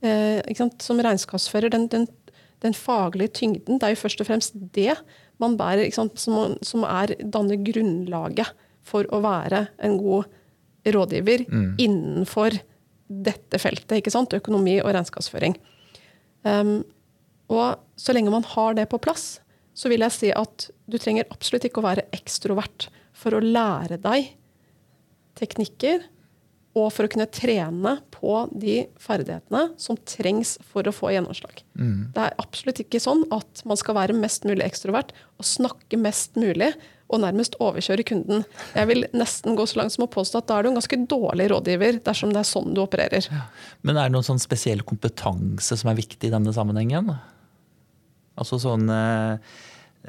uh, 0.06 0.76
som 0.82 1.02
regnskapsfører. 1.02 1.72
Den, 1.74 1.88
den, 1.90 2.06
den, 2.62 2.76
faglige 2.78 3.34
tyngden. 3.40 3.80
Det 3.80 3.88
er 3.88 3.96
jo 3.96 4.02
først 4.04 4.22
og 4.22 4.28
fremst 4.30 4.54
det 4.76 4.94
man 5.42 5.58
bærer, 5.58 5.90
som, 5.92 6.12
som, 6.14 6.86
er, 6.86 7.16
danner 7.20 7.58
grunnlaget 7.66 8.54
for 8.86 9.08
å 9.10 9.20
være 9.24 9.66
en 9.82 9.98
god 9.98 10.30
rådgiver 10.94 11.42
mm. 11.50 11.72
innenfor 11.82 12.54
dette 13.06 13.58
feltet. 13.58 13.98
ikke 13.98 14.14
sant? 14.14 14.34
Økonomi 14.38 14.78
og 14.78 14.92
regnskapsføring. 14.94 15.58
Um, 16.46 16.78
og 17.50 17.82
så 17.98 18.14
lenge 18.14 18.30
man 18.30 18.46
har 18.54 18.78
det 18.78 18.86
på 18.90 19.02
plass, 19.02 19.40
så 19.76 19.92
vil 19.92 20.04
jeg 20.06 20.14
si 20.14 20.32
at 20.32 20.68
du 20.88 20.96
trenger 20.98 21.28
absolutt 21.32 21.68
ikke 21.68 21.82
å 21.82 21.88
være 21.88 22.08
ekstrovert 22.16 22.88
for 23.16 23.36
å 23.36 23.42
lære 23.44 24.00
deg 24.02 24.32
teknikker 25.36 26.06
og 26.76 26.90
for 26.92 27.06
å 27.06 27.10
kunne 27.12 27.28
trene 27.32 27.94
på 28.12 28.32
de 28.52 28.82
ferdighetene 29.00 29.62
som 29.80 29.96
trengs 30.08 30.56
for 30.68 30.84
å 30.84 30.92
få 30.92 31.14
gjennomslag. 31.14 31.62
Mm. 31.78 32.12
Det 32.12 32.24
er 32.24 32.36
absolutt 32.42 32.82
ikke 32.84 33.00
sånn 33.00 33.24
at 33.32 33.62
man 33.68 33.80
skal 33.80 33.96
være 33.96 34.16
mest 34.16 34.44
mulig 34.48 34.64
ekstrovert 34.66 35.14
og 35.40 35.48
snakke 35.48 36.00
mest 36.00 36.36
mulig 36.36 36.74
og 37.06 37.22
nærmest 37.22 37.56
overkjøre 37.62 38.04
kunden. 38.08 38.42
Jeg 38.74 38.90
vil 38.90 39.06
nesten 39.16 39.56
gå 39.56 39.64
så 39.68 39.80
langt 39.80 39.94
som 39.94 40.04
å 40.04 40.10
påstå 40.10 40.42
at 40.42 40.50
da 40.50 40.58
er 40.58 40.66
du 40.66 40.72
en 40.72 40.78
ganske 40.80 40.98
dårlig 41.08 41.48
rådgiver 41.52 42.00
dersom 42.04 42.34
det 42.34 42.42
er 42.42 42.50
sånn 42.50 42.74
du 42.76 42.82
opererer. 42.82 43.28
Ja. 43.30 43.46
Men 43.86 43.96
er 43.96 44.10
det 44.10 44.16
noen 44.16 44.26
sånn 44.26 44.42
spesiell 44.42 44.82
kompetanse 44.84 45.78
som 45.78 45.92
er 45.92 46.00
viktig 46.00 46.28
i 46.28 46.34
denne 46.34 46.52
sammenhengen? 46.56 47.14
Altså 48.36 48.58
sånn 48.60 48.90
eh, 48.92 49.52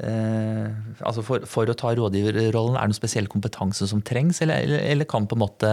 eh, 0.04 0.66
altså 1.00 1.24
for, 1.26 1.46
for, 1.48 1.70
å 1.70 1.76
ta 1.78 1.92
rådgiverrollen, 1.96 2.76
er 2.76 2.82
det 2.82 2.92
noen 2.92 2.96
spesiell 2.96 3.30
kompetanse 3.30 3.88
som 3.90 4.02
trengs, 4.04 4.42
eller, 4.44 4.64
eller, 4.66 4.84
eller 4.92 5.08
kan 5.08 5.28
på 5.28 5.38
en 5.38 5.44
måte 5.44 5.70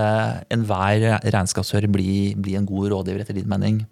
enhver 0.54 1.08
regnskapsfører 1.24 1.92
bli, 1.92 2.34
bli, 2.40 2.56
en 2.60 2.70
god 2.70 2.94
rådgiver, 2.94 3.26
etter 3.26 3.38
din 3.38 3.52
mening? 3.52 3.84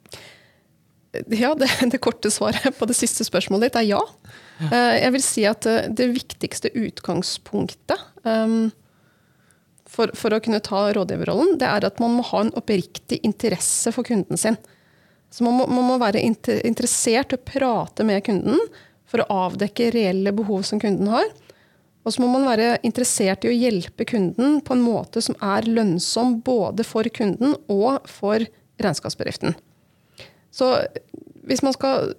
Ja, 1.30 1.54
det, 1.54 1.70
det, 1.92 2.02
korte 2.02 2.32
svaret 2.34 2.74
på 2.80 2.88
det 2.90 2.98
siste 2.98 3.26
spørsmålet 3.28 3.70
ditt 3.70 3.82
er 3.84 3.90
ja. 3.92 4.02
Eh, 4.64 4.96
jeg 5.04 5.14
vil 5.14 5.26
si 5.26 5.44
at 5.50 5.68
eh, 5.70 5.90
det 5.94 6.10
viktigste 6.16 6.72
utgangspunktet 6.74 8.02
um, 8.26 8.72
for, 9.86 10.10
for, 10.18 10.34
å 10.34 10.42
kunne 10.42 10.64
ta 10.66 10.88
rådgiverrollen, 10.96 11.60
det 11.62 11.70
er 11.70 11.86
at 11.86 12.02
man 12.02 12.16
må 12.18 12.26
ha 12.32 12.46
en 12.46 12.54
oppriktig 12.58 13.22
interesse 13.28 13.94
for 13.94 14.08
kunden 14.08 14.40
sin. 14.40 14.58
Så 15.34 15.46
man 15.46 15.56
må, 15.58 15.66
man 15.66 15.88
må 15.88 15.98
være 15.98 16.22
interessert 16.22 17.34
i 17.34 17.40
å 17.40 17.42
prate 17.42 18.06
med 18.06 18.22
kunden 18.26 18.60
for 19.10 19.24
å 19.24 19.46
avdekke 19.48 19.90
reelle 19.96 20.34
behov 20.36 20.62
som 20.68 20.82
kunden 20.82 21.10
har. 21.10 21.26
Og 22.04 22.14
så 22.14 22.22
må 22.22 22.28
man 22.30 22.46
være 22.46 22.76
interessert 22.86 23.46
i 23.46 23.50
å 23.50 23.56
hjelpe 23.56 24.06
kunden 24.06 24.60
på 24.66 24.76
en 24.76 24.84
måte 24.84 25.24
som 25.24 25.38
er 25.42 25.66
lønnsom 25.66 26.38
både 26.46 26.86
for 26.86 27.08
kunden 27.16 27.56
og 27.72 28.06
for 28.12 28.44
regnskapsbedriften. 28.84 29.56
Så 30.54 30.70
hvis, 31.48 31.64
skal, 31.64 32.12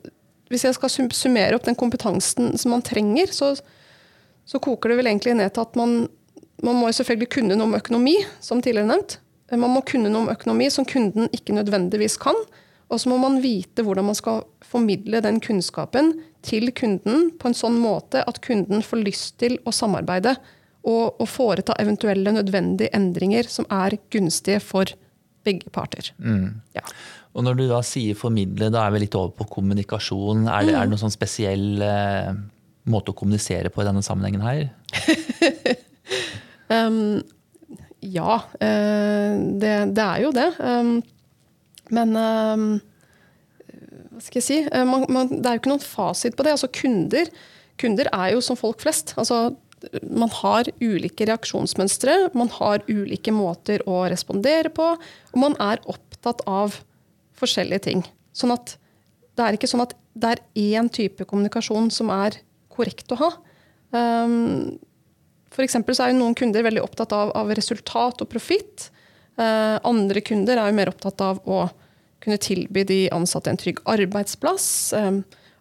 hvis 0.50 0.66
jeg 0.66 0.76
skal 0.78 0.92
summere 1.14 1.58
opp 1.58 1.68
den 1.68 1.78
kompetansen 1.78 2.56
som 2.58 2.74
man 2.74 2.82
trenger, 2.82 3.30
så, 3.30 3.52
så 4.48 4.62
koker 4.62 4.90
det 4.90 4.98
vel 5.02 5.12
egentlig 5.12 5.36
ned 5.38 5.54
til 5.54 5.66
at 5.68 5.78
man, 5.78 6.08
man 6.64 6.80
må 6.80 6.90
selvfølgelig 6.90 7.30
kunne 7.36 7.54
noe 7.54 7.68
om 7.68 7.78
økonomi, 7.78 8.16
som 8.42 8.64
tidligere 8.64 8.90
nevnt. 8.90 9.20
Man 9.54 9.70
må 9.70 9.84
kunne 9.86 10.10
noe 10.10 10.24
om 10.24 10.32
økonomi 10.32 10.66
som 10.72 10.88
kunden 10.88 11.28
ikke 11.36 11.54
nødvendigvis 11.54 12.16
kan. 12.18 12.38
Og 12.94 13.02
så 13.02 13.10
må 13.10 13.18
man 13.18 13.40
vite 13.42 13.82
hvordan 13.84 14.06
man 14.06 14.18
skal 14.18 14.44
formidle 14.64 15.20
den 15.24 15.40
kunnskapen 15.42 16.12
til 16.46 16.70
kunden 16.76 17.32
på 17.40 17.50
en 17.50 17.56
sånn 17.58 17.80
måte 17.82 18.22
at 18.22 18.38
kunden 18.44 18.84
får 18.84 19.02
lyst 19.02 19.38
til 19.42 19.58
å 19.66 19.74
samarbeide 19.74 20.36
og, 20.84 21.16
og 21.18 21.26
foreta 21.30 21.76
eventuelle 21.80 22.34
nødvendige 22.36 22.92
endringer 22.96 23.48
som 23.50 23.66
er 23.72 23.96
gunstige 24.12 24.60
for 24.62 24.90
begge 25.44 25.70
parter. 25.72 26.12
Mm. 26.18 26.60
Ja. 26.76 26.84
Og 27.34 27.44
når 27.44 27.58
du 27.58 27.64
da 27.68 27.80
sier 27.84 28.16
formidle, 28.16 28.70
da 28.72 28.84
er 28.86 28.94
vi 28.94 29.04
litt 29.04 29.16
over 29.18 29.34
på 29.36 29.48
kommunikasjon. 29.56 30.46
Er 30.46 30.68
det, 30.68 30.74
mm. 30.74 30.78
er 30.78 30.84
det 30.84 30.92
noen 30.92 31.02
sånn 31.02 31.14
spesiell 31.14 31.84
eh, 31.84 32.30
måte 32.90 33.12
å 33.12 33.18
kommunisere 33.18 33.72
på 33.74 33.82
i 33.82 33.88
denne 33.88 34.04
sammenhengen 34.06 34.44
her? 34.44 34.68
um, 36.76 37.18
ja, 38.04 38.38
eh, 38.60 39.34
det, 39.60 39.74
det, 39.96 40.06
er 40.06 40.22
jo 40.22 40.32
det. 40.36 40.48
Um, 40.60 40.94
men 41.92 42.14
um, 42.16 42.68
hva 44.14 44.22
skal 44.22 44.40
jeg 44.40 44.46
si? 44.46 44.60
Uh, 44.70 44.84
man, 44.88 45.04
man, 45.12 45.32
det 45.34 45.44
er 45.44 45.58
jo 45.58 45.64
ikke 45.64 45.74
noen 45.74 45.84
fasit 45.84 46.38
på 46.38 46.46
det. 46.46 46.54
Altså, 46.56 46.70
kunder, 46.72 47.28
kunder 47.80 48.10
er 48.14 48.32
jo 48.34 48.44
som 48.44 48.58
folk 48.58 48.80
flest. 48.84 49.14
Altså, 49.20 49.50
man 50.08 50.30
har 50.40 50.70
ulike 50.80 51.26
reaksjonsmønstre, 51.28 52.30
man 52.38 52.48
har 52.56 52.84
ulike 52.88 53.34
måter 53.34 53.84
å 53.90 54.04
respondere 54.08 54.70
på, 54.72 54.94
og 54.96 55.36
man 55.40 55.56
er 55.60 55.82
opptatt 55.90 56.40
av 56.48 56.78
forskjellige 57.36 57.86
ting. 57.90 58.04
Sånn 58.36 58.54
at 58.54 58.76
det 59.34 59.44
er 59.44 59.58
ikke 59.58 59.68
sånn 59.70 59.84
at 59.84 59.94
det 60.14 60.30
er 60.30 60.42
én 60.78 60.88
type 60.94 61.26
kommunikasjon 61.26 61.90
som 61.92 62.12
er 62.14 62.38
korrekt 62.72 63.10
å 63.14 63.18
ha. 63.20 63.30
Um, 63.94 64.76
for 65.54 65.66
så 65.70 66.06
er 66.06 66.12
jo 66.12 66.18
noen 66.18 66.34
kunder 66.38 66.64
veldig 66.66 66.82
opptatt 66.82 67.12
av, 67.14 67.30
av 67.38 67.50
resultat 67.54 68.22
og 68.22 68.30
profitt. 68.30 68.88
Uh, 69.34 69.80
andre 69.86 70.22
kunder 70.24 70.60
er 70.60 70.70
jo 70.70 70.78
mer 70.78 70.92
opptatt 70.92 71.22
av 71.24 71.40
å 71.44 71.64
kunne 72.24 72.40
tilby 72.40 72.84
de 72.88 73.00
ansatte 73.12 73.52
en 73.52 73.60
trygg 73.60 73.82
arbeidsplass. 73.90 74.66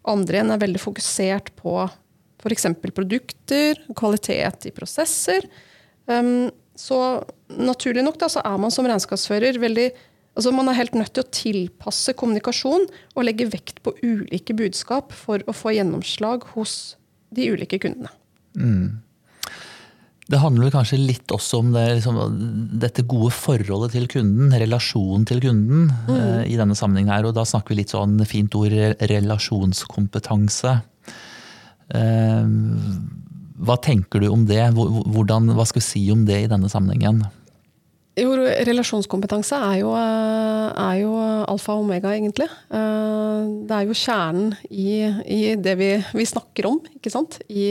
Andre 0.08 0.38
igjen 0.38 0.54
er 0.54 0.62
veldig 0.62 0.80
fokusert 0.80 1.52
på 1.60 1.76
f.eks. 2.44 2.68
produkter, 2.96 3.82
kvalitet 4.00 4.70
i 4.70 4.72
prosesser. 4.76 5.48
Så 6.80 7.00
naturlig 7.52 8.06
nok 8.06 8.18
da, 8.22 8.30
så 8.32 8.44
er 8.48 8.58
man 8.64 8.72
som 8.74 8.88
regnskapsfører 8.88 9.60
veldig 9.62 9.92
altså 10.34 10.50
Man 10.56 10.72
er 10.72 10.80
helt 10.80 10.96
nødt 10.98 11.14
til 11.14 11.22
å 11.22 11.32
tilpasse 11.36 12.16
kommunikasjon 12.18 12.88
og 12.90 13.26
legge 13.26 13.46
vekt 13.54 13.84
på 13.86 13.94
ulike 14.02 14.56
budskap 14.58 15.14
for 15.14 15.44
å 15.46 15.54
få 15.54 15.76
gjennomslag 15.76 16.48
hos 16.56 16.96
de 17.34 17.52
ulike 17.54 17.78
kundene. 17.84 18.10
Det 20.32 20.40
handler 20.40 20.72
kanskje 20.72 21.02
litt 21.02 21.32
også 21.36 21.60
om 21.60 21.74
det, 21.74 21.84
liksom, 21.98 22.20
dette 22.80 23.04
gode 23.10 23.34
forholdet 23.36 23.92
til 23.98 24.08
kunden, 24.12 24.54
relasjonen 24.56 25.26
til 25.28 25.42
kunden, 25.44 25.90
eh, 26.14 26.46
i 26.48 26.56
denne 26.60 26.78
sammenhengen 26.80 27.12
her. 27.12 27.28
Og 27.28 27.36
da 27.36 27.44
snakker 27.48 27.74
vi 27.74 27.82
litt 27.82 27.92
sånn 27.92 28.16
fint 28.30 28.56
ord 28.56 28.76
relasjonskompetanse. 29.04 30.78
Uh, 31.94 32.48
hva 33.64 33.76
tenker 33.84 34.24
du 34.24 34.30
om 34.32 34.46
det? 34.48 34.62
Hvordan, 34.74 35.52
hva 35.54 35.66
skal 35.68 35.82
vi 35.84 35.90
si 35.90 36.04
om 36.14 36.24
det 36.26 36.46
i 36.46 36.52
denne 36.52 36.72
sammenhengen? 36.72 37.20
Jo, 38.18 38.32
relasjonskompetanse 38.38 39.58
er 39.58 39.78
jo, 39.82 39.92
eh, 39.98 40.66
er 40.78 40.98
jo 41.02 41.12
alfa 41.50 41.76
og 41.76 41.84
omega, 41.84 42.12
egentlig. 42.14 42.48
Det 42.70 43.74
er 43.74 43.88
jo 43.90 43.98
kjernen 43.98 44.54
i, 44.70 45.02
i 45.26 45.40
det 45.58 45.74
vi, 45.80 45.92
vi 46.14 46.26
snakker 46.30 46.70
om, 46.70 46.80
ikke 46.94 47.12
sant? 47.14 47.40
I, 47.50 47.68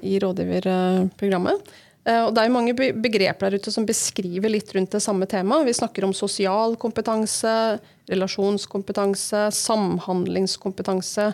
i 0.00 0.18
rådgiverprogrammet. 0.22 1.74
Eh, 2.02 2.24
Og 2.26 2.34
det 2.34 2.42
er 2.42 2.52
mange 2.54 2.74
begreper 2.74 3.50
der 3.50 3.62
ute 3.62 3.72
som 3.74 3.86
beskriver 3.86 4.50
litt 4.50 4.72
rundt 4.74 4.94
det 4.94 5.02
samme 5.04 5.28
temaet. 5.30 5.68
Vi 5.68 5.78
snakker 5.78 6.06
om 6.06 6.14
sosial 6.16 6.74
kompetanse, 6.80 7.78
relasjonskompetanse, 8.10 9.46
samhandlingskompetanse 9.54 11.30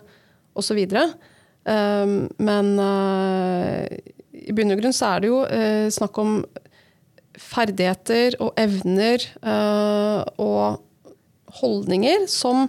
osv. 0.59 0.81
Men 2.49 2.69
eh, 2.85 3.85
i 4.49 4.55
bunn 4.57 4.73
og 4.75 4.83
grunn 4.83 4.97
så 4.97 5.15
er 5.15 5.23
det 5.25 5.31
jo 5.31 5.41
eh, 5.45 5.89
snakk 5.93 6.21
om 6.21 6.43
ferdigheter 7.39 8.35
og 8.43 8.57
evner 8.59 9.23
og 10.43 10.81
holdninger 11.61 12.25
som 12.27 12.65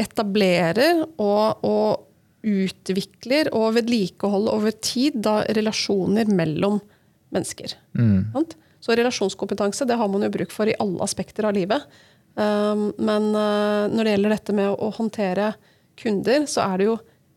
etablerer 0.00 1.02
og, 1.20 1.60
og 1.68 2.48
utvikler 2.48 3.50
og 3.52 3.74
vedlikeholder 3.76 4.56
over 4.56 4.72
tid 4.80 5.20
da, 5.26 5.42
relasjoner 5.52 6.32
mellom 6.32 6.80
mennesker. 6.80 6.93
Sant? 8.34 8.56
Så 8.84 8.92
relasjonskompetanse 8.98 9.86
det 9.88 9.96
har 9.96 10.10
man 10.12 10.26
jo 10.26 10.32
bruk 10.34 10.52
for 10.52 10.68
i 10.68 10.76
alle 10.82 11.00
aspekter 11.04 11.46
av 11.48 11.56
livet. 11.56 11.86
Um, 12.34 12.90
men 12.98 13.30
uh, 13.32 13.86
når 13.88 14.04
det 14.04 14.14
gjelder 14.14 14.34
dette 14.34 14.56
med 14.56 14.68
å, 14.72 14.74
å 14.88 14.94
håndtere 14.96 15.52
kunder, 16.00 16.48
så 16.50 16.66
er 16.66 16.80
det 16.80 16.88
jo 16.88 16.96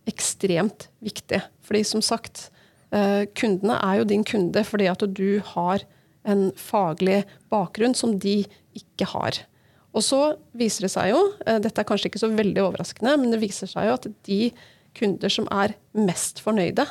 ekstremt 0.09 0.87
viktig. 1.05 1.39
Fordi 1.67 1.83
som 1.87 2.03
sagt, 2.03 2.49
uh, 2.95 3.23
kundene 3.37 3.77
er 3.79 4.01
jo 4.01 4.07
din 4.09 4.25
kunde 4.27 4.63
fordi 4.67 4.89
at 4.91 5.05
du 5.07 5.39
har 5.53 5.85
en 6.27 6.49
faglig 6.59 7.21
bakgrunn 7.53 7.95
som 7.95 8.17
de 8.19 8.41
ikke 8.75 9.07
har. 9.13 9.39
Og 9.95 10.03
så 10.03 10.21
viser 10.57 10.87
det 10.87 10.91
seg 10.97 11.13
jo, 11.13 11.21
uh, 11.45 11.59
dette 11.63 11.79
er 11.79 11.87
kanskje 11.87 12.11
ikke 12.11 12.23
så 12.25 12.31
veldig 12.33 12.65
overraskende, 12.65 13.15
men 13.21 13.31
det 13.31 13.39
viser 13.45 13.71
seg 13.71 13.87
jo 13.87 13.95
at 13.99 14.09
de 14.27 14.41
kunder 14.97 15.31
som 15.31 15.47
er 15.53 15.77
mest 15.95 16.41
fornøyde, 16.41 16.87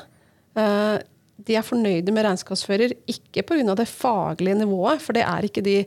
de 1.37 1.57
er 1.59 1.65
fornøyde 1.67 2.13
med 2.15 2.25
regnskapsfører 2.25 2.95
ikke 3.11 3.45
pga. 3.47 3.75
det 3.75 3.89
faglige 3.89 4.59
nivået, 4.59 5.03
for 5.03 5.13
det 5.13 5.23
er 5.23 5.45
ikke 5.45 5.63
de, 5.65 5.85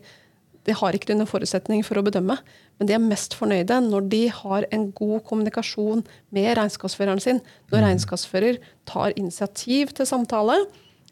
de 0.66 0.76
har 0.78 0.94
ikke 0.94 1.16
noen 1.16 1.30
forutsetning 1.30 1.82
for 1.86 2.00
å 2.00 2.06
bedømme, 2.06 2.38
men 2.80 2.88
de 2.88 2.96
er 2.96 3.02
mest 3.04 3.34
fornøyde 3.36 3.80
når 3.88 4.10
de 4.12 4.22
har 4.30 4.68
en 4.72 4.92
god 4.96 5.24
kommunikasjon 5.28 6.06
med 6.36 6.52
regnskapsføreren 6.60 7.20
sin. 7.24 7.42
Når 7.72 7.86
regnskapsfører 7.88 8.62
tar 8.88 9.16
initiativ 9.18 9.96
til 9.98 10.08
samtale, 10.08 10.62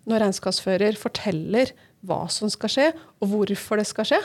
når 0.07 0.23
regnskapsfører 0.23 0.99
forteller 0.99 1.73
hva 2.07 2.27
som 2.31 2.51
skal 2.53 2.71
skje, 2.71 2.91
og 3.19 3.33
hvorfor 3.33 3.81
det 3.81 3.87
skal 3.89 4.07
skje, 4.07 4.21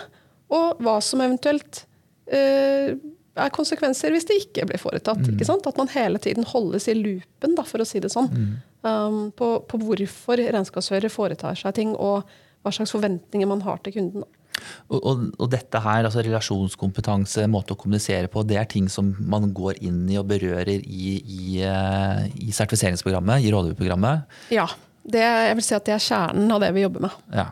og 0.53 0.83
hva 0.85 0.99
som 1.03 1.23
eventuelt 1.25 1.87
øh, 2.29 2.95
er 3.33 3.55
konsekvenser 3.57 4.13
hvis 4.13 4.29
det 4.29 4.37
ikke 4.43 4.67
blir 4.69 4.81
foretatt. 4.81 5.25
Ikke 5.33 5.49
sant? 5.49 5.67
At 5.67 5.81
man 5.81 5.91
hele 5.95 6.21
tiden 6.23 6.47
holdes 6.47 6.87
i 6.93 6.97
loopen, 6.99 7.57
da, 7.57 7.65
for 7.67 7.83
å 7.83 7.89
si 7.89 8.03
det 8.05 8.13
sånn, 8.13 8.29
um, 8.87 9.25
på, 9.37 9.55
på 9.69 9.81
hvorfor 9.83 10.43
regnskapsfører 10.43 11.13
foretar 11.13 11.59
seg 11.59 11.75
ting, 11.79 11.97
og 11.97 12.29
hva 12.63 12.73
slags 12.75 12.95
forventninger 12.95 13.49
man 13.51 13.65
har 13.67 13.83
til 13.83 13.97
kunden. 13.97 14.27
Og, 14.93 14.99
og, 15.01 15.23
og 15.41 15.51
dette 15.51 15.81
her, 15.83 16.05
altså 16.07 16.23
relasjonskompetanse, 16.23 17.49
måte 17.51 17.75
å 17.75 17.81
kommunisere 17.81 18.31
på, 18.31 18.45
det 18.47 18.59
er 18.61 18.69
ting 18.71 18.89
som 18.93 19.11
man 19.19 19.51
går 19.57 19.81
inn 19.83 20.05
i 20.13 20.19
og 20.21 20.29
berører 20.31 20.79
i, 20.79 21.17
i, 21.19 21.45
eh, 21.67 22.27
i 22.45 22.55
sertifiseringsprogrammet, 22.55 23.43
i 23.43 23.53
rådgiverprogrammet. 23.55 24.37
Ja, 24.55 24.69
det, 25.03 25.23
jeg 25.23 25.57
vil 25.59 25.67
si 25.67 25.75
at 25.75 25.89
det 25.89 25.97
er 25.97 26.05
kjernen 26.05 26.53
av 26.55 26.63
det 26.63 26.71
vi 26.77 26.85
jobber 26.85 27.09
med. 27.09 27.17
Ja. 27.35 27.49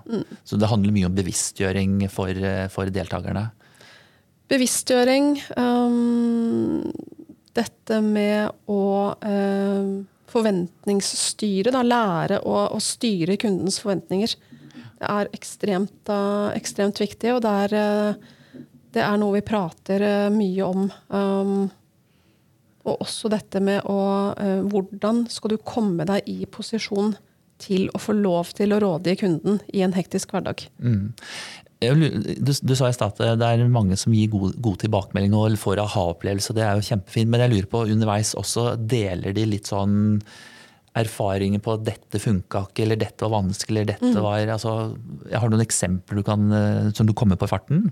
Så 0.46 0.58
det 0.60 0.70
handler 0.70 0.94
mye 0.94 1.08
om 1.08 1.16
bevisstgjøring 1.16 1.96
for, 2.12 2.30
eh, 2.30 2.68
for 2.70 2.92
deltakerne. 2.94 3.48
Bevisstgjøring. 4.50 5.32
Um, 5.58 6.86
dette 7.54 7.98
med 8.02 8.70
å 8.70 8.84
um, 9.18 9.90
forventningsstyre, 10.30 11.72
da, 11.74 11.82
lære 11.86 12.40
å, 12.46 12.66
å 12.74 12.80
styre 12.82 13.38
kundens 13.40 13.80
forventninger. 13.82 14.36
Det 15.00 15.08
er 15.08 15.30
ekstremt, 15.36 15.94
da, 16.08 16.20
ekstremt 16.56 17.00
viktig, 17.00 17.34
og 17.36 17.42
det 17.44 17.54
er, 17.64 17.76
uh, 17.76 18.62
det 18.94 19.04
er 19.04 19.20
noe 19.20 19.38
vi 19.38 19.46
prater 19.46 20.04
uh, 20.04 20.28
mye 20.34 20.66
om. 20.66 20.86
Um, 21.08 21.70
og 22.88 23.02
også 23.04 23.28
dette 23.32 23.60
med 23.60 23.84
å 23.88 24.00
uh, 24.32 24.60
Hvordan 24.70 25.26
skal 25.32 25.54
du 25.54 25.58
komme 25.64 26.06
deg 26.08 26.28
i 26.30 26.46
posisjon 26.48 27.12
til 27.60 27.90
å 27.92 28.00
få 28.00 28.14
lov 28.16 28.54
til 28.56 28.72
å 28.72 28.80
rådgi 28.80 29.18
kunden 29.20 29.60
i 29.68 29.82
en 29.84 29.96
hektisk 29.96 30.32
hverdag? 30.32 30.64
Lurer- 30.80 31.69
Du, 31.80 32.52
du 32.52 32.74
sa 32.76 32.90
i 32.90 32.92
stad 32.92 33.16
at 33.16 33.40
det 33.40 33.46
er 33.46 33.62
mange 33.72 33.96
som 33.96 34.12
gir 34.12 34.28
god, 34.28 34.58
god 34.60 34.82
tilbakemelding 34.82 35.32
og 35.36 35.56
får 35.60 35.80
aha-opplevelse, 35.80 36.52
det 36.56 36.64
er 36.66 36.76
jo 36.76 36.84
kjempefint. 36.90 37.30
Men 37.32 37.44
jeg 37.46 37.54
lurer 37.54 37.70
på 37.72 37.84
underveis 37.88 38.34
også, 38.36 38.74
deler 38.76 39.32
de 39.36 39.46
litt 39.48 39.70
sånn 39.70 40.20
erfaringer 40.98 41.62
på 41.62 41.76
at 41.76 41.84
dette 41.86 42.20
funka 42.20 42.64
ikke, 42.66 42.84
eller 42.84 42.98
dette 43.00 43.24
var 43.24 43.36
vanskelig, 43.36 43.84
eller 43.84 43.92
dette 43.92 44.24
var 44.24 44.52
altså, 44.56 44.72
Jeg 45.30 45.38
har 45.38 45.52
noen 45.52 45.62
eksempler 45.62 46.18
du 46.18 46.26
kan, 46.26 46.50
eh, 46.52 46.90
som 46.96 47.06
du 47.06 47.14
kommer 47.16 47.38
på 47.38 47.46
i 47.46 47.52
farten? 47.52 47.84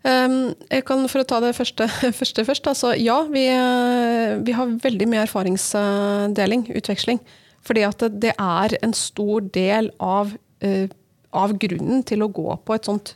Um, 0.00 0.54
jeg 0.72 0.86
kan 0.88 1.04
For 1.12 1.20
å 1.20 1.28
ta 1.28 1.42
det 1.44 1.52
første, 1.58 1.86
første 2.20 2.46
først. 2.48 2.70
Altså, 2.72 2.94
ja, 2.96 3.20
vi, 3.28 3.44
eh, 3.52 4.38
vi 4.46 4.56
har 4.56 4.78
veldig 4.82 5.10
mye 5.10 5.26
erfaringsdeling, 5.26 6.70
utveksling. 6.80 7.20
Fordi 7.66 7.84
at 7.84 8.06
det, 8.22 8.32
er 8.40 8.76
en 8.80 8.96
stor 8.96 9.44
del 9.52 9.90
av, 10.00 10.32
eh, 10.64 10.88
av 11.36 11.54
grunnen 11.62 12.04
til 12.06 12.24
å 12.24 12.30
gå 12.32 12.56
på 12.64 12.76
et 12.76 12.88
sånt 12.88 13.14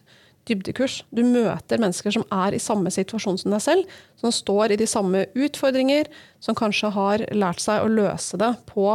dybdekurs. 0.49 1.01
Du 1.15 1.23
møter 1.25 1.81
mennesker 1.81 2.15
som 2.15 2.25
er 2.35 2.55
i 2.55 2.63
samme 2.63 2.93
situasjon 2.93 3.39
som 3.41 3.55
deg 3.55 3.63
selv, 3.65 3.93
som 4.21 4.33
står 4.35 4.75
i 4.75 4.81
de 4.81 4.89
samme 4.89 5.25
utfordringer, 5.33 6.11
som 6.45 6.57
kanskje 6.59 6.93
har 6.95 7.25
lært 7.35 7.65
seg 7.65 7.85
å 7.85 7.93
løse 7.93 8.39
det 8.41 8.53
på 8.71 8.89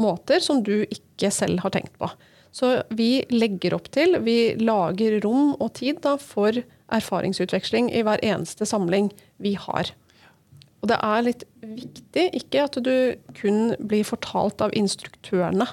måter 0.00 0.42
som 0.44 0.62
du 0.66 0.80
ikke 0.84 1.30
selv 1.32 1.62
har 1.64 1.74
tenkt 1.76 1.94
på. 2.00 2.10
Så 2.56 2.72
vi 2.96 3.20
legger 3.32 3.76
opp 3.76 3.90
til, 3.92 4.16
vi 4.24 4.56
lager 4.58 5.18
rom 5.24 5.52
og 5.58 5.74
tid 5.76 6.00
da, 6.04 6.16
for 6.20 6.56
erfaringsutveksling 6.94 7.90
i 7.92 8.02
hver 8.06 8.22
eneste 8.24 8.66
samling 8.68 9.10
vi 9.42 9.56
har. 9.60 9.92
Og 10.80 10.90
det 10.92 10.98
er 11.02 11.24
litt 11.26 11.44
viktig, 11.60 12.28
ikke 12.40 12.64
at 12.68 12.78
du 12.84 12.94
kun 13.36 13.74
blir 13.80 14.06
fortalt 14.08 14.62
av 14.64 14.74
instruktørene 14.76 15.66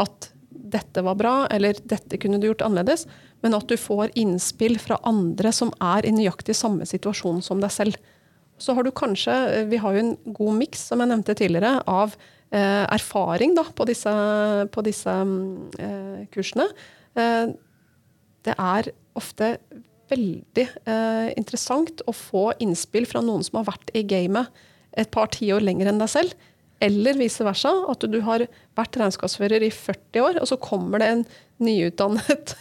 at 0.00 0.31
dette 0.72 1.04
var 1.04 1.18
bra, 1.20 1.34
eller 1.52 1.78
dette 1.88 2.18
kunne 2.20 2.40
du 2.40 2.48
gjort 2.48 2.64
annerledes, 2.66 3.06
men 3.44 3.56
at 3.56 3.68
du 3.68 3.76
får 3.80 4.14
innspill 4.18 4.78
fra 4.80 4.98
andre 5.08 5.52
som 5.54 5.72
er 5.82 6.06
i 6.08 6.14
nøyaktig 6.14 6.56
samme 6.56 6.86
situasjon 6.88 7.42
som 7.44 7.60
deg 7.62 7.72
selv. 7.74 7.98
Så 8.62 8.76
har 8.76 8.86
du 8.86 8.92
kanskje, 8.94 9.66
Vi 9.68 9.76
har 9.76 9.92
jo 9.92 10.04
en 10.04 10.16
god 10.32 10.54
miks, 10.60 10.86
som 10.88 11.00
jeg 11.00 11.10
nevnte 11.10 11.34
tidligere, 11.34 11.82
av 11.86 12.14
eh, 12.52 12.84
erfaring 12.86 13.56
da, 13.58 13.64
på 13.64 13.86
disse, 13.88 14.12
på 14.70 14.84
disse 14.86 15.10
mm, 15.10 15.70
eh, 15.78 16.20
kursene. 16.32 16.68
Eh, 17.18 17.54
det 18.46 18.54
er 18.58 18.92
ofte 19.18 19.56
veldig 20.12 20.66
eh, 20.84 21.32
interessant 21.38 22.04
å 22.06 22.14
få 22.14 22.50
innspill 22.62 23.06
fra 23.08 23.22
noen 23.24 23.44
som 23.46 23.60
har 23.60 23.70
vært 23.72 23.92
i 23.96 24.04
gamet 24.06 24.50
et 24.98 25.10
par 25.12 25.30
tiår 25.32 25.64
lenger 25.64 25.88
enn 25.88 26.00
deg 26.02 26.10
selv. 26.12 26.34
Eller 26.82 27.18
vice 27.18 27.44
versa, 27.46 27.70
at 27.92 28.04
du 28.10 28.18
har 28.26 28.44
vært 28.78 28.98
regnskapsfører 28.98 29.62
i 29.62 29.70
40 29.70 30.24
år, 30.24 30.38
og 30.42 30.48
så 30.50 30.58
kommer 30.60 31.02
det 31.02 31.10
en 31.12 31.24
nyutdannet 31.62 32.56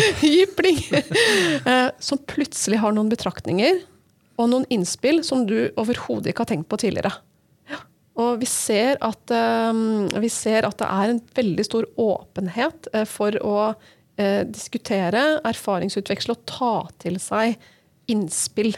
Jypling? 0.22 0.78
eh, 1.66 1.88
som 1.98 2.20
plutselig 2.30 2.78
har 2.84 2.94
noen 2.94 3.10
betraktninger 3.10 3.82
og 4.38 4.52
noen 4.52 4.68
innspill 4.70 5.24
som 5.26 5.42
du 5.48 5.72
overhodet 5.80 6.30
ikke 6.30 6.46
har 6.46 6.52
tenkt 6.52 6.70
på 6.70 6.78
tidligere. 6.84 7.16
Og 8.18 8.40
vi 8.40 8.48
ser, 8.50 8.96
at, 9.04 9.30
eh, 9.30 9.82
vi 10.22 10.30
ser 10.30 10.66
at 10.66 10.78
det 10.80 10.86
er 10.90 11.12
en 11.12 11.20
veldig 11.38 11.66
stor 11.66 11.86
åpenhet 12.02 12.90
eh, 12.94 13.06
for 13.08 13.38
å 13.42 13.60
diskutere, 14.18 15.20
erfaringsutveksle 15.46 16.34
og 16.34 16.40
ta 16.50 16.70
til 16.98 17.20
seg 17.22 17.52
innspill 18.10 18.72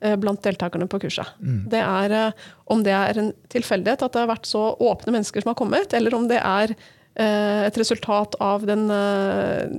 blant 0.00 0.42
deltakerne 0.42 0.88
på 0.88 1.00
kurset. 1.02 1.28
Det 1.70 1.80
er, 1.80 2.16
eh, 2.16 2.48
om 2.72 2.82
det 2.86 2.94
er 2.96 3.20
en 3.20 3.30
tilfeldighet 3.52 4.02
at 4.06 4.14
det 4.14 4.24
har 4.24 4.32
vært 4.32 4.48
så 4.48 4.70
åpne 4.80 5.18
mennesker 5.18 5.44
som 5.44 5.52
har 5.52 5.60
kommet, 5.60 5.94
eller 5.96 6.16
om 6.16 6.28
det 6.30 6.40
er 6.40 6.72
eh, 6.72 7.66
et 7.66 7.80
resultat 7.80 8.36
av 8.40 8.64
den, 8.68 8.86
eh, 8.94 9.74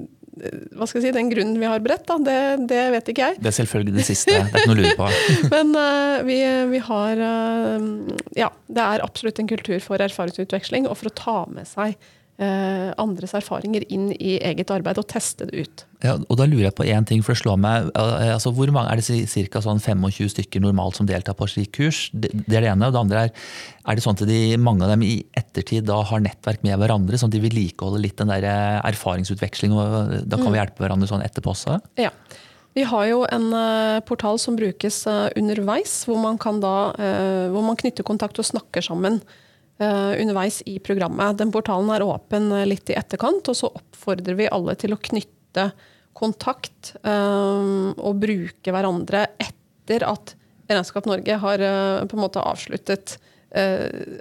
hva 0.77 0.88
skal 0.88 1.01
jeg 1.01 1.10
si, 1.10 1.15
den 1.17 1.31
grunnen 1.31 1.60
vi 1.60 1.69
har 1.69 1.81
beredt, 1.84 2.07
det, 2.25 2.38
det, 2.69 2.84
vet 2.95 3.12
ikke 3.12 3.27
jeg. 3.27 3.41
Det 3.41 3.51
er 3.51 3.57
selvfølgelig 3.60 3.97
det 3.97 4.07
siste. 4.07 4.38
Det 4.38 4.39
er 4.41 4.62
ikke 4.62 4.71
noe 4.71 4.77
å 4.77 4.81
lure 4.81 4.95
på. 4.99 5.10
Men 5.55 5.75
uh, 5.75 6.21
vi, 6.27 6.39
vi, 6.71 6.79
har 6.88 7.25
uh, 7.25 8.15
Ja, 8.38 8.47
det 8.71 8.88
er 8.88 9.03
absolutt 9.03 9.41
en 9.43 9.51
kultur 9.51 9.77
for 9.84 10.01
erfaringsutveksling 10.01 10.88
og 10.88 10.97
for 11.01 11.12
å 11.12 11.15
ta 11.17 11.38
med 11.51 11.69
seg 11.69 11.99
andres 12.41 13.36
erfaringer 13.38 13.84
inn 13.93 14.10
i 14.15 14.38
eget 14.41 14.71
arbeid 14.73 14.97
og 15.01 15.08
teste 15.12 15.45
det 15.49 15.65
ut. 15.65 15.84
Ja, 16.01 16.15
og 16.17 16.38
da 16.39 16.47
lurer 16.49 16.71
jeg 16.71 16.75
på 16.80 16.88
én 16.89 17.06
ting, 17.06 17.21
for 17.21 17.36
det 17.36 17.41
slår 17.43 17.60
meg. 17.62 17.91
altså 17.93 18.49
hvor 18.58 18.71
mange, 18.73 18.89
Er 18.89 18.97
det 18.97 19.51
ca. 19.51 19.62
Sånn 19.62 19.80
25 19.80 20.32
stykker 20.34 20.63
normalt 20.63 20.97
som 20.97 21.06
deltar 21.06 21.38
på 21.38 21.45
slik 21.45 21.75
kurs? 21.77 22.10
Det, 22.13 22.32
det 22.47 22.58
er 22.58 22.65
det 22.65 22.71
ene. 22.73 22.89
Og 22.89 22.95
det 22.95 23.04
andre 23.04 23.25
er 23.27 23.34
er 23.89 23.97
det 23.97 24.04
sånn 24.06 24.17
at 24.17 24.27
de, 24.30 24.39
mange 24.62 24.86
av 24.86 24.93
dem 24.93 25.04
i 25.06 25.15
ettertid 25.38 25.88
da 25.89 26.01
har 26.06 26.21
nettverk 26.21 26.62
med 26.65 26.77
hverandre, 26.77 27.17
sånn 27.17 27.32
at 27.32 27.36
de 27.36 27.43
vedlikeholder 27.45 28.04
litt 28.04 28.17
den 28.21 28.30
der 28.30 28.45
erfaringsutveksling, 28.86 29.73
og 29.73 30.13
da 30.21 30.38
kan 30.38 30.49
vi 30.49 30.54
mm. 30.54 30.60
hjelpe 30.60 30.86
hverandre 30.86 31.10
sånn 31.10 31.25
etterpå 31.25 31.56
også? 31.56 31.80
Ja. 32.01 32.13
Vi 32.77 32.86
har 32.88 33.08
jo 33.10 33.23
en 33.27 33.49
portal 34.08 34.38
som 34.39 34.56
brukes 34.56 35.01
underveis, 35.10 36.04
hvor 36.08 36.21
man, 36.21 36.38
kan 36.39 36.62
da, 36.63 36.93
hvor 37.51 37.65
man 37.65 37.80
knytter 37.80 38.06
kontakt 38.08 38.39
og 38.39 38.47
snakker 38.47 38.86
sammen 38.86 39.19
underveis 39.82 40.60
i 40.70 40.76
programmet. 40.84 41.39
Den 41.39 41.52
portalen 41.54 41.89
er 41.96 42.06
åpen 42.06 42.52
litt 42.70 42.91
i 42.91 42.98
etterkant, 43.00 43.48
og 43.50 43.58
så 43.58 43.70
oppfordrer 43.72 44.38
vi 44.38 44.50
alle 44.52 44.76
til 44.78 44.94
å 44.94 45.00
knytte 45.02 45.72
kontakt 46.17 46.91
og 47.02 48.20
bruke 48.22 48.74
hverandre 48.76 49.24
etter 49.41 50.06
at 50.06 50.36
Regnskap 50.70 51.08
Norge 51.10 51.39
har 51.41 51.63
på 52.06 52.17
en 52.17 52.22
måte 52.22 52.44
avsluttet, 52.46 53.15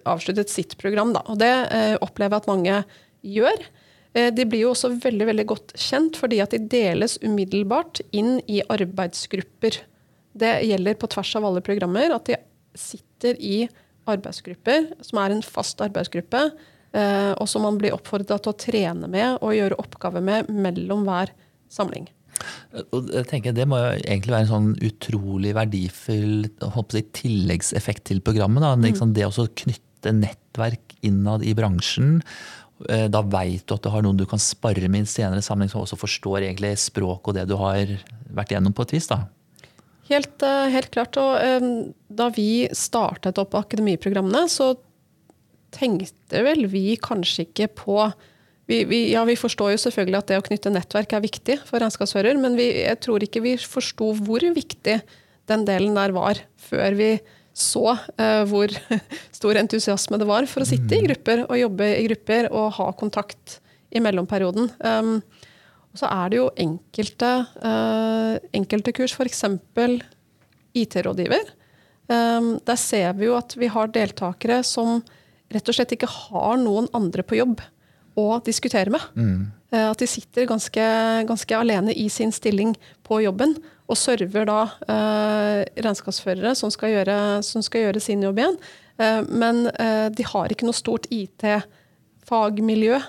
avsluttet 0.09 0.55
sitt 0.55 0.79
program. 0.81 1.12
Og 1.27 1.37
det 1.42 1.53
opplever 2.01 2.38
jeg 2.38 2.44
at 2.44 2.51
mange 2.51 2.81
gjør. 3.20 3.68
Eh, 4.12 4.31
de 4.35 4.46
blir 4.46 4.64
jo 4.64 4.73
også 4.75 4.92
veldig 5.03 5.29
veldig 5.31 5.46
godt 5.53 5.77
kjent 5.79 6.18
fordi 6.18 6.40
at 6.42 6.55
de 6.55 6.62
deles 6.73 7.18
umiddelbart 7.23 8.03
inn 8.16 8.38
i 8.51 8.61
arbeidsgrupper. 8.66 9.83
Det 10.40 10.55
gjelder 10.66 10.99
på 10.99 11.11
tvers 11.11 11.35
av 11.38 11.46
alle 11.46 11.62
programmer 11.64 12.14
at 12.14 12.27
de 12.31 12.38
sitter 12.79 13.38
i 13.38 13.64
arbeidsgrupper, 14.08 14.92
som 15.04 15.20
er 15.22 15.34
en 15.34 15.42
fast 15.44 15.80
arbeidsgruppe, 15.84 16.46
eh, 16.96 17.32
og 17.34 17.48
som 17.50 17.66
man 17.66 17.80
blir 17.80 17.96
oppfordra 17.96 18.40
til 18.40 18.52
å 18.52 18.58
trene 18.58 19.10
med 19.10 19.38
og 19.40 19.56
gjøre 19.56 19.78
oppgaver 19.82 20.24
med 20.24 20.50
mellom 20.50 21.04
hver 21.08 21.34
samling. 21.72 22.08
Og 22.96 23.10
jeg 23.12 23.26
tenker 23.28 23.52
Det 23.52 23.66
må 23.68 23.76
jo 23.76 23.88
egentlig 23.98 24.32
være 24.32 24.46
en 24.46 24.54
sånn 24.54 24.70
utrolig 24.86 25.50
verdifull 25.52 26.46
jeg, 26.48 27.02
tilleggseffekt 27.12 28.06
til 28.08 28.22
programmet. 28.24 28.64
Mm. 28.64 29.12
Det 29.12 29.26
å 29.28 29.44
knytte 29.44 30.14
nettverk 30.16 30.96
innad 31.04 31.44
i 31.44 31.52
bransjen 31.58 32.22
Eh, 32.88 33.08
da 33.12 33.20
veit 33.26 33.66
du 33.68 33.74
at 33.74 33.84
du 33.84 33.90
har 33.92 34.04
noen 34.04 34.16
du 34.16 34.24
kan 34.28 34.40
spare 34.40 34.88
med 34.88 35.02
i 35.02 35.04
en 35.04 35.10
senere 35.10 35.44
sammenheng, 35.44 35.72
som 35.72 35.82
også 35.82 35.98
forstår 36.00 36.46
egentlig 36.46 36.72
språk 36.80 37.28
og 37.28 37.36
det 37.36 37.44
du 37.50 37.56
har 37.60 37.90
vært 38.32 38.54
gjennom 38.54 38.74
på 38.76 38.86
et 38.86 38.96
vis. 38.96 39.10
da. 39.10 39.26
Helt, 40.11 40.42
eh, 40.42 40.68
helt 40.75 40.90
klart. 40.90 41.18
Og 41.20 41.62
um, 41.62 41.70
da 42.11 42.29
vi 42.35 42.66
startet 42.77 43.38
opp 43.38 43.55
akademiprogrammene, 43.59 44.46
så 44.51 44.75
tenkte 45.75 46.42
vel 46.42 46.66
vi 46.70 46.96
kanskje 46.99 47.46
ikke 47.46 47.70
på 47.79 48.03
vi, 48.70 48.85
vi, 48.87 48.99
ja, 49.11 49.25
vi 49.27 49.35
forstår 49.38 49.73
jo 49.73 49.81
selvfølgelig 49.83 50.18
at 50.20 50.29
det 50.31 50.37
å 50.38 50.44
knytte 50.46 50.70
nettverk 50.70 51.14
er 51.16 51.23
viktig 51.25 51.57
for 51.66 51.83
regnskapsfører, 51.83 52.38
men 52.38 52.55
vi, 52.59 52.68
jeg 52.85 53.01
tror 53.03 53.25
ikke 53.27 53.42
vi 53.42 53.57
forsto 53.59 54.12
hvor 54.14 54.44
viktig 54.55 55.01
den 55.51 55.64
delen 55.66 55.99
der 55.99 56.14
var 56.14 56.38
før 56.68 56.94
vi 56.99 57.09
så 57.51 57.96
uh, 57.96 58.44
hvor 58.46 58.70
stor 59.38 59.59
entusiasme 59.59 60.20
det 60.23 60.29
var 60.29 60.46
for 60.51 60.62
å 60.62 60.68
sitte 60.68 60.94
i 60.94 61.03
mm. 61.03 61.09
grupper 61.09 61.42
og 61.49 61.59
jobbe 61.59 61.88
i 61.96 62.07
grupper 62.07 62.51
og 62.55 62.70
ha 62.79 62.87
kontakt 62.99 63.59
i 63.90 64.03
mellomperioden. 64.03 64.70
Um, 64.87 65.18
og 65.90 65.98
så 65.98 66.11
er 66.11 66.31
det 66.31 66.38
jo 66.38 66.50
enkelte, 66.62 67.31
uh, 67.64 68.37
enkelte 68.55 68.94
kurs, 68.94 69.14
f.eks. 69.16 69.42
IT-rådgiver. 70.79 71.50
Um, 72.11 72.59
der 72.66 72.79
ser 72.79 73.12
vi 73.18 73.26
jo 73.26 73.37
at 73.38 73.57
vi 73.59 73.70
har 73.70 73.90
deltakere 73.90 74.61
som 74.66 75.00
rett 75.50 75.68
og 75.70 75.74
slett 75.74 75.94
ikke 75.94 76.11
har 76.11 76.57
noen 76.62 76.87
andre 76.94 77.22
på 77.26 77.38
jobb 77.40 77.62
å 78.18 78.38
diskutere 78.46 78.90
med. 78.94 79.03
Mm. 79.18 79.50
Uh, 79.74 79.88
at 79.90 79.98
de 80.03 80.09
sitter 80.11 80.46
ganske, 80.50 80.87
ganske 81.26 81.59
alene 81.59 81.94
i 81.94 82.07
sin 82.11 82.31
stilling 82.35 82.76
på 83.07 83.22
jobben 83.24 83.57
og 83.90 83.98
server 83.98 84.46
da 84.46 84.62
uh, 84.70 85.61
regnskapsførere 85.74 86.55
som 86.59 86.70
skal, 86.70 86.94
gjøre, 86.94 87.18
som 87.46 87.66
skal, 87.66 87.88
gjøre, 87.88 88.03
sin 88.03 88.22
jobb 88.22 88.38
igjen. 88.38 88.59
Uh, 89.00 89.22
men 89.26 89.64
de 90.14 90.26
har 90.29 90.53
ikke 90.53 90.66
noe 90.68 90.76
stort 90.76 91.11
IT-fagmiljø 91.14 93.00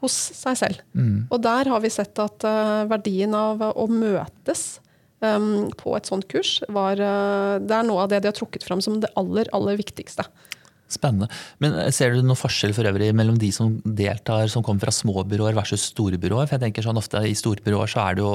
hos 0.00 0.16
seg 0.36 0.58
selv. 0.58 0.84
Mm. 0.96 1.26
Og 1.30 1.40
der 1.44 1.70
har 1.70 1.82
vi 1.84 1.92
sett 1.92 2.18
at 2.22 2.46
eh, 2.46 2.84
verdien 2.90 3.34
av 3.36 3.62
å 3.70 3.86
møtes 3.90 4.80
um, 5.20 5.68
på 5.78 5.94
et 5.96 6.08
sånt 6.08 6.28
kurs 6.30 6.58
var, 6.72 7.00
eh, 7.00 7.56
det 7.62 7.76
er 7.76 7.88
noe 7.88 8.04
av 8.04 8.12
det 8.12 8.22
de 8.22 8.30
har 8.30 8.36
trukket 8.36 8.66
fram 8.66 8.82
som 8.84 9.00
det 9.02 9.12
aller, 9.20 9.50
aller 9.56 9.78
viktigste. 9.80 10.26
Spennende. 10.90 11.28
Men 11.62 11.76
eh, 11.78 11.92
Ser 11.94 12.14
du 12.14 12.24
noen 12.24 12.38
forskjell 12.38 12.74
for 12.76 12.88
øvrig 12.90 13.12
mellom 13.16 13.38
de 13.40 13.52
som 13.54 13.76
deltar 13.84 14.50
som 14.52 14.64
kommer 14.66 14.86
fra 14.86 14.94
små 14.94 15.22
byråer 15.28 15.54
versus 15.58 15.90
store 15.92 16.18
byråer? 16.20 16.48
For 16.48 16.56
jeg 16.56 16.66
tenker 16.66 16.86
sånn 16.86 16.98
ofte 17.00 17.22
I 17.28 17.36
store 17.38 17.62
byråer 17.66 17.92
så 17.92 18.02
er 18.08 18.18
det 18.18 18.24
jo, 18.24 18.32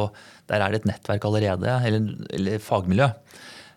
der 0.52 0.64
er 0.64 0.72
det 0.72 0.84
et 0.84 0.90
nettverk 0.94 1.28
allerede, 1.28 1.80
eller, 1.90 2.14
eller 2.38 2.64
fagmiljø. 2.64 3.10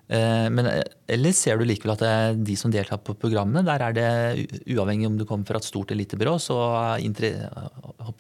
Eh, 0.09 0.47
men 0.53 0.69
eh, 0.71 0.83
eller 1.15 1.35
ser 1.37 1.59
du 1.61 1.67
likevel 1.69 1.95
at 1.95 2.37
de 2.41 2.57
som 2.59 2.73
deltar 2.73 3.01
på 3.05 3.17
programmene, 3.21 3.65
der 3.67 3.85
er 3.87 3.97
det 3.97 4.69
uavhengig 4.73 5.09
om 5.11 5.19
du 5.21 5.27
kommer 5.29 5.49
fra 5.49 5.61
et 5.61 5.69
stort 5.69 5.93
eller 5.93 6.05
lite 6.05 6.21
byrå, 6.21 6.39
så, 6.43 6.59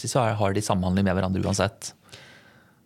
så 0.04 0.26
har 0.40 0.56
de 0.56 0.64
samhandling 0.64 1.08
med 1.08 1.16
hverandre 1.18 1.44
uansett? 1.44 1.92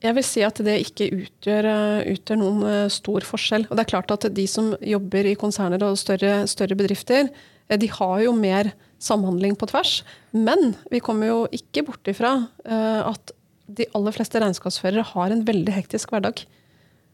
Jeg 0.02 0.16
vil 0.16 0.26
si 0.26 0.42
at 0.42 0.58
det 0.66 0.80
ikke 0.82 1.12
utgjør, 1.14 1.66
utgjør, 2.10 2.38
noen 2.40 2.90
stor 2.90 3.22
forskjell. 3.22 3.68
Og 3.70 3.78
det 3.78 3.84
er 3.84 3.92
klart 3.92 4.10
at 4.10 4.26
de 4.34 4.46
som 4.50 4.72
jobber 4.82 5.28
i 5.30 5.36
konserner 5.38 5.84
og 5.86 5.94
større, 6.00 6.40
større 6.50 6.74
bedrifter, 6.74 7.30
Eh, 7.72 7.78
de 7.78 7.90
har 7.90 8.22
jo 8.24 8.34
mer 8.36 8.72
samhandling 9.02 9.56
på 9.58 9.68
tvers. 9.70 10.00
Men 10.32 10.74
vi 10.90 11.02
kommer 11.04 11.30
jo 11.30 11.38
ikke 11.54 11.86
bort 11.88 12.08
ifra 12.10 12.34
eh, 12.64 13.00
at 13.12 13.34
de 13.72 13.88
aller 13.96 14.14
fleste 14.14 14.40
regnskapsførere 14.42 15.06
har 15.14 15.32
en 15.32 15.46
veldig 15.48 15.74
hektisk 15.74 16.12
hverdag. 16.12 16.44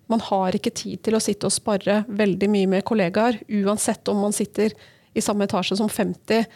Man 0.08 0.22
har 0.24 0.56
ikke 0.56 0.72
tid 0.72 1.02
til 1.04 1.16
å 1.18 1.22
sitte 1.22 1.48
og 1.48 1.54
spare 1.54 2.02
veldig 2.08 2.48
mye 2.50 2.70
med 2.76 2.86
kollegaer, 2.88 3.42
uansett 3.60 4.08
om 4.08 4.22
man 4.24 4.34
sitter 4.36 4.72
i 5.16 5.24
samme 5.24 5.44
etasje 5.48 5.76
som 5.80 5.90
50 5.92 6.46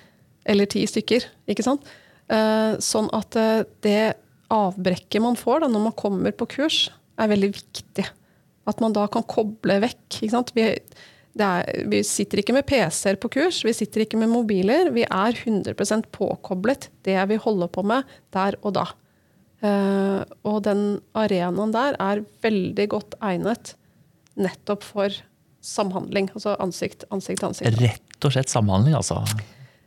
eller 0.48 0.66
10 0.66 0.88
stykker. 0.94 1.28
ikke 1.50 1.64
sant? 1.66 1.86
Eh, 2.32 2.78
sånn 2.82 3.10
at 3.12 3.36
det 3.84 4.14
avbrekket 4.52 5.22
man 5.24 5.38
får 5.38 5.62
da 5.62 5.70
når 5.70 5.86
man 5.88 5.96
kommer 5.96 6.34
på 6.36 6.48
kurs, 6.56 6.86
er 7.20 7.30
veldig 7.32 7.52
viktig. 7.54 8.06
At 8.68 8.82
man 8.82 8.94
da 8.94 9.06
kan 9.10 9.24
koble 9.28 9.78
vekk. 9.82 10.04
ikke 10.20 10.32
sant? 10.34 10.52
Vi, 10.56 10.66
er, 10.72 11.70
vi 11.90 12.02
sitter 12.06 12.42
ikke 12.42 12.56
med 12.56 12.66
PC-er 12.68 13.18
på 13.20 13.30
kurs, 13.36 13.62
vi 13.66 13.74
sitter 13.76 14.04
ikke 14.04 14.20
med 14.20 14.32
mobiler. 14.32 14.92
Vi 14.94 15.06
er 15.06 15.38
100% 15.38 16.10
påkoblet 16.14 16.90
det 17.06 17.18
vi 17.30 17.40
holder 17.42 17.72
på 17.72 17.84
med 17.86 18.08
der 18.34 18.58
og 18.62 18.76
da. 18.78 18.86
Uh, 19.62 20.24
og 20.48 20.64
den 20.66 20.98
arenaen 21.14 21.70
der 21.74 21.94
er 22.02 22.24
veldig 22.42 22.88
godt 22.90 23.14
egnet 23.22 23.76
nettopp 24.34 24.82
for 24.82 25.22
samhandling. 25.62 26.30
Altså 26.34 26.56
ansikt, 26.62 27.06
ansikt 27.14 27.44
ansikt. 27.46 27.78
Rett 27.80 28.26
og 28.26 28.34
slett 28.34 28.50
samhandling, 28.50 28.96
altså? 28.98 29.22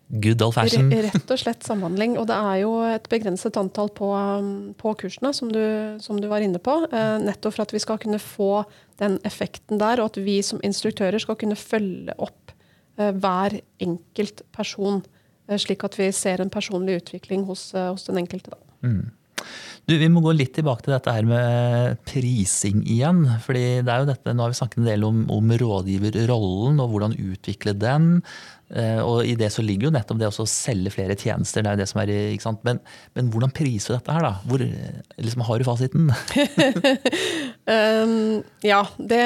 Good 0.08 0.42
old 0.46 0.54
fashion. 0.54 0.92
Rett 0.94 1.32
og 1.34 1.42
slett 1.42 1.66
samhandling. 1.66 2.14
Og 2.22 2.28
det 2.30 2.38
er 2.38 2.60
jo 2.62 2.72
et 2.88 3.10
begrenset 3.12 3.58
antall 3.58 3.90
på, 3.96 4.12
um, 4.14 4.52
på 4.78 4.94
kursene, 5.02 5.34
som 5.34 5.50
du, 5.52 5.64
som 6.04 6.22
du, 6.22 6.30
var 6.32 6.46
inne 6.46 6.62
på. 6.62 6.78
Eh, 6.86 7.18
nettopp 7.26 7.58
for 7.58 7.66
at 7.66 7.74
vi 7.74 7.82
skal 7.82 8.00
kunne 8.02 8.22
få 8.22 8.64
den 9.02 9.18
effekten 9.28 9.82
der, 9.82 10.00
og 10.00 10.14
at 10.14 10.22
vi 10.24 10.38
som 10.46 10.62
instruktører 10.64 11.20
skal 11.20 11.40
kunne 11.42 11.58
følge 11.58 12.14
opp 12.22 12.54
eh, 13.00 13.12
hver 13.12 13.58
enkelt 13.84 14.46
person. 14.56 15.04
Slik 15.62 15.84
at 15.86 15.98
vi 16.00 16.08
ser 16.16 16.42
en 16.42 16.54
personlig 16.54 17.02
utvikling 17.02 17.44
hos, 17.50 17.68
hos 17.76 18.08
den 18.08 18.18
enkelte. 18.22 18.54
Da. 18.54 18.78
Mm. 18.88 19.04
Du, 19.86 19.94
Vi 20.02 20.10
må 20.10 20.24
gå 20.26 20.34
litt 20.34 20.56
tilbake 20.58 20.86
til 20.86 20.96
dette 20.96 21.14
her 21.14 21.28
med 21.30 22.02
prising 22.10 22.82
igjen. 22.90 23.24
fordi 23.46 23.84
det 23.86 23.94
er 23.94 24.02
jo 24.02 24.10
dette, 24.10 24.34
Nå 24.34 24.46
har 24.46 24.54
vi 24.54 24.60
snakket 24.62 24.82
en 24.82 24.90
del 24.90 25.06
om, 25.06 25.24
om 25.30 25.56
rådgiverrollen 25.62 26.82
og 26.82 26.92
hvordan 26.94 27.18
utvikle 27.22 27.76
den. 27.78 28.24
Eh, 28.74 28.98
og 28.98 29.28
i 29.30 29.36
det 29.38 29.52
så 29.54 29.62
ligger 29.62 29.88
jo 29.88 29.94
nettopp 29.94 30.18
det 30.18 30.30
å 30.32 30.46
selge 30.50 30.90
flere 30.90 31.14
tjenester. 31.14 31.62
det 31.62 31.70
er 31.70 31.78
jo 31.78 31.82
det 31.84 31.90
som 31.92 32.02
er, 32.02 32.12
ikke 32.34 32.48
sant? 32.48 32.64
Men, 32.66 32.80
men 33.14 33.30
hvordan 33.30 33.54
priser 33.54 33.94
du 33.94 33.98
dette 34.00 34.16
her, 34.16 34.26
da? 34.26 34.32
Hvor, 34.50 34.64
liksom, 35.22 35.46
har 35.46 35.62
du 35.62 35.68
fasiten? 35.68 36.10
um, 37.70 38.42
ja, 38.72 38.82
det, 38.98 39.22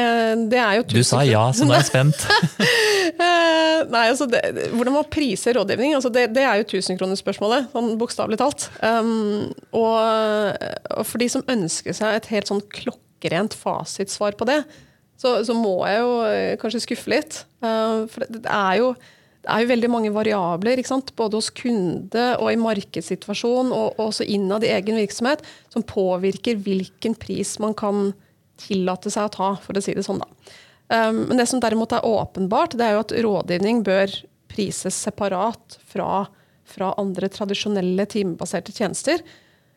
det, 0.51 0.59
er 0.59 0.81
jo 0.81 0.83
tusen 0.89 0.99
Du 0.99 1.07
sa 1.07 1.23
ja, 1.23 1.45
så 1.55 1.69
nå 1.69 1.77
er 1.77 1.85
jeg 1.85 1.91
spent. 1.93 2.27
Eh, 3.79 3.91
nei, 3.91 4.05
altså 4.11 4.27
det, 4.29 4.41
Hvordan 4.73 4.95
man 4.95 5.09
priser 5.11 5.57
rådgivning, 5.57 5.95
altså 5.97 6.11
det, 6.13 6.29
det, 6.35 6.43
er 6.45 6.61
jo 6.61 6.67
tusenkronersspørsmålet, 6.73 7.69
sånn 7.73 7.95
bokstavelig 8.01 8.39
talt. 8.41 8.67
Um, 8.83 9.49
og, 9.71 9.95
og, 10.95 11.05
for 11.07 11.21
de 11.21 11.29
som 11.31 11.45
ønsker 11.49 11.95
seg 11.95 12.17
et 12.17 12.29
helt 12.33 12.51
sånn 12.51 12.63
klokkerent 12.73 13.55
fasitsvar 13.57 14.37
på 14.39 14.47
det, 14.49 14.61
så, 15.19 15.39
så 15.43 15.55
må 15.57 15.81
jeg 15.89 16.03
jo 16.03 16.11
kanskje 16.61 16.83
skuffe 16.85 17.11
litt. 17.11 17.41
Uh, 17.63 18.05
for 18.11 18.23
det, 18.25 18.43
det 18.45 18.51
er 18.55 18.83
jo 18.83 18.93
det 19.39 19.53
er 19.55 19.63
jo 19.63 19.69
veldig 19.69 19.89
mange 19.89 20.09
variabler, 20.11 20.81
både 21.15 21.39
hos 21.39 21.47
kunde 21.55 22.25
og 22.41 22.49
i 22.51 22.59
markedssituasjon, 22.59 23.71
og 23.71 24.01
også 24.03 24.27
innad 24.27 24.65
i 24.67 24.73
egen 24.75 24.99
virksomhet, 24.99 25.45
som 25.71 25.85
påvirker 25.87 26.59
hvilken 26.59 27.15
pris 27.15 27.55
man 27.63 27.73
kan 27.73 28.11
tillate 28.59 29.09
seg 29.13 29.29
å 29.29 29.31
ta, 29.31 29.49
for 29.63 29.79
å 29.79 29.83
si 29.83 29.95
det 29.95 30.03
sånn. 30.03 30.19
da. 30.19 30.27
Um, 30.89 31.27
men 31.29 31.37
det 31.37 31.45
som 31.45 31.61
derimot 31.61 31.93
er 31.93 32.05
åpenbart, 32.05 32.73
det 32.77 32.85
er 32.85 32.95
jo 32.95 33.03
at 33.03 33.13
rådgivning 33.21 33.83
bør 33.85 34.13
prises 34.49 34.97
separat 34.97 35.77
fra, 35.85 36.23
fra 36.65 36.95
andre 36.97 37.29
tradisjonelle 37.29 38.07
timebaserte 38.09 38.73
tjenester. 38.73 39.21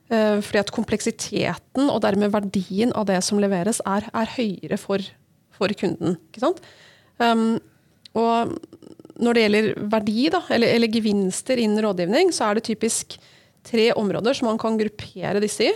Uh, 0.09 0.41
fordi 0.45 0.63
at 0.63 0.73
kompleksiteten 0.73 1.93
og 1.93 2.01
dermed 2.05 2.33
verdien 2.33 2.97
av 2.97 3.11
det 3.13 3.21
som 3.29 3.41
leveres, 3.43 3.83
er, 3.85 4.09
er 4.09 4.35
høyere 4.39 4.81
for, 4.81 5.05
for, 5.53 5.77
kunden. 5.77 6.17
Um, 7.21 7.61
og 8.17 8.57
når 9.23 9.37
det 9.37 9.47
gjelder 9.47 9.71
verdi, 9.93 10.19
da, 10.33 10.41
eller, 10.49 10.73
eller, 10.73 10.97
gevinster 10.97 11.61
innen 11.61 11.85
rådgivning, 11.85 12.33
så 12.33 12.49
er 12.49 12.57
det 12.57 12.69
typisk 12.73 13.19
tre 13.69 13.91
områder 13.93 14.35
som 14.35 14.49
man 14.49 14.61
kan 14.61 14.81
gruppere 14.81 15.45
disse 15.45 15.69
i. 15.69 15.73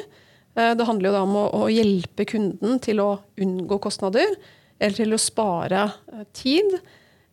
Uh, 0.57 0.72
det 0.72 0.88
handler 0.88 1.12
jo 1.12 1.18
da 1.20 1.27
om 1.29 1.40
å 1.44 1.66
hjelpe 1.68 2.25
kunden 2.25 2.81
til 2.81 3.05
å 3.05 3.18
unngå 3.37 3.85
kostnader 3.85 4.38
eller 4.79 4.97
til 4.99 5.17
å 5.17 5.21
spare 5.21 5.85
eh, 6.12 6.25
tid, 6.37 6.79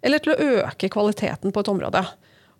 eller 0.04 0.24
til 0.24 0.34
å 0.34 0.52
øke 0.64 0.92
kvaliteten 0.92 1.54
på 1.54 1.64
et 1.64 1.72
område. 1.72 2.04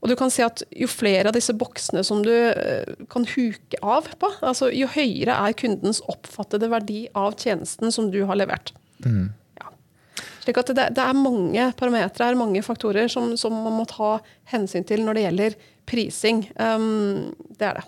Og 0.04 0.12
du 0.12 0.18
kan 0.20 0.32
si 0.34 0.44
at 0.44 0.66
Jo 0.76 0.90
flere 0.92 1.32
av 1.32 1.38
disse 1.38 1.56
boksene 1.56 2.04
som 2.04 2.24
du 2.26 2.32
eh, 2.34 2.90
kan 3.12 3.28
huke 3.36 3.80
av 3.80 4.10
på, 4.20 4.32
altså 4.44 4.72
jo 4.76 4.90
høyere 4.92 5.38
er 5.48 5.56
kundens 5.60 6.04
oppfattede 6.12 6.70
verdi 6.72 7.06
av 7.16 7.38
tjenesten 7.40 7.94
som 7.94 8.12
du 8.12 8.24
har 8.28 8.40
levert. 8.40 8.74
Mm. 9.06 9.32
Ja. 9.62 9.72
Slik 10.44 10.60
at 10.60 10.74
det, 10.76 10.90
det, 10.98 11.06
er 11.06 11.16
mange 11.16 11.70
parametere, 11.80 12.36
mange 12.40 12.64
faktorer 12.66 13.08
som, 13.12 13.32
som, 13.40 13.56
man 13.64 13.80
må 13.80 13.88
ta 13.88 14.18
hensyn 14.52 14.84
til 14.88 15.06
når 15.08 15.18
det 15.20 15.26
gjelder 15.28 15.58
prising. 15.88 16.44
Um, 16.60 17.32
det 17.56 17.70
er 17.70 17.80
det. 17.80 17.88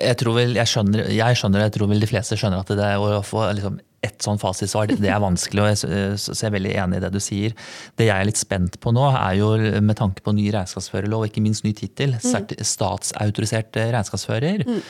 Jeg 0.00 0.16
tror 0.20 0.40
vel, 0.40 0.56
jeg 0.56 0.72
skjønner, 0.72 1.04
jeg 1.12 1.36
skjønner, 1.36 1.66
jeg 1.66 1.76
tror 1.76 1.92
vel 1.92 2.00
de 2.00 2.08
fleste 2.08 2.40
skjønner 2.40 2.64
at 2.64 2.72
det 2.80 2.90
er 2.94 3.00
å 3.00 3.20
få 3.24 3.44
liksom, 3.60 3.76
ett 4.04 4.24
sånn 4.24 4.40
fasitsvar, 4.40 4.92
det 4.96 5.10
er 5.12 5.22
vanskelig. 5.22 5.62
og 5.62 5.70
jeg, 5.70 6.18
så 6.20 6.36
jeg 6.36 6.48
er 6.48 6.56
veldig 6.56 6.74
enig 6.82 7.00
i 7.00 7.04
det 7.04 7.12
du 7.14 7.20
sier. 7.22 7.56
Det 8.00 8.08
jeg 8.08 8.16
er 8.16 8.28
litt 8.28 8.40
spent 8.40 8.78
på 8.80 8.92
nå, 8.96 9.06
er 9.12 9.38
jo 9.38 9.50
med 9.84 9.98
tanke 10.00 10.24
på 10.24 10.34
ny 10.36 10.48
regnskapsførerlov, 10.54 11.24
og 11.24 11.30
ikke 11.30 11.44
minst 11.44 11.66
ny 11.66 11.74
tittel, 11.76 12.16
mm. 12.16 12.54
statsautorisert 12.64 13.76
regnskapsfører, 13.80 14.66
mm. 14.68 14.80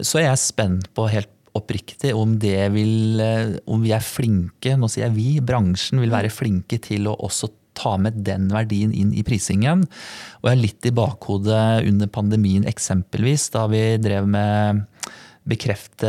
så 0.00 0.16
så 0.16 0.22
er 0.22 0.30
jeg 0.30 0.40
spent 0.40 0.86
på 0.96 1.04
helt 1.12 1.32
oppriktig 1.56 2.14
om 2.16 2.36
det 2.40 2.70
vil 2.74 3.20
eh, 3.22 3.54
Om 3.68 3.84
vi 3.84 3.92
er 3.96 4.04
flinke, 4.04 4.76
nå 4.76 4.88
sier 4.92 5.06
jeg 5.06 5.16
vi, 5.16 5.28
bransjen 5.44 6.02
vil 6.02 6.12
være 6.12 6.32
flinke 6.32 6.78
til 6.82 7.08
å 7.10 7.16
også 7.26 7.50
ta 7.76 7.96
med 8.00 8.22
den 8.24 8.48
verdien 8.52 8.92
inn 8.96 9.12
i 9.12 9.24
prisingen. 9.26 9.84
Og 10.40 10.48
jeg 10.48 10.56
er 10.56 10.62
litt 10.62 10.88
i 10.88 10.94
bakhodet 10.96 11.84
under 11.84 12.08
pandemien 12.08 12.64
eksempelvis, 12.68 13.50
da 13.52 13.66
vi 13.68 13.82
drev 14.00 14.28
med 14.32 14.86
bekrefte 15.46 16.08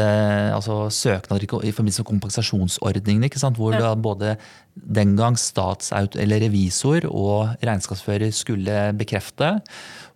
altså 0.55 0.87
søknader 0.93 1.45
i 1.45 1.71
forbindelse 1.71 2.03
med 2.03 2.09
kompensasjonsordningene. 2.09 3.29
hvor 3.55 3.73
ja. 3.73 3.93
både 3.95 4.35
den 4.73 5.15
gang 5.15 5.37
statsaut 5.37 6.15
eller 6.15 6.41
revisor 6.41 7.05
og 7.05 7.55
regnskapsfører 7.61 8.31
skulle 8.31 8.93
bekrefte. 8.97 9.59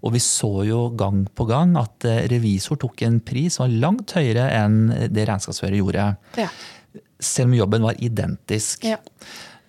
Og 0.01 0.13
vi 0.13 0.19
så 0.19 0.63
jo 0.65 0.89
gang 0.97 1.27
på 1.35 1.45
gang 1.45 1.77
at 1.77 2.05
eh, 2.05 2.27
revisor 2.31 2.75
tok 2.75 3.01
en 3.01 3.19
pris 3.19 3.53
som 3.53 3.67
var 3.67 3.77
langt 3.85 4.11
høyere 4.11 4.49
enn 4.57 4.89
det 5.13 5.27
regnskapsfører 5.29 5.77
gjorde. 5.77 6.15
Ja. 6.37 6.49
Selv 7.21 7.51
om 7.51 7.53
jobben 7.53 7.85
var 7.85 8.01
identisk. 8.01 8.83
Ja. 8.83 8.97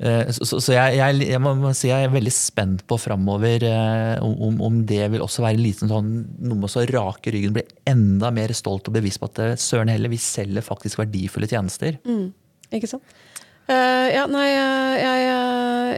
Eh, 0.03 0.31
så, 0.35 0.59
så 0.59 0.75
jeg, 0.75 0.97
jeg, 0.99 1.27
jeg, 1.31 1.41
må 1.43 1.71
si 1.79 1.91
jeg 1.93 2.09
er 2.09 2.11
veldig 2.13 2.33
spent 2.35 2.83
på 2.91 2.99
framover 2.99 3.63
eh, 3.69 4.25
om, 4.25 4.59
om, 4.65 4.81
det 4.89 5.05
vil 5.13 5.23
også 5.23 5.45
være 5.45 5.63
liten 5.63 5.93
sånn, 5.93 6.09
noe 6.43 6.59
med 6.59 6.67
å 6.67 6.87
rake 6.91 7.35
ryggen, 7.35 7.55
bli 7.55 7.63
enda 7.87 8.33
mer 8.35 8.55
stolt 8.57 8.91
og 8.91 8.97
bevisst 8.99 9.23
på 9.23 9.31
at 9.31 9.43
eh, 9.45 9.55
søren 9.61 9.93
heller, 9.93 10.11
vi 10.11 10.19
selger 10.19 10.67
faktisk 10.67 10.99
verdifulle 11.05 11.47
tjenester. 11.51 12.01
Mm, 12.09 12.33
ikke 12.75 12.91
sant? 12.91 13.15
Uh, 13.71 14.09
ja, 14.11 14.27
nei, 14.27 14.49
jeg, 14.51 15.21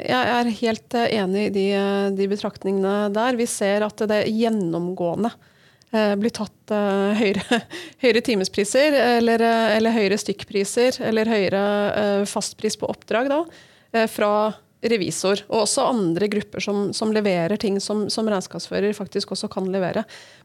jeg, 0.05 0.33
er 0.37 0.51
helt 0.61 0.97
enig 1.01 1.47
i 1.47 1.53
de, 1.55 1.67
de, 2.13 2.27
betraktningene 2.29 3.09
der. 3.17 3.41
Vi 3.41 3.49
ser 3.49 3.87
at 3.87 4.05
det 4.11 4.27
gjennomgående 4.29 5.31
uh, 5.33 6.13
blir 6.21 6.35
tatt 6.37 6.75
uh, 6.77 7.17
høyere, 7.17 7.63
høyere, 8.05 8.23
timespriser, 8.29 9.01
eller, 9.17 9.49
eller, 9.79 9.97
høyere 9.97 10.21
stykkpriser, 10.21 11.01
eller 11.09 11.33
høyere 11.33 11.63
fastpris 12.29 12.77
på 12.77 12.93
oppdrag. 12.93 13.33
da. 13.33 13.47
Eh, 13.95 14.09
fra 14.11 14.53
revisor, 14.85 15.41
og 15.49 15.63
også 15.63 15.87
andre 15.89 16.27
grupper 16.29 16.61
som, 16.61 16.89
som 16.93 17.13
leverer 17.15 17.57
ting 17.61 17.79
som, 17.81 18.03
som, 18.13 18.27
regnskapsfører 18.29 18.93
faktisk 18.93 19.31
også 19.33 19.49
kan 19.53 19.71
levere. 19.73 20.03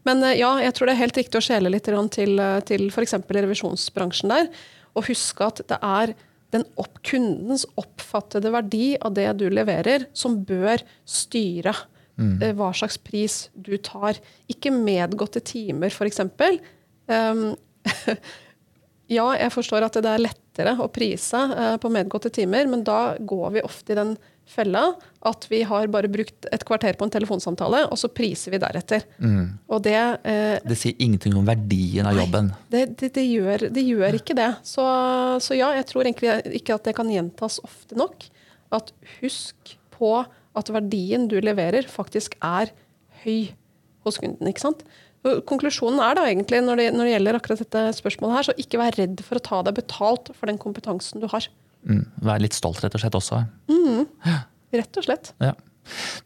Men 0.08 0.22
eh, 0.24 0.38
ja, 0.40 0.54
jeg 0.64 0.76
tror 0.78 0.88
det 0.88 0.94
er 0.94 1.02
helt 1.02 1.18
riktig 1.20 1.42
å 1.42 1.44
skjele 1.44 1.72
litt 1.74 1.90
til, 2.14 2.38
eh, 2.40 2.60
til 2.70 2.88
f.eks. 2.88 3.18
revisjonsbransjen 3.26 4.32
der. 4.32 4.52
Og 4.94 5.10
huske 5.10 5.48
at 5.48 5.64
det 5.72 5.80
er 5.82 6.14
den 6.54 6.66
opp, 6.82 7.02
kundens 7.06 7.66
oppfattede 7.78 8.54
verdi 8.54 8.94
av 9.02 9.18
det 9.18 9.28
du 9.42 9.48
leverer, 9.52 10.08
som 10.18 10.40
bør 10.46 10.82
styre 11.06 11.74
mm. 12.18 12.40
hva 12.58 12.72
slags 12.78 12.98
pris 13.02 13.42
du 13.54 13.76
tar. 13.86 14.18
Ikke 14.50 14.74
medgåtte 14.74 15.44
timer, 15.46 15.94
f.eks. 15.94 16.24
Um, 17.10 17.44
ja, 19.10 19.28
jeg 19.40 19.54
forstår 19.54 19.88
at 19.88 19.98
det 20.04 20.10
er 20.10 20.22
lettere 20.22 20.76
å 20.78 20.90
prise 20.94 21.40
eh, 21.56 21.78
på 21.82 21.90
medgåtte 21.94 22.30
timer, 22.34 22.68
men 22.70 22.84
da 22.86 23.16
går 23.18 23.56
vi 23.56 23.64
ofte 23.66 23.96
i 23.96 23.98
den 23.98 24.14
fella 24.50 24.84
at 25.26 25.46
vi 25.50 25.62
har 25.68 25.90
bare 25.94 26.10
brukt 26.10 26.48
et 26.50 26.64
kvarter 26.66 26.98
på 26.98 27.06
en 27.06 27.14
telefonsamtale, 27.14 27.84
og 27.90 27.98
så 28.02 28.10
priser 28.14 28.54
vi 28.54 28.62
deretter. 28.62 29.06
Mm. 29.22 29.60
Og 29.70 29.84
det 29.86 29.98
eh, 29.98 30.58
Det 30.66 30.78
sier 30.78 30.98
ingenting 31.02 31.38
om 31.38 31.48
verdien 31.48 32.10
av 32.10 32.18
jobben? 32.18 32.52
Det, 32.70 32.86
det, 33.02 33.12
det, 33.18 33.26
gjør, 33.30 33.68
det 33.74 33.86
gjør, 33.86 34.20
ikke 34.22 34.38
det. 34.38 34.50
Så, 34.68 34.86
så, 35.42 35.58
ja, 35.58 35.72
jeg 35.78 35.90
tror 35.90 36.06
egentlig 36.06 36.58
ikke 36.62 36.78
at 36.78 36.90
det 36.90 36.96
kan 36.98 37.10
gjentas 37.14 37.60
ofte 37.66 37.98
nok. 38.00 38.30
At 38.76 38.94
husk 39.20 39.78
på 39.96 40.14
at 40.58 40.74
verdien 40.74 41.28
du 41.30 41.40
leverer, 41.42 41.90
faktisk 41.90 42.38
er 42.46 42.74
høy 43.24 43.52
hos 44.06 44.22
kunden. 44.22 44.50
ikke 44.50 44.70
sant? 44.70 44.86
Konklusjonen 45.24 46.00
er 46.04 46.16
da 46.16 46.28
egentlig, 46.30 46.62
når 46.64 46.80
det, 46.80 46.86
når 46.96 47.08
det, 47.08 47.14
gjelder 47.16 47.38
akkurat 47.40 47.64
dette 47.64 47.82
spørsmålet 47.98 48.38
her, 48.38 48.48
så 48.48 48.54
ikke 48.64 48.80
vær 48.80 48.96
redd 49.02 49.24
for 49.26 49.40
å 49.40 49.44
ta 49.44 49.64
deg 49.68 49.76
betalt 49.82 50.32
for 50.32 50.52
den 50.52 50.60
kompetansen 50.62 51.20
du 51.20 51.28
har. 51.32 51.50
Mm, 51.88 52.06
vær 52.24 52.40
litt 52.44 52.56
stolt, 52.56 52.80
rett 52.84 52.96
og 52.96 53.04
slett, 53.04 53.18
også. 53.20 53.42
Mm, 53.72 54.06
rett 54.80 55.02
og 55.02 55.08
slett. 55.08 55.34
Ja. 55.44 55.56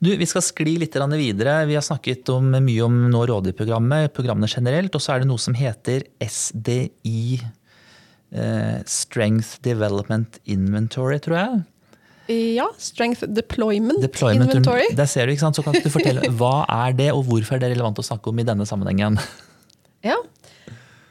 Du, 0.04 0.12
Vi 0.18 0.28
skal 0.28 0.44
skli 0.46 0.76
litt 0.82 0.96
videre. 0.96 1.66
Vi 1.66 1.76
har 1.78 1.86
snakket 1.86 2.30
om, 2.34 2.52
mye 2.52 2.86
om 2.86 2.98
Nå 3.10 3.26
rådig-programmet, 3.30 4.14
programmene 4.14 4.50
generelt. 4.52 4.94
Og 4.96 5.02
så 5.02 5.16
er 5.16 5.24
det 5.24 5.30
noe 5.30 5.42
som 5.42 5.56
heter 5.58 6.04
SDI, 6.20 7.40
eh, 8.32 8.80
Strength 8.86 9.62
Development 9.64 10.40
Inventory, 10.46 11.20
tror 11.24 11.38
jeg. 11.40 11.64
Ja, 12.32 12.70
Strength 12.80 13.26
Deployment, 13.36 14.00
Deployment 14.02 14.54
Inventory. 14.54 14.86
Der 14.96 15.10
ser 15.12 15.28
du, 15.28 15.34
ikke 15.34 15.44
sant? 15.44 15.58
Så 15.60 15.64
kan 15.66 15.76
du 15.76 15.90
fortelle 15.92 16.30
Hva 16.40 16.64
er 16.72 16.96
det, 16.96 17.10
og 17.12 17.26
hvorfor 17.28 17.58
er 17.58 17.66
det 17.66 17.74
relevant 17.74 18.00
å 18.00 18.06
snakke 18.06 18.32
om 18.32 18.40
i 18.40 18.48
denne 18.48 18.68
sammenhengen? 18.70 19.20
Ja. 20.04 20.18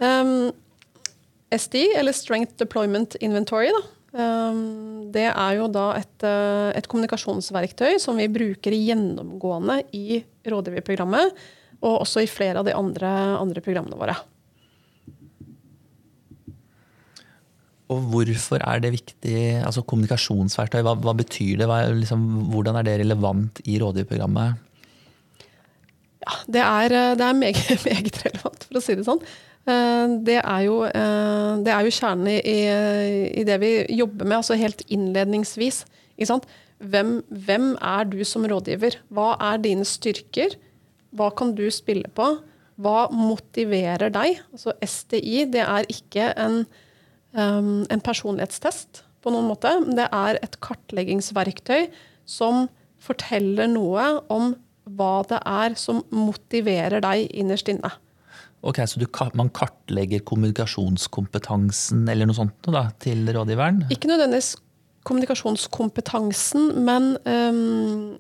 Um, 0.04 0.50
SD, 1.48 1.94
eller 1.96 2.12
Strength 2.12 2.58
Deployment 2.60 3.14
Inventory, 3.24 3.70
da. 3.72 3.80
Um, 4.12 5.06
det 5.14 5.30
er 5.30 5.54
jo 5.56 5.70
da 5.72 5.86
et, 5.96 6.12
uh, 6.20 6.68
et, 6.76 6.84
kommunikasjonsverktøy 6.92 7.96
som 8.02 8.20
vi 8.20 8.26
bruker 8.28 8.76
gjennomgående 8.76 9.78
i 9.96 10.20
rådgiverprogrammet, 10.44 11.40
og 11.80 12.02
også 12.02 12.26
i 12.26 12.28
flere 12.28 12.60
av 12.60 12.68
de 12.68 12.76
andre, 12.76 13.08
andre 13.40 13.64
programmene 13.64 13.96
våre. 13.96 14.18
Og 17.92 18.00
hvorfor 18.12 18.62
er 18.64 18.82
det 18.82 18.94
viktig? 18.94 19.38
altså 19.60 19.84
Kommunikasjonsverktøy, 19.84 20.80
hva, 20.86 20.96
hva 20.96 21.14
betyr 21.18 21.60
det? 21.60 21.68
Hva, 21.68 21.84
liksom, 21.92 22.24
hvordan 22.52 22.78
er 22.80 22.88
det 22.88 22.98
relevant 23.04 23.60
i 23.68 23.78
rådgiverprogrammet? 23.82 24.68
Ja, 26.22 26.36
det 26.54 26.62
er, 26.62 26.94
eh, 26.98 27.14
det 27.18 27.26
er 27.26 27.38
meget, 27.38 27.72
meget, 27.88 28.20
relevant, 28.26 28.66
for 28.68 28.78
å 28.78 28.84
si 28.84 28.96
det 28.98 29.06
sånn. 29.06 29.22
Eh, 29.66 30.16
det 30.26 30.38
er 30.40 30.66
jo, 30.66 30.76
eh, 30.86 31.50
det 31.66 31.74
er 31.74 31.86
jo 31.86 31.94
kjernen 31.98 32.30
i, 32.32 32.58
i, 33.42 33.46
det 33.46 33.58
vi 33.62 33.72
jobber 33.98 34.28
med, 34.28 34.38
altså 34.40 34.58
helt 34.58 34.84
innledningsvis. 34.88 35.84
Hvem, 36.82 37.10
hvem 37.46 37.66
er 37.78 38.06
du 38.10 38.20
som 38.26 38.46
rådgiver? 38.46 39.00
Hva 39.14 39.34
er 39.50 39.62
dine 39.62 39.86
styrker? 39.86 40.56
Hva 41.14 41.30
kan 41.34 41.52
du 41.58 41.66
spille 41.74 42.10
på? 42.14 42.28
Hva 42.82 43.08
motiverer 43.14 44.10
deg? 44.14 44.40
Altså 44.54 44.74
STI, 44.78 45.44
det 45.52 45.62
er 45.62 45.86
ikke 45.92 46.32
en 46.40 46.62
um, 47.36 47.82
en 47.90 48.04
personlighetstest 48.04 49.02
på 49.22 49.32
noen 49.32 49.48
måte. 49.50 49.72
Det 49.94 50.08
er 50.08 50.40
et 50.42 50.58
kartleggingsverktøy 50.64 51.88
som 52.28 52.66
forteller 53.02 53.70
noe 53.70 54.06
om 54.32 54.54
hva 54.98 55.22
det 55.30 55.38
er 55.46 55.76
som 55.78 56.02
motiverer 56.14 57.02
deg 57.04 57.28
innerst 57.30 57.70
inne. 57.70 57.92
Ok, 58.62 58.78
Så 58.86 59.00
du, 59.00 59.08
man 59.34 59.50
kartlegger 59.50 60.22
kommunikasjonskompetansen 60.26 62.04
eller 62.08 62.28
noe 62.30 62.38
sånt 62.38 62.70
da, 62.70 62.88
til 63.02 63.26
rådgiveren? 63.26 63.88
Ikke 63.90 64.10
nødvendigvis 64.10 64.54
kommunikasjonskompetansen, 65.06 66.68
men 66.86 67.16
um, 67.26 68.12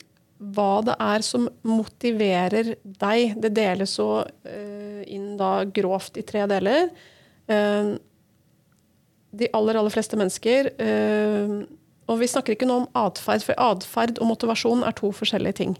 hva 0.54 0.82
det 0.82 0.96
er 0.98 1.22
som 1.22 1.46
motiverer 1.66 2.74
deg. 2.82 3.36
Det 3.42 3.52
deles 3.54 3.94
så 4.00 4.08
uh, 4.26 5.02
inn 5.06 5.36
da 5.38 5.60
grovt 5.70 6.18
i 6.18 6.26
tre 6.26 6.46
deler. 6.50 6.90
Eh, 7.50 7.92
de 9.32 9.48
aller, 9.56 9.78
aller 9.78 9.92
fleste 9.92 10.18
mennesker 10.18 10.68
eh, 10.82 11.54
Og 12.10 12.18
vi 12.20 12.28
snakker 12.28 12.56
ikke 12.56 12.68
nå 12.68 12.82
om 12.82 12.88
atferd, 12.98 13.44
for 13.46 13.58
atferd 13.60 14.20
og 14.20 14.28
motivasjon 14.34 14.84
er 14.84 14.96
to 14.98 15.12
forskjellige 15.14 15.58
ting. 15.62 15.76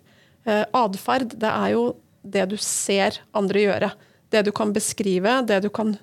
Uh, 0.46 0.64
Atferd, 0.74 1.34
det 1.38 1.50
er 1.50 1.72
jo 1.74 1.82
det 2.22 2.46
du 2.50 2.56
ser 2.62 3.18
andre 3.36 3.64
gjøre. 3.64 3.90
Det 4.32 4.44
du 4.46 4.52
kan 4.54 4.72
beskrive, 4.74 5.34
det 5.46 5.60
du 5.66 5.68
kan 5.74 5.96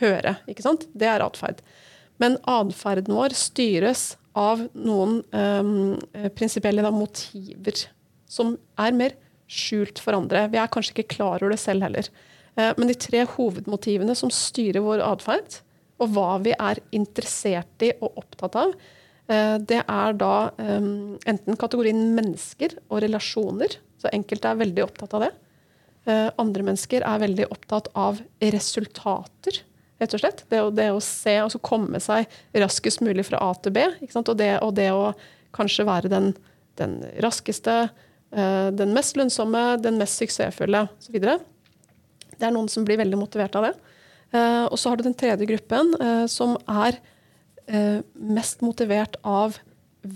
høre. 0.00 0.36
ikke 0.50 0.64
sant? 0.64 0.86
Det 0.94 1.10
er 1.10 1.22
atferd. 1.22 1.60
Men 2.22 2.38
atferden 2.48 3.18
vår 3.18 3.34
styres 3.36 4.14
av 4.38 4.62
noen 4.72 5.20
um, 5.34 5.98
prinsipielle 6.38 6.94
motiver 6.94 7.84
som 8.30 8.54
er 8.80 8.96
mer 8.96 9.18
skjult 9.50 10.00
for 10.02 10.16
andre. 10.16 10.46
Vi 10.50 10.58
er 10.62 10.70
kanskje 10.72 10.94
ikke 10.96 11.18
klar 11.18 11.42
over 11.42 11.52
det 11.52 11.60
selv 11.62 11.84
heller. 11.86 12.08
Men 12.54 12.88
de 12.88 12.94
tre 12.98 13.24
hovedmotivene 13.26 14.14
som 14.18 14.30
styrer 14.32 14.82
vår 14.82 15.02
atferd, 15.04 15.58
og 16.02 16.10
hva 16.14 16.38
vi 16.42 16.54
er 16.56 16.80
interessert 16.96 17.84
i 17.86 17.92
og 18.00 18.20
opptatt 18.22 18.56
av, 18.58 18.74
uh, 19.30 19.56
det 19.60 19.80
er 19.82 20.16
da 20.20 20.34
um, 20.58 21.16
enten 21.30 21.58
kategorien 21.60 22.06
mennesker 22.16 22.78
og 22.88 23.02
relasjoner. 23.04 23.78
Så 24.02 24.10
enkelte 24.12 24.50
er 24.50 24.60
veldig 24.60 24.84
opptatt 24.84 25.14
av 25.16 25.26
det. 25.26 25.30
Uh, 26.08 26.28
andre 26.40 26.66
mennesker 26.66 27.06
er 27.06 27.22
veldig 27.22 27.46
opptatt 27.54 27.88
av 27.96 28.18
resultater 28.42 29.62
rett 30.02 30.16
og 30.16 30.24
slett. 30.24 30.42
Det, 30.50 30.60
det 30.76 30.90
å 30.92 31.00
se 31.04 31.38
og 31.44 31.52
så 31.54 31.60
komme 31.64 32.00
seg 32.02 32.26
raskest 32.58 33.04
mulig 33.04 33.28
fra 33.30 33.40
A 33.44 33.52
til 33.62 33.76
B. 33.76 33.86
Og 34.18 34.34
det, 34.36 34.50
og, 34.58 34.74
det, 34.76 34.90
å 34.92 35.14
kanskje 35.54 35.86
være 35.86 36.10
den, 36.12 36.32
den 36.80 36.98
raskeste, 37.22 37.86
den 38.34 38.90
mest 38.96 39.14
lønnsomme, 39.14 39.62
den 39.78 40.00
mest 40.00 40.18
suksessfulle 40.18 40.88
osv. 40.90 41.20
Det 42.34 42.42
er 42.42 42.52
noen 42.52 42.68
som 42.68 42.84
blir 42.84 42.98
veldig 42.98 43.20
motivert 43.20 43.54
av 43.56 43.68
det. 43.68 43.93
Uh, 44.34 44.66
og 44.66 44.78
så 44.80 44.90
har 44.90 44.98
du 44.98 45.06
den 45.06 45.16
tredje 45.16 45.46
gruppen, 45.46 45.94
uh, 46.00 46.24
som 46.30 46.58
er 46.68 47.00
mest 47.64 48.60
motivert 48.60 49.14
av 49.24 49.54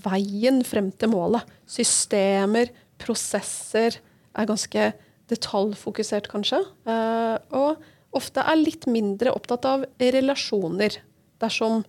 veien 0.04 0.58
frem 0.68 0.90
til 1.00 1.08
målet. 1.14 1.48
Systemer, 1.64 2.68
prosesser. 3.00 3.96
Er 4.36 4.48
ganske 4.50 4.90
detaljfokusert, 5.32 6.28
kanskje. 6.28 6.58
og 6.84 7.80
ofte 8.12 8.44
er 8.44 8.60
litt 8.60 8.84
mindre 8.84 9.32
opptatt 9.32 9.64
av 9.64 9.86
relasjoner. 9.96 10.98
Dersom 11.40 11.86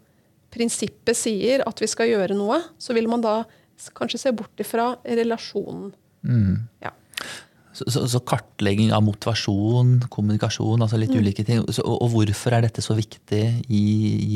prinsippet 0.55 1.19
sier 1.19 1.65
at 1.67 1.83
vi 1.83 1.91
skal 1.91 2.07
gjøre 2.13 2.39
noe, 2.39 2.61
så 2.79 2.95
vil 2.95 3.11
man 3.11 3.19
da 3.25 3.41
kanskje 3.99 4.23
se 4.23 4.31
bort 4.31 4.63
ifra 4.63 4.93
relasjonen. 5.03 5.91
Mm. 6.23 6.55
Ja. 6.83 6.95
Så, 7.79 7.85
så, 7.93 8.01
så, 8.11 8.19
kartlegging 8.27 8.89
av 8.95 9.03
motivasjon, 9.05 9.93
kommunikasjon, 10.11 10.81
altså 10.83 10.99
litt 10.99 11.13
mm. 11.13 11.19
ulike 11.21 11.45
ting. 11.47 11.61
Så, 11.71 11.85
og, 11.85 12.01
og, 12.03 12.09
hvorfor 12.15 12.57
er 12.57 12.65
dette 12.65 12.83
så 12.83 12.97
viktig 12.97 13.43
i, 13.71 13.83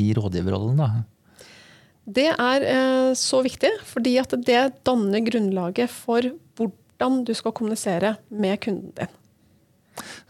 i 0.04 0.06
rådgiverrollen, 0.16 0.80
da? 0.80 1.04
Det 2.04 2.28
er 2.32 2.64
eh, 2.68 3.10
så 3.16 3.40
viktig 3.44 3.70
fordi 3.88 4.18
at 4.20 4.34
det 4.44 4.62
danner 4.84 5.24
grunnlaget 5.24 5.92
for 5.92 6.26
hvordan 6.58 7.22
du 7.24 7.32
skal 7.36 7.54
kommunisere 7.56 8.16
med 8.28 8.60
kunden 8.64 8.92
din. 8.96 9.12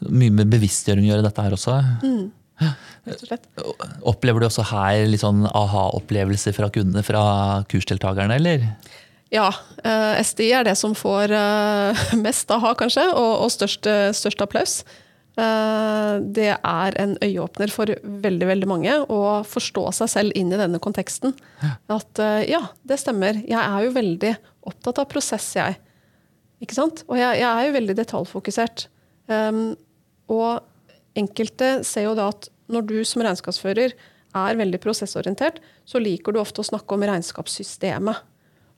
Mye 0.05 0.35
med 0.35 0.51
bevisstgjøring 0.53 1.07
å 1.07 1.15
gjøre 1.15 1.27
dette 1.27 1.45
her 1.47 1.57
også. 1.57 1.77
Mm. 2.05 2.27
Opplever 4.07 4.43
du 4.43 4.47
også 4.47 4.67
her 4.71 5.07
litt 5.11 5.23
sånn 5.25 5.43
aha-opplevelser 5.49 6.55
fra 6.57 6.71
kundene, 6.75 7.03
fra 7.07 7.25
kursdeltakerne, 7.71 8.39
eller? 8.39 8.69
Ja. 9.35 9.49
Eh, 9.83 10.21
SDI 10.23 10.51
er 10.61 10.69
det 10.69 10.77
som 10.79 10.95
får 10.97 11.33
uh, 11.35 12.05
mest 12.25 12.51
aha, 12.55 12.75
kanskje, 12.79 13.09
og, 13.13 13.33
og 13.47 13.51
størst, 13.55 13.89
størst, 14.15 14.45
applaus. 14.45 14.83
Det 15.35 16.51
er 16.55 16.97
en 17.03 17.17
øyeåpner 17.19 17.73
for 17.75 17.91
veldig 18.23 18.47
veldig 18.47 18.69
mange 18.71 18.93
å 19.11 19.17
forstå 19.43 19.83
seg 19.97 20.13
selv 20.13 20.37
inn 20.39 20.53
i 20.55 20.61
denne 20.61 20.79
konteksten. 20.79 21.35
At 21.91 22.21
ja, 22.47 22.61
det 22.87 23.01
stemmer. 23.03 23.41
Jeg 23.43 23.59
er 23.59 23.83
jo 23.83 23.97
veldig 23.97 24.31
opptatt 24.71 25.01
av 25.03 25.09
prosess, 25.11 25.49
jeg. 25.59 25.75
Ikke 26.63 26.77
sant? 26.77 27.03
Og 27.11 27.19
jeg, 27.19 27.41
jeg 27.43 27.49
er 27.49 27.67
jo 27.67 27.75
veldig 27.75 27.97
detaljfokusert. 27.99 28.87
Um, 29.27 29.75
og 30.31 30.63
enkelte 31.19 31.81
ser 31.87 32.09
jo 32.09 32.17
da 32.19 32.31
at 32.33 32.49
når 32.73 32.87
du 32.89 32.99
som 33.07 33.25
regnskapsfører 33.25 33.95
er 34.35 34.59
veldig 34.59 34.81
prosessorientert, 34.83 35.61
så 35.87 36.01
liker 36.03 36.35
du 36.35 36.41
ofte 36.43 36.63
å 36.63 36.67
snakke 36.67 36.97
om 36.97 37.05
regnskapssystemet. 37.07 38.23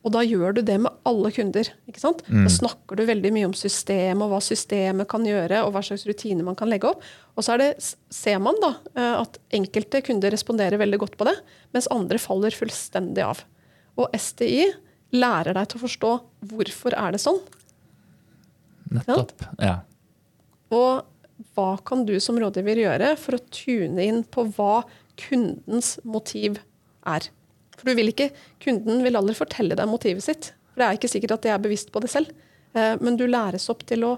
Og 0.06 0.12
da 0.14 0.22
gjør 0.22 0.54
du 0.54 0.60
det 0.62 0.76
med 0.78 0.94
alle 1.08 1.32
kunder. 1.34 1.66
ikke 1.90 1.98
sant? 1.98 2.20
Mm. 2.30 2.44
Da 2.46 2.52
snakker 2.54 2.98
du 2.98 3.02
veldig 3.08 3.32
mye 3.34 3.48
om 3.48 3.54
systemet, 3.58 4.22
og 4.22 4.30
hva 4.30 4.38
systemet 4.44 5.08
kan 5.10 5.26
gjøre, 5.26 5.64
og 5.66 5.72
hva 5.74 5.82
slags 5.82 6.06
rutiner 6.06 6.46
man 6.46 6.58
kan 6.58 6.70
legge 6.70 6.92
opp. 6.92 7.02
Og 7.34 7.42
så 7.42 7.56
det, 7.58 7.72
ser 8.14 8.38
man 8.42 8.60
da 8.62 8.70
eh, 8.94 9.16
at 9.24 9.40
enkelte 9.58 10.04
kunder 10.06 10.30
responderer 10.30 10.78
veldig 10.78 11.00
godt 11.02 11.18
på 11.18 11.26
det, 11.26 11.34
mens 11.74 11.90
andre 11.90 12.20
faller 12.22 12.54
fullstendig 12.54 13.24
av. 13.26 13.42
Og 13.98 14.14
STI 14.14 14.68
lærer 15.16 15.58
deg 15.58 15.72
til 15.72 15.80
å 15.80 15.84
forstå 15.88 16.12
hvorfor 16.52 16.94
er 16.94 17.16
det 17.16 17.22
sånn. 17.24 17.42
Nettopp. 18.94 19.42
Ja. 19.58 19.80
Og 20.70 21.02
hva 21.56 21.70
kan 21.86 22.04
du 22.06 22.14
som 22.22 22.38
rådgiver 22.40 22.78
gjøre 22.78 23.10
for 23.18 23.36
å 23.36 23.44
tune 23.50 24.06
inn 24.06 24.22
på 24.22 24.46
hva 24.54 24.84
kundens 25.18 25.96
motiv 26.06 26.60
er? 27.02 27.26
For 27.76 27.90
du 27.90 27.98
vil 27.98 28.12
ikke, 28.12 28.30
Kunden 28.62 29.02
vil 29.04 29.18
aldri 29.18 29.36
fortelle 29.36 29.76
deg 29.78 29.90
motivet 29.90 30.24
sitt. 30.24 30.52
For 30.72 30.82
Det 30.82 30.86
er 30.86 30.98
ikke 30.98 31.12
sikkert 31.12 31.36
at 31.36 31.46
de 31.46 31.52
er 31.54 31.62
bevisst 31.62 31.92
på 31.92 32.02
det 32.04 32.10
selv. 32.12 32.32
Eh, 32.76 32.96
men 33.00 33.18
du 33.18 33.26
læres 33.28 33.68
opp 33.72 33.84
til 33.88 34.06
å 34.08 34.16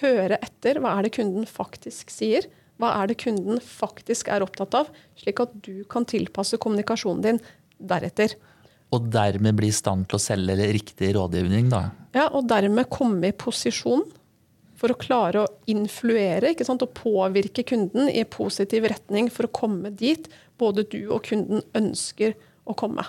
høre 0.00 0.38
etter. 0.42 0.80
Hva 0.82 0.96
er 0.96 1.06
det 1.06 1.14
kunden 1.18 1.48
faktisk 1.48 2.12
sier? 2.14 2.46
Hva 2.80 2.94
er 3.02 3.10
det 3.10 3.18
kunden 3.20 3.60
faktisk 3.62 4.30
er 4.32 4.44
opptatt 4.44 4.76
av? 4.78 4.92
Slik 5.20 5.42
at 5.42 5.52
du 5.64 5.82
kan 5.90 6.06
tilpasse 6.08 6.58
kommunikasjonen 6.62 7.26
din 7.26 7.42
deretter. 7.76 8.36
Og 8.90 9.06
dermed 9.12 9.58
bli 9.58 9.68
i 9.70 9.74
stand 9.74 10.08
til 10.10 10.18
å 10.18 10.22
selge 10.22 10.56
riktig 10.74 11.12
rådgivning, 11.14 11.68
da? 11.70 11.84
Ja, 12.16 12.26
og 12.34 12.48
dermed 12.50 12.90
komme 12.90 13.30
i 13.30 13.36
posisjon 13.36 14.02
for 14.80 14.94
å 14.94 14.98
klare 14.98 15.44
å 15.44 15.50
influere 15.70 16.54
og 16.56 16.86
påvirke 16.96 17.62
kunden 17.68 18.08
i 18.08 18.24
positiv 18.24 18.88
retning 18.88 19.28
for 19.30 19.46
å 19.46 19.52
komme 19.52 19.92
dit 19.92 20.26
både 20.58 20.86
du 20.88 21.02
og 21.12 21.26
kunden 21.28 21.62
ønsker 21.76 22.34
å 22.70 22.78
komme. 22.78 23.06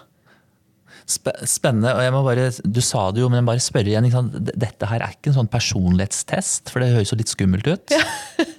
Spennende. 1.10 1.92
og 1.96 2.04
jeg 2.04 2.12
må 2.14 2.20
bare, 2.24 2.44
Du 2.64 2.80
sa 2.84 3.08
det 3.12 3.24
jo, 3.24 3.30
men 3.32 3.42
jeg 3.42 3.48
bare 3.48 3.64
spørre 3.64 3.90
igjen. 3.90 4.30
Dette 4.52 4.88
her 4.88 5.02
er 5.02 5.16
ikke 5.16 5.32
en 5.32 5.40
sånn 5.40 5.50
personlighetstest, 5.52 6.70
for 6.72 6.84
det 6.84 6.92
høres 6.94 7.12
jo 7.12 7.18
litt 7.20 7.32
skummelt 7.32 7.68
ut? 7.68 7.96
Ja, 7.96 8.04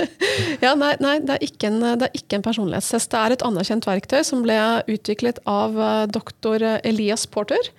ja 0.67 0.73
nei, 0.79 0.95
nei 1.05 1.19
det, 1.23 1.39
er 1.39 1.69
en, 1.69 1.79
det, 2.01 2.09
er 2.09 2.19
ikke 2.19 2.41
en, 2.41 2.45
personlighetstest. 2.45 3.13
Det 3.13 3.21
er 3.21 3.37
et 3.37 3.47
anerkjent 3.47 3.89
verktøy 3.89 4.21
som 4.27 4.43
ble 4.45 4.59
utviklet 4.91 5.41
av 5.49 5.79
eh, 5.79 6.05
doktor 6.13 6.65
Elias 6.83 7.29
Porter. 7.31 7.73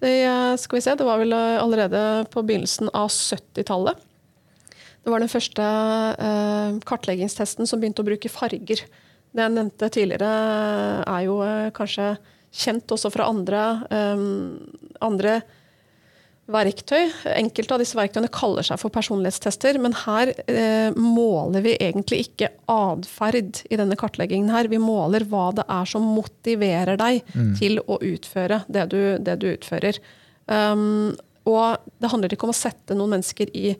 Det, 0.00 0.12
eh, 0.28 0.54
skal 0.60 0.78
vi 0.78 0.84
se, 0.84 0.96
det 0.96 1.08
var 1.08 1.20
vel 1.22 1.34
eh, 1.36 1.56
allerede 1.62 2.04
på 2.32 2.44
begynnelsen 2.46 2.92
av 2.94 3.10
70-tallet. 3.12 4.04
Det 5.06 5.12
var 5.12 5.22
den 5.22 5.30
første 5.30 5.64
eh, 6.28 6.78
kartleggingstesten 6.86 7.68
som 7.68 7.82
begynte 7.82 8.02
å 8.02 8.08
bruke 8.08 8.30
farger. 8.32 8.80
Det 9.36 9.44
jeg 9.44 9.52
nevnte 9.54 9.90
tidligere, 9.92 10.30
er 11.06 11.20
jo 11.28 11.36
eh, 11.46 11.68
kanskje 11.76 12.16
kjent 12.56 12.92
også 12.94 13.12
fra 13.12 13.28
andre, 13.30 13.62
um, 13.90 14.58
andre 15.04 15.40
verktøy. 16.50 17.10
Enkelte 17.34 17.74
av 17.74 17.82
disse 17.82 17.98
verktøyene 17.98 18.30
kaller 18.32 18.66
seg 18.66 18.78
for 18.80 18.94
personlighetstester, 18.94 19.78
men 19.82 19.96
her 20.04 20.30
eh, 20.46 20.94
måler 20.94 21.64
vi 21.64 21.74
egentlig 21.74 22.20
ikke 22.28 22.52
atferd 22.70 23.62
i 23.66 23.78
denne 23.78 23.98
kartleggingen. 23.98 24.52
her. 24.54 24.70
Vi 24.70 24.78
måler 24.82 25.26
hva 25.26 25.48
det 25.56 25.66
er 25.66 25.90
som 25.90 26.06
motiverer 26.06 26.98
deg 27.00 27.22
mm. 27.34 27.52
til 27.58 27.80
å 27.82 27.98
utføre 27.98 28.62
det 28.70 28.86
du, 28.94 29.00
det 29.18 29.38
du 29.42 29.48
utfører. 29.56 29.98
Um, 30.46 31.16
og 31.46 31.82
det 31.98 32.12
handler 32.12 32.34
ikke 32.34 32.46
om 32.46 32.54
å 32.54 32.58
sette 32.58 32.94
noen 32.94 33.16
mennesker 33.16 33.50
i 33.50 33.74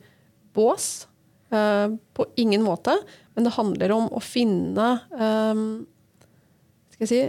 bås. 0.56 1.06
Uh, 1.54 1.94
på 2.10 2.26
ingen 2.42 2.64
måte. 2.66 2.96
Men 3.38 3.46
det 3.46 3.54
handler 3.54 3.92
om 3.94 4.08
å 4.10 4.20
finne 4.24 4.96
um, 5.14 5.84
skal 6.90 7.04
jeg 7.04 7.10
si, 7.12 7.20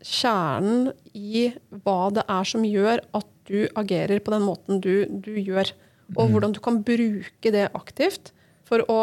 kjernen 0.00 0.90
i 1.16 1.50
hva 1.84 2.10
det 2.14 2.24
er 2.30 2.48
som 2.48 2.64
gjør 2.66 3.02
at 3.16 3.30
du 3.50 3.64
agerer 3.78 4.22
på 4.22 4.32
den 4.34 4.44
måten 4.46 4.80
du, 4.82 5.04
du 5.10 5.34
gjør. 5.36 5.72
Og 6.16 6.22
mm. 6.26 6.34
hvordan 6.34 6.54
du 6.56 6.60
kan 6.64 6.80
bruke 6.86 7.52
det 7.54 7.68
aktivt 7.76 8.32
for 8.68 8.84
å 8.90 9.00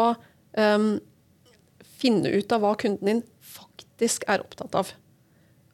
um, 0.56 0.96
finne 1.98 2.32
ut 2.32 2.54
av 2.54 2.64
hva 2.64 2.72
kunden 2.80 3.10
din 3.10 3.22
faktisk 3.40 4.26
er 4.30 4.42
opptatt 4.44 4.76
av. 4.78 4.92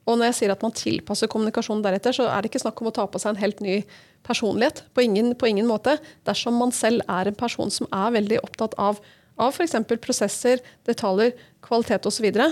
Og 0.04 0.18
når 0.18 0.28
jeg 0.28 0.36
sier 0.40 0.52
at 0.52 0.64
man 0.64 0.74
tilpasser 0.76 1.30
kommunikasjonen 1.32 1.84
deretter, 1.84 2.12
så 2.12 2.26
er 2.28 2.42
det 2.42 2.50
ikke 2.50 2.64
snakk 2.66 2.82
om 2.82 2.90
å 2.90 2.94
ta 2.94 3.06
på 3.08 3.20
seg 3.20 3.32
en 3.32 3.40
helt 3.40 3.62
ny 3.64 3.78
personlighet. 4.26 4.82
På 4.92 5.04
ingen, 5.04 5.32
på 5.38 5.48
ingen 5.48 5.68
måte. 5.68 5.96
Dersom 6.28 6.58
man 6.60 6.74
selv 6.76 7.04
er 7.08 7.30
en 7.30 7.38
person 7.38 7.72
som 7.72 7.88
er 7.88 8.12
veldig 8.18 8.42
opptatt 8.44 8.76
av, 8.80 9.00
av 9.40 9.56
f.eks. 9.56 9.78
prosesser, 10.04 10.60
detaljer, 10.88 11.32
kvalitet 11.64 12.04
osv., 12.04 12.18
så, 12.18 12.26
videre, 12.26 12.50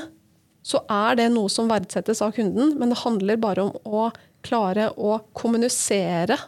så 0.62 0.80
er 0.90 1.18
det 1.18 1.28
noe 1.34 1.50
som 1.50 1.70
verdsettes 1.70 2.22
av 2.24 2.34
kunden. 2.36 2.76
Men 2.78 2.92
det 2.92 3.02
handler 3.02 3.40
bare 3.42 3.66
om 3.66 3.74
å 3.84 4.08
klare 4.46 4.90
å 4.98 5.18
kommunisere 5.36 6.38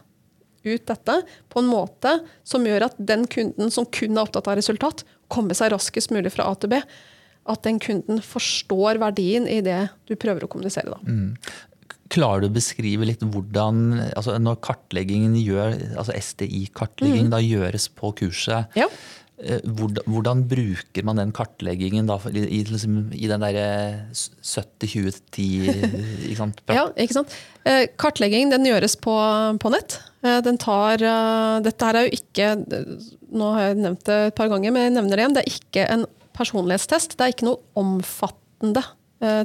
ut 0.64 0.86
dette 0.88 1.18
på 1.52 1.60
en 1.60 1.68
måte 1.68 2.14
som 2.46 2.64
gjør 2.64 2.88
at 2.88 2.96
den 2.96 3.26
kunden 3.30 3.72
som 3.74 3.86
kun 3.92 4.16
er 4.16 4.24
opptatt 4.24 4.48
av 4.48 4.56
resultat, 4.58 5.04
kommer 5.28 5.56
seg 5.56 5.74
raskest 5.74 6.14
mulig 6.14 6.32
fra 6.34 6.46
A 6.48 6.56
til 6.56 6.72
B. 6.72 6.80
At 7.50 7.66
den 7.66 7.80
kunden 7.82 8.22
forstår 8.24 9.00
verdien 9.02 9.48
i 9.50 9.60
det 9.64 9.82
du 10.08 10.14
prøver 10.16 10.46
å 10.46 10.50
kommunisere. 10.50 10.94
Da. 10.94 11.00
Mm. 11.04 11.34
Klarer 12.14 12.44
du 12.44 12.48
å 12.48 12.54
beskrive 12.54 13.06
litt 13.08 13.22
hvordan 13.24 13.96
altså 14.12 14.36
Når 14.38 14.58
kartleggingen 14.64 15.34
gjør, 15.40 15.76
altså 15.98 16.14
STI-kartlegging 16.16 17.30
mm. 17.32 17.38
gjøres 17.42 17.88
på 17.96 18.12
kurset, 18.20 18.72
ja. 18.78 18.88
Eh, 19.34 19.58
hvordan, 19.66 20.44
bruker 20.46 21.02
man 21.02 21.18
den 21.18 21.32
kartleggingen 21.34 22.06
da, 22.06 22.20
i, 22.30 22.60
liksom, 22.68 23.08
i, 23.18 23.26
den 23.26 23.42
derre 23.42 24.06
70-20-10 24.14 26.36
Ja, 26.70 26.84
ikke 26.94 27.16
sant. 27.16 27.34
Eh, 27.66 27.90
kartlegging 27.98 28.52
den 28.52 28.62
gjøres 28.68 28.94
på, 28.94 29.10
på 29.58 29.72
nett. 29.74 29.98
Eh, 30.22 30.38
den 30.46 30.54
tar 30.62 31.02
Dette 31.64 31.88
her 31.88 31.98
er 31.98 32.06
jo 32.06 32.14
ikke 32.14 32.52
Nå 33.34 33.50
har 33.56 33.66
jeg 33.66 33.80
nevnt 33.82 34.06
det 34.06 34.18
et 34.28 34.38
par 34.38 34.46
ganger, 34.52 34.70
men 34.70 34.86
jeg 34.86 34.94
nevner 35.00 35.18
det 35.18 35.24
igjen. 35.24 35.34
Det 35.34 35.42
er 35.42 35.58
ikke 35.58 35.82
en 35.96 36.06
personlighetstest. 36.38 37.18
Det 37.18 37.26
er 37.26 37.34
ikke 37.34 37.50
noe 37.50 37.58
omfattende 37.80 38.84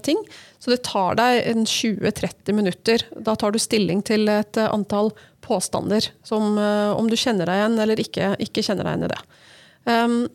ting. 0.06 0.20
Så 0.62 0.70
det 0.74 0.84
tar 0.86 1.18
deg 1.18 1.66
20-30 1.66 2.54
minutter. 2.54 3.02
Da 3.18 3.34
tar 3.40 3.56
du 3.56 3.60
stilling 3.62 4.04
til 4.06 4.30
et 4.30 4.58
antall 4.62 5.10
påstander 5.46 6.12
som 6.28 6.58
om 6.60 7.10
du 7.10 7.16
kjenner 7.18 7.50
deg 7.50 7.62
igjen 7.62 7.78
eller 7.82 7.98
ikke, 8.04 8.34
ikke 8.44 8.66
kjenner 8.68 8.86
deg 8.86 8.94
igjen 8.94 9.08
i 9.08 9.14
det. 9.16 9.22
Um, 9.88 10.28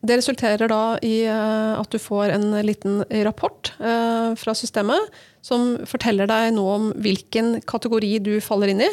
det 0.00 0.16
resulterer 0.16 0.70
da 0.70 0.96
i 1.04 1.26
uh, 1.28 1.76
at 1.76 1.92
du 1.92 2.00
får 2.00 2.32
en 2.32 2.54
liten 2.64 3.02
rapport 3.26 3.72
uh, 3.82 4.32
fra 4.38 4.54
systemet 4.56 5.10
som 5.44 5.74
forteller 5.88 6.28
deg 6.30 6.54
noe 6.56 6.76
om 6.78 6.86
hvilken 7.04 7.58
kategori 7.68 8.14
du 8.24 8.32
faller 8.44 8.72
inn 8.72 8.80
i. 8.86 8.88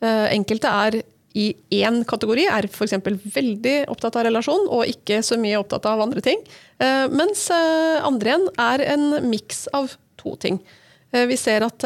Uh, 0.00 0.24
enkelte 0.32 0.72
er 0.86 0.98
i 1.36 1.50
én 1.76 2.00
kategori, 2.08 2.46
er 2.48 2.64
f.eks. 2.70 2.96
veldig 3.34 3.74
opptatt 3.92 4.16
av 4.16 4.24
relasjon 4.24 4.70
og 4.72 4.88
ikke 4.88 5.20
så 5.20 5.36
mye 5.36 5.58
opptatt 5.60 5.84
av 5.84 6.00
andre 6.00 6.22
ting. 6.24 6.40
mens 7.12 7.42
andre 7.52 8.30
igjen 8.30 8.46
er 8.56 8.84
en 8.94 9.04
miks 9.28 9.66
av 9.76 9.98
to 10.16 10.32
ting. 10.40 10.56
Vi 11.12 11.36
ser 11.36 11.66
at 11.66 11.84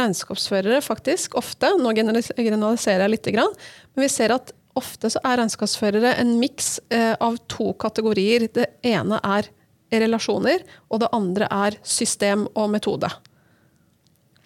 regnskapsførere 0.00 0.80
faktisk 0.82 1.38
ofte, 1.38 1.70
nå 1.78 1.94
generaliserer 1.94 3.04
jeg 3.06 3.12
litt, 3.14 3.30
men 3.38 4.02
vi 4.02 4.10
ser 4.10 4.34
at 4.34 4.50
ofte 4.78 5.10
så 5.12 5.22
er 5.26 5.40
regnskapsførere 5.40 6.14
en 6.22 6.36
miks 6.40 6.78
eh, 6.94 7.14
av 7.14 7.38
to 7.50 7.72
kategorier. 7.80 8.48
Det 8.54 8.68
ene 8.86 9.20
er 9.24 9.50
relasjoner, 9.92 10.64
og 10.92 11.02
det 11.02 11.08
andre 11.16 11.48
er 11.52 11.78
system 11.86 12.46
og 12.54 12.70
metode. 12.74 13.10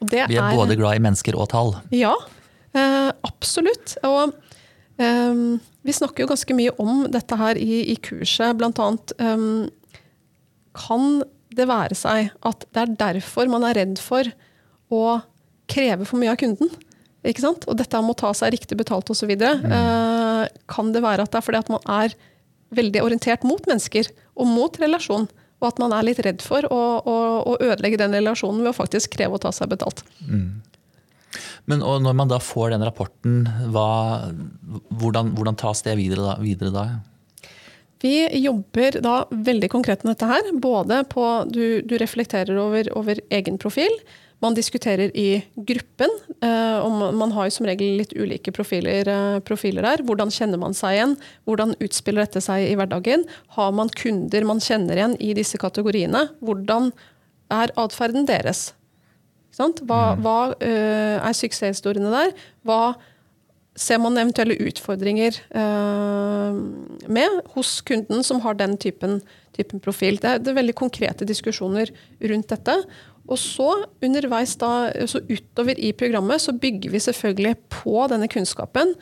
Og 0.02 0.10
Vi 0.10 0.20
er, 0.22 0.30
er, 0.30 0.56
både 0.56 0.78
glad 0.78 0.98
i 0.98 1.02
mennesker 1.02 1.36
og 1.38 1.50
tall. 1.52 1.76
Ja, 1.94 2.14
eh, 2.74 3.10
absolutt. 3.26 3.96
Og 4.06 4.34
eh, 4.98 5.42
vi 5.82 5.96
snakker 5.96 6.24
jo 6.24 6.32
ganske 6.32 6.56
mye 6.58 6.74
om 6.82 7.06
dette 7.12 7.38
her 7.38 7.58
i, 7.58 7.84
i 7.92 7.96
kurset. 8.02 8.56
Blant 8.58 8.80
annet 8.82 9.14
eh, 9.18 9.46
kan 10.78 11.22
det 11.52 11.68
være 11.68 11.98
seg 11.98 12.32
at 12.48 12.64
det 12.72 12.86
er 12.86 12.96
derfor 13.00 13.50
man 13.52 13.66
er 13.68 13.76
redd 13.82 14.00
for 14.00 14.26
å 14.92 15.20
kreve 15.70 16.06
for 16.08 16.20
mye 16.20 16.32
av 16.32 16.40
kunden. 16.40 16.70
Ikke 17.22 17.44
sant? 17.44 17.66
Og 17.70 17.78
dette 17.78 18.00
med 18.02 18.16
å 18.16 18.20
ta 18.24 18.32
seg 18.34 18.54
riktig 18.56 18.76
betalt 18.80 19.10
osv. 19.12 19.30
Mm. 19.30 19.66
Eh, 19.70 20.21
kan 20.70 20.92
det 20.94 21.04
være 21.04 21.26
at 21.26 21.32
det 21.32 21.40
er 21.40 21.46
fordi 21.46 21.62
at 21.62 21.70
man 21.72 21.86
er 21.90 22.16
veldig 22.72 23.04
orientert 23.04 23.46
mot 23.46 23.64
mennesker 23.68 24.10
og 24.34 24.50
mot 24.50 24.76
relasjon? 24.80 25.28
Og 25.62 25.68
at 25.68 25.78
man 25.78 25.94
er 25.94 26.08
litt 26.08 26.20
redd 26.26 26.42
for 26.42 26.66
å, 26.66 26.82
å, 27.06 27.16
å 27.46 27.56
ødelegge 27.60 28.00
den 28.00 28.16
relasjonen 28.16 28.64
ved 28.64 28.72
å 28.72 28.78
faktisk 28.80 29.14
kreve 29.14 29.38
å 29.38 29.42
ta 29.42 29.52
seg 29.54 29.70
betalt. 29.70 30.02
Mm. 30.26 30.62
Men 31.70 31.84
når 31.84 32.16
man 32.18 32.30
da 32.30 32.40
får 32.42 32.72
den 32.74 32.82
rapporten, 32.84 33.44
hva, 33.72 34.32
hvordan, 34.90 35.30
hvordan, 35.36 35.58
tas 35.60 35.84
det 35.86 35.94
videre 36.00 36.26
da? 36.26 36.34
Videre 36.42 36.72
da? 36.74 36.86
Vi 38.02 38.16
jobber 38.42 38.98
da 39.04 39.14
veldig 39.30 39.70
konkret 39.70 40.02
med 40.02 40.16
dette 40.16 40.28
her. 40.28 40.50
Både 40.58 41.04
på 41.10 41.26
du, 41.54 41.80
du 41.86 41.94
reflekterer 42.02 42.58
over, 42.58 42.90
over 42.98 43.22
egen 43.30 43.60
profil. 43.62 43.94
Man 44.42 44.56
diskuterer 44.58 45.12
i 45.14 45.42
gruppen. 45.54 46.10
Eh, 46.42 46.78
og 46.82 47.14
man 47.14 47.30
har 47.36 47.46
jo 47.46 47.54
som 47.54 47.68
regel 47.68 47.94
litt 48.00 48.14
ulike 48.18 48.50
profiler, 48.54 49.06
eh, 49.06 49.38
profiler 49.46 49.86
der. 49.86 50.02
Hvordan 50.02 50.34
kjenner 50.34 50.58
man 50.58 50.74
seg 50.74 50.96
igjen? 50.96 51.16
Hvordan 51.46 51.76
utspiller 51.78 52.26
dette 52.26 52.42
seg 52.42 52.66
i 52.66 52.74
hverdagen? 52.78 53.22
Har 53.54 53.70
man 53.72 53.92
kunder 53.94 54.44
man 54.48 54.62
kjenner 54.62 54.98
igjen 54.98 55.16
i 55.22 55.32
disse 55.38 55.60
kategoriene? 55.62 56.26
Hvordan 56.42 56.90
er 57.52 57.70
atferden 57.78 58.26
deres? 58.26 58.72
Hva, 59.52 59.68
mm. 59.68 60.22
hva 60.24 60.36
uh, 60.56 61.16
er 61.20 61.34
suksesshistoriene 61.36 62.08
der? 62.08 62.30
Hva 62.64 62.94
ser 63.76 64.00
man 64.00 64.16
eventuelle 64.20 64.56
utfordringer 64.60 65.36
med 67.08 67.38
hos 67.54 67.70
kunden 67.88 68.20
som 68.24 68.40
har 68.44 68.56
den 68.56 68.76
typen, 68.80 69.20
typen 69.56 69.80
profil? 69.80 70.18
Det 70.20 70.28
er, 70.28 70.40
det 70.40 70.52
er, 70.52 70.58
veldig 70.58 70.74
konkrete 70.76 71.28
diskusjoner 71.28 71.92
rundt 72.32 72.52
dette. 72.52 72.74
Og 73.30 73.38
så 73.38 73.68
underveis 74.02 74.54
da, 74.60 74.90
så 75.06 75.22
utover 75.28 75.78
i 75.78 75.92
programmet 75.96 76.42
så 76.42 76.54
bygger 76.56 76.92
vi 76.92 77.02
selvfølgelig 77.02 77.54
på 77.72 78.06
denne 78.10 78.28
kunnskapen. 78.30 78.96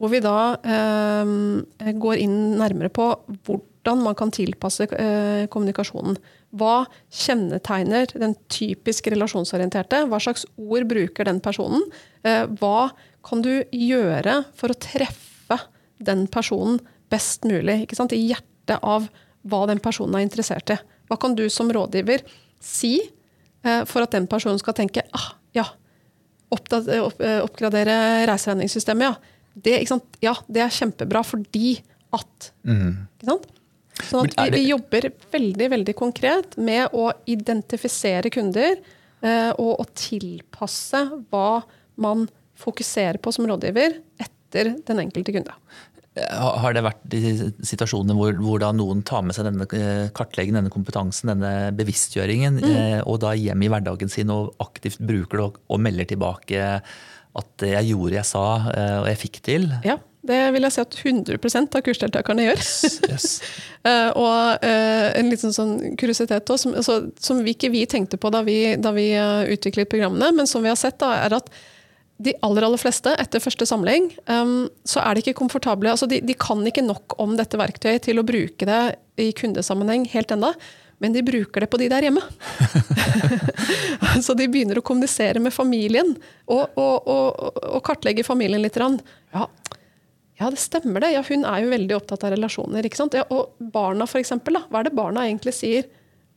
Hvor 0.00 0.12
vi 0.12 0.22
da 0.24 0.36
eh, 0.64 1.90
går 2.00 2.22
inn 2.22 2.36
nærmere 2.60 2.92
på 2.94 3.10
hvordan 3.44 4.04
man 4.04 4.16
kan 4.16 4.32
tilpasse 4.32 4.86
eh, 4.94 5.48
kommunikasjonen. 5.52 6.16
Hva 6.56 6.86
kjennetegner 7.12 8.14
den 8.18 8.34
typisk 8.50 9.10
relasjonsorienterte? 9.12 10.06
Hva 10.08 10.22
slags 10.22 10.46
ord 10.56 10.88
bruker 10.90 11.28
den 11.28 11.42
personen? 11.44 11.84
Eh, 12.24 12.46
hva 12.62 12.90
kan 13.26 13.44
du 13.44 13.52
gjøre 13.76 14.40
for 14.56 14.72
å 14.72 14.80
treffe 14.80 15.58
den 16.00 16.24
personen 16.32 16.80
best 17.12 17.44
mulig? 17.44 17.82
I 17.90 18.24
hjertet 18.30 18.78
av 18.80 19.10
hva 19.50 19.64
den 19.68 19.82
personen 19.82 20.16
er 20.16 20.24
interessert 20.24 20.72
i. 20.72 20.80
Hva 21.10 21.18
kan 21.20 21.34
du 21.36 21.48
som 21.52 21.68
rådgiver 21.72 22.24
si 22.62 22.96
for 23.60 24.00
at 24.00 24.14
den 24.14 24.24
personen 24.30 24.56
skal 24.60 24.72
tenke 24.78 25.02
ah, 25.12 25.26
ja, 25.52 25.66
eh, 26.50 26.96
eh, 26.96 27.40
oppgradere 27.44 28.26
reiseregningssystemet, 28.30 29.10
ja. 29.10 29.14
Det, 29.54 29.74
ja, 30.22 30.34
det 30.46 30.62
er 30.62 30.72
kjempebra 30.72 31.24
fordi 31.26 31.80
at 32.14 32.52
mm. 32.64 32.92
Ikke 33.18 33.26
sant? 33.26 33.48
Sånn 34.00 34.30
at 34.30 34.54
vi, 34.54 34.60
vi, 34.62 34.68
jobber 34.70 35.08
veldig 35.34 35.66
veldig 35.74 35.94
konkret 35.98 36.54
med 36.56 36.94
å 36.96 37.10
identifisere 37.28 38.30
kunder 38.32 38.78
eh, 38.78 39.50
og 39.50 39.82
å 39.82 39.86
tilpasse 39.92 41.02
hva 41.28 41.60
man 42.00 42.24
fokuserer 42.60 43.18
på 43.20 43.34
som 43.34 43.48
rådgiver 43.50 43.98
etter 44.22 44.72
den 44.86 45.02
enkelte 45.02 45.34
kunde. 45.34 45.56
Har 46.18 46.74
det 46.74 46.82
vært 46.82 47.14
situasjoner 47.62 48.16
hvor, 48.18 48.34
hvor 48.42 48.64
noen 48.74 49.04
tar 49.06 49.22
med 49.22 49.36
seg 49.36 49.46
denne 49.46 49.62
kartleggen, 49.70 50.10
kartleggingen, 50.16 50.58
denne 50.58 50.72
kompetansen, 50.74 51.30
denne 51.30 51.70
bevisstgjøringen, 51.78 52.58
mm. 52.58 52.68
Eh, 52.80 52.98
og 53.06 53.20
da 53.22 53.30
hjem 53.38 53.62
i 53.62 53.70
hverdagen 53.70 54.10
sin 54.10 54.32
og 54.34 54.56
aktivt 54.62 54.98
bruker 54.98 55.38
det 55.38 55.46
og, 55.46 55.62
og 55.70 55.82
melder 55.86 56.10
tilbake 56.10 56.66
at 57.40 57.62
jeg 57.62 57.92
gjorde 57.92 58.16
jeg 58.18 58.26
sa 58.26 58.44
eh, 58.74 58.96
og 59.04 59.06
jeg 59.06 59.20
fikk 59.22 59.40
til? 59.46 59.70
Ja, 59.86 60.00
det 60.26 60.40
vil 60.56 60.66
jeg 60.66 60.74
si 60.74 60.82
at 60.82 60.98
100% 60.98 61.78
av 61.78 61.86
kursdeltakerne 61.86 62.48
gjør. 62.48 62.58
Yes, 62.58 62.98
yes. 63.06 63.28
og 64.24 64.66
en 64.66 65.30
liten 65.30 65.54
sånn 65.54 65.76
kuriositet 65.94 66.50
også, 66.50 66.64
som, 66.66 66.78
altså, 66.82 66.96
som 67.22 67.44
vi 67.46 67.54
ikke 67.54 67.70
vi 67.70 67.86
tenkte 67.88 68.18
på 68.20 68.34
da 68.34 68.42
vi, 68.44 68.58
da 68.82 68.90
vi 68.98 69.12
utviklet 69.54 69.88
programmene, 69.94 70.34
men 70.42 70.50
som 70.50 70.66
vi 70.66 70.74
har 70.74 70.80
sett, 70.80 70.98
da, 71.00 71.14
er 71.22 71.38
at 71.38 71.54
de 72.20 72.34
aller 72.44 72.66
aller 72.66 72.80
fleste, 72.80 73.12
etter 73.22 73.40
første 73.40 73.66
samling, 73.68 74.10
um, 74.28 74.68
så 74.84 75.00
er 75.00 75.16
de 75.16 75.22
ikke 75.24 75.38
komfortable. 75.38 75.92
Altså 75.92 76.08
de, 76.10 76.20
de, 76.24 76.36
kan 76.36 76.60
ikke 76.68 76.84
nok 76.84 77.16
om 77.22 77.32
dette 77.38 77.58
verktøyet 77.60 78.04
til 78.04 78.20
å 78.20 78.26
bruke 78.26 78.68
det 78.68 78.80
i 79.20 79.30
kundesammenheng 79.36 80.04
helt 80.12 80.32
enda, 80.34 80.52
men 81.00 81.14
de 81.14 81.22
bruker 81.24 81.64
det 81.64 81.70
på 81.72 81.80
de 81.80 81.88
der 81.88 82.04
hjemme. 82.04 82.20
så 84.26 84.36
de 84.36 84.48
begynner 84.52 84.82
å 84.82 84.84
kommunisere 84.84 85.40
med 85.40 85.54
familien 85.54 86.12
og, 86.44 86.76
og, 86.76 87.08
og, 87.08 87.62
og 87.78 87.80
kartlegge 87.86 88.26
familien 88.26 88.60
litt. 88.60 88.76
Ja, 88.76 89.46
ja, 90.40 90.50
det 90.52 90.60
stemmer 90.60 91.00
det. 91.00 91.14
Ja, 91.14 91.22
hun 91.24 91.46
er 91.48 91.64
jo 91.64 91.72
veldig 91.72 91.96
opptatt 91.96 92.26
av 92.28 92.34
relasjoner. 92.34 92.84
ikke 92.84 93.00
sant? 93.00 93.16
Ja, 93.16 93.24
og 93.32 93.56
barna, 93.72 94.04
for 94.08 94.20
eksempel, 94.20 94.58
da. 94.58 94.66
Hva 94.68 94.82
er 94.82 94.90
det 94.90 94.96
barna 94.98 95.24
egentlig 95.24 95.56
sier? 95.56 95.88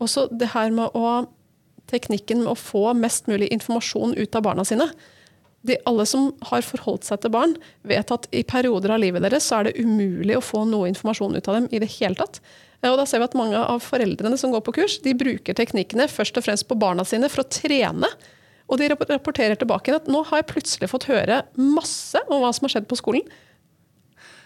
Også 0.03 0.29
det 0.31 0.53
her 0.55 0.71
med 0.75 0.95
å 0.95 1.23
Teknikken 1.91 2.39
med 2.45 2.53
å 2.53 2.55
få 2.55 2.93
mest 2.95 3.25
mulig 3.27 3.49
informasjon 3.51 4.13
ut 4.15 4.35
av 4.39 4.45
barna 4.45 4.63
sine 4.65 4.85
de, 5.63 5.77
alle 5.87 6.05
som 6.09 6.31
har 6.49 6.65
forholdt 6.65 7.07
seg 7.07 7.21
til 7.23 7.31
barn, 7.33 7.55
vet 7.87 8.11
at 8.11 8.27
i 8.35 8.43
perioder 8.47 8.91
av 8.95 9.01
livet 9.03 9.23
deres 9.23 9.47
så 9.47 9.61
er 9.61 9.69
det 9.69 9.79
umulig 9.79 10.35
å 10.37 10.43
få 10.43 10.65
noe 10.67 10.89
informasjon 10.91 11.37
ut 11.37 11.47
av 11.47 11.59
dem 11.59 11.69
i 11.71 11.79
det 11.83 11.89
hele 11.95 12.19
tatt. 12.19 12.41
Eh, 12.83 12.91
og 12.91 12.99
da 12.99 13.07
ser 13.07 13.23
vi 13.23 13.29
at 13.29 13.37
Mange 13.39 13.59
av 13.59 13.83
foreldrene 13.83 14.37
som 14.39 14.53
går 14.53 14.63
på 14.65 14.75
kurs, 14.79 14.99
de 15.05 15.15
bruker 15.17 15.55
teknikkene 15.57 16.09
først 16.11 16.37
og 16.39 16.45
fremst 16.47 16.67
på 16.69 16.79
barna 16.79 17.07
sine 17.07 17.31
for 17.31 17.45
å 17.45 17.49
trene. 17.49 18.09
Og 18.71 18.79
de 18.79 18.89
rapporterer 18.91 19.55
tilbake 19.59 19.95
at 19.95 20.11
nå 20.11 20.23
har 20.29 20.41
jeg 20.41 20.51
plutselig 20.51 20.91
fått 20.91 21.09
høre 21.09 21.43
masse 21.59 22.19
om 22.29 22.43
hva 22.43 22.51
som 22.55 22.67
har 22.67 22.75
skjedd 22.75 22.87
på 22.89 22.99
skolen. 22.99 23.25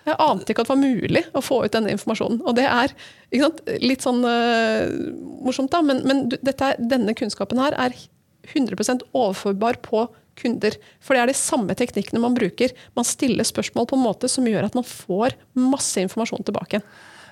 Jeg 0.08 0.16
ante 0.24 0.54
ikke 0.54 0.64
at 0.64 0.70
det 0.70 0.74
var 0.74 0.80
mulig 0.80 1.24
å 1.36 1.44
få 1.44 1.60
ut 1.66 1.74
denne 1.74 1.92
informasjonen. 1.94 2.40
Og 2.48 2.56
det 2.58 2.66
er 2.66 2.94
sant, 3.42 3.60
litt 3.84 4.06
sånn 4.06 4.22
uh, 4.24 4.88
morsomt, 5.44 5.72
da, 5.74 5.82
men, 5.84 6.00
men 6.08 6.24
dette, 6.32 6.74
denne 6.80 7.16
kunnskapen 7.18 7.60
her 7.60 7.76
er 7.76 7.96
100% 8.48 9.04
overførbar 9.12 9.82
på 9.84 10.06
kunder. 10.38 10.78
For 11.04 11.18
det 11.18 11.24
er 11.24 11.32
de 11.32 11.38
samme 11.38 11.76
teknikkene 11.78 12.22
man 12.24 12.38
bruker. 12.38 12.74
Man 12.98 13.08
stiller 13.08 13.48
spørsmål 13.48 13.90
på 13.90 14.00
en 14.00 14.06
måte 14.06 14.32
som 14.32 14.48
gjør 14.48 14.70
at 14.70 14.78
man 14.78 14.88
får 14.88 15.38
masse 15.58 16.02
informasjon 16.04 16.46
tilbake. 16.48 16.82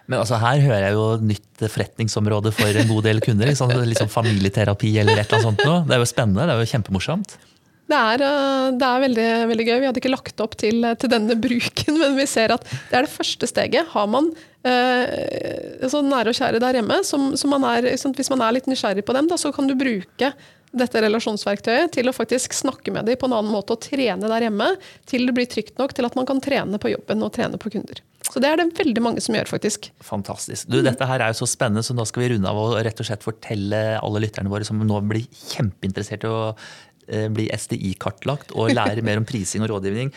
Men 0.06 0.22
altså 0.22 0.38
her 0.38 0.62
hører 0.62 0.84
jeg 0.86 0.97
jo 0.97 1.06
nytt 1.32 1.66
forretningsområde 1.66 2.53
for 2.53 2.78
en 2.78 2.89
god 2.91 3.08
del 3.08 3.22
kunder. 3.26 3.49
Liksom, 3.49 3.74
liksom 3.89 4.12
familieterapi 4.12 4.93
eller 5.01 5.18
et 5.18 5.26
eller 5.26 5.39
annet 5.39 5.49
sånt 5.49 5.66
noe. 5.66 5.82
Det 5.88 5.97
er 5.97 6.03
jo 6.03 6.10
spennende, 6.14 6.45
det 6.45 6.56
er 6.56 6.62
jo 6.62 6.74
kjempemorsomt. 6.76 7.38
Det 7.86 7.97
er, 7.97 8.22
eh, 8.26 8.68
det 8.74 8.86
er 8.88 9.01
veldig, 9.03 9.28
veldig, 9.51 9.66
gøy. 9.66 9.76
Vi 9.78 9.88
hadde 9.89 10.01
ikke 10.01 10.14
lagt 10.14 10.41
opp 10.41 10.56
til, 10.58 10.86
til, 11.01 11.12
denne 11.12 11.38
bruken, 11.45 11.99
men 12.01 12.18
vi 12.18 12.26
ser 12.30 12.53
at 12.56 12.66
det 12.66 12.97
er 12.97 13.06
det 13.06 13.14
første 13.14 13.49
steget. 13.49 13.91
Har 13.93 14.10
man 14.10 14.32
eh, 14.66 15.86
så 15.89 16.01
nære 16.06 16.34
og 16.34 16.38
kjære 16.38 16.62
der 16.64 16.80
hjemme, 16.82 17.01
som, 17.06 17.34
som 17.38 17.53
man 17.53 17.66
er, 17.76 17.91
hvis 17.93 18.34
man 18.34 18.45
er 18.45 18.58
litt 18.58 18.70
nysgjerrig 18.70 19.06
på 19.06 19.18
dem, 19.18 19.30
da, 19.30 19.38
så 19.41 19.53
kan 19.53 19.70
du 19.70 19.78
bruke 19.78 20.34
dette 20.80 21.01
relasjonsverktøyet 21.03 21.93
til 21.95 22.09
å 22.09 22.15
faktisk 22.15 22.55
snakke 22.55 22.93
med 22.93 23.07
dem 23.09 23.19
på 23.19 23.30
en 23.30 23.38
annen 23.38 23.53
måte 23.53 23.76
og 23.76 23.84
trene 23.84 24.30
der 24.32 24.47
hjemme 24.47 24.73
til 25.09 25.26
det 25.28 25.36
blir 25.38 25.49
trygt 25.49 25.80
nok 25.82 25.95
til 25.95 26.07
at 26.07 26.17
man 26.17 26.28
kan 26.30 26.41
trene 26.43 26.80
på 26.82 26.91
jobben 26.93 27.23
og 27.26 27.34
trene 27.36 27.59
på 27.61 27.71
kunder. 27.73 28.01
Så 28.26 28.41
det 28.41 28.49
er 28.49 28.59
det 28.59 28.71
veldig 28.78 29.03
mange 29.05 29.21
som 29.21 29.36
gjør, 29.38 29.47
faktisk. 29.51 29.91
Fantastisk. 30.03 30.67
Du, 30.71 30.80
Dette 30.84 31.07
her 31.07 31.21
er 31.21 31.32
jo 31.32 31.39
så 31.43 31.47
spennende, 31.49 31.86
så 31.86 31.93
nå 31.95 32.07
skal 32.09 32.26
vi 32.26 32.32
runde 32.34 32.49
av 32.49 32.57
og 32.57 32.73
rett 32.86 32.99
og 32.99 33.07
slett 33.07 33.26
fortelle 33.26 33.84
alle 33.99 34.23
lytterne 34.23 34.51
våre 34.51 34.65
som 34.67 34.82
nå 34.82 35.01
blir 35.05 35.28
kjempeinteressert 35.53 36.26
i 36.26 36.32
å 36.32 36.39
eh, 36.51 37.28
bli 37.34 37.45
SDI-kartlagt 37.53 38.55
og 38.57 38.73
lære 38.73 39.05
mer 39.05 39.21
om 39.21 39.28
prising 39.30 39.65
og 39.65 39.76
rådgivning. 39.76 40.11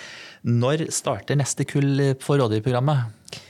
Når 0.48 0.88
starter 0.94 1.38
neste 1.38 1.68
kull 1.68 2.16
for 2.24 2.40
rådgiverprogrammet? 2.40 3.44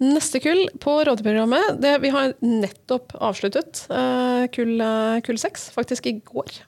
Neste 0.00 0.40
kull 0.40 0.62
på 0.80 0.94
rådeprogrammet 1.04 1.76
det, 1.82 1.98
Vi 2.00 2.12
har 2.14 2.32
nettopp 2.40 3.12
avsluttet 3.20 3.84
uh, 3.92 4.46
kull, 4.54 4.78
uh, 4.80 5.20
kull 5.24 5.38
6, 5.40 5.70
faktisk 5.76 6.08
i 6.08 6.14
går. 6.24 6.62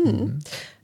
Mm. 0.00 0.38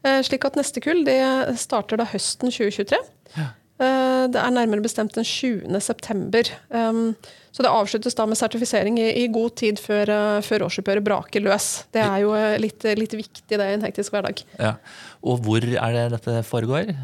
Uh, 0.05 0.21
slik 0.27 0.45
at 0.45 0.59
neste 0.61 0.83
kull 0.85 1.07
det 1.09 1.23
starter 1.61 1.97
da 2.01 2.09
høsten 2.11 2.53
2023. 2.53 3.01
Ja. 3.37 3.55
Det 3.77 4.41
er 4.41 4.53
nærmere 4.57 4.81
bestemt 4.81 5.13
den 5.13 5.25
20. 5.29 5.69
september. 5.85 6.49
Um, 6.73 7.11
så 7.53 7.61
det 7.61 7.73
avsluttes 7.73 8.17
da 8.17 8.25
med 8.25 8.39
sertifisering 8.41 8.97
i, 8.97 9.11
i 9.21 9.27
god 9.29 9.53
tid 9.61 9.81
før, 9.81 10.09
før 10.45 10.65
årsoppgjøret 10.65 11.05
braker 11.05 11.45
løs. 11.45 11.67
Det 11.93 12.01
er 12.01 12.23
jo 12.25 12.33
litt, 12.61 12.87
litt 12.97 13.17
viktig 13.21 13.61
det 13.61 13.67
i 13.69 13.77
en 13.77 13.85
hektisk 13.85 14.17
hverdag. 14.17 14.41
Ja. 14.57 14.79
Og 15.21 15.45
hvor 15.45 15.61
er 15.61 15.99
det 15.99 16.07
dette 16.17 16.41
foregår? 16.49 16.95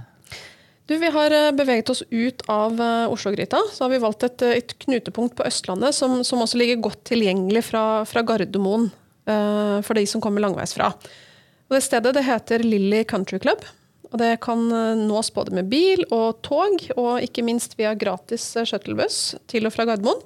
Du, 0.92 0.98
vi 0.98 1.08
har 1.08 1.30
eh, 1.30 1.52
beveget 1.56 1.88
oss 1.88 2.02
ut 2.10 2.42
av 2.52 2.80
uh, 2.80 3.08
Oslo-gryta. 3.08 3.56
Så 3.72 3.84
har 3.84 3.90
vi 3.94 4.00
valgt 4.02 4.26
et, 4.26 4.42
eh, 4.44 4.58
et 4.60 4.74
knutepunkt 4.84 5.32
på 5.38 5.46
Østlandet 5.48 5.96
som, 5.96 6.18
som, 6.20 6.42
også 6.44 6.58
ligger 6.60 6.82
godt 6.84 7.00
tilgjengelig 7.08 7.62
fra, 7.70 7.84
fra 8.04 8.20
Gardermoen 8.28 8.90
uh, 9.24 9.78
for 9.86 9.96
de 9.96 10.02
som 10.10 10.20
kommer 10.20 10.44
langveisfra. 10.44 10.90
Og 11.70 11.72
det 11.78 11.80
stedet 11.86 12.12
det 12.12 12.26
heter 12.26 12.66
Lilly 12.66 13.06
Country 13.08 13.40
Club. 13.40 13.64
Og 14.10 14.20
det 14.20 14.34
kan 14.44 14.66
nås 15.06 15.32
både 15.32 15.56
med 15.56 15.72
bil 15.72 16.04
og 16.12 16.42
tog, 16.44 16.84
og 17.00 17.24
ikke 17.24 17.46
minst 17.46 17.78
via 17.78 17.94
gratis 17.96 18.50
shuttlebuss 18.68 19.38
til 19.48 19.64
og 19.64 19.72
fra 19.72 19.88
Gardermoen. 19.88 20.20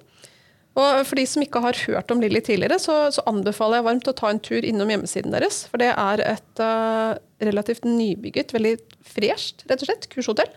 Og 0.77 1.07
For 1.09 1.16
de 1.16 1.24
som 1.29 1.45
ikke 1.45 1.62
har 1.64 1.79
hørt 1.87 2.11
om 2.12 2.20
Lilly 2.20 2.43
tidligere, 2.45 2.77
så, 2.83 2.99
så, 3.14 3.24
anbefaler 3.31 3.81
jeg 3.81 3.87
varmt 3.87 4.11
å 4.11 4.16
ta 4.16 4.29
en 4.29 4.43
tur 4.45 4.64
innom 4.64 4.91
hjemmesiden 4.93 5.33
deres. 5.33 5.62
For 5.70 5.81
det 5.81 5.93
er 5.95 6.22
et 6.24 6.61
uh, 6.61 7.16
relativt 7.41 7.89
nybygget, 7.89 8.53
veldig 8.53 8.74
fresht 9.07 9.64
rett 9.70 9.81
og 9.81 9.89
slett, 9.89 10.09
kurshotell. 10.12 10.53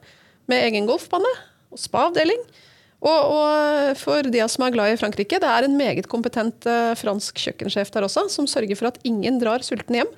Med 0.52 0.66
egen 0.68 0.90
golfbane 0.90 1.32
og 1.72 1.80
spa-avdeling. 1.80 2.42
Og, 3.00 3.32
og, 3.32 3.92
for 3.96 4.28
de 4.28 4.42
som 4.52 4.66
er 4.66 4.74
glad 4.76 4.92
i 4.92 4.98
Frankrike, 5.00 5.38
det 5.40 5.48
er 5.48 5.66
en 5.66 5.78
meget 5.80 6.10
kompetent 6.12 6.66
uh, 6.68 6.92
fransk 7.00 7.38
kjøkkensjef 7.40 7.94
der 7.94 8.04
også, 8.04 8.26
som 8.34 8.48
sørger 8.50 8.76
for 8.76 8.90
at 8.90 8.98
ingen 9.08 9.38
drar 9.40 9.64
sulten 9.64 9.96
hjem. 9.96 10.10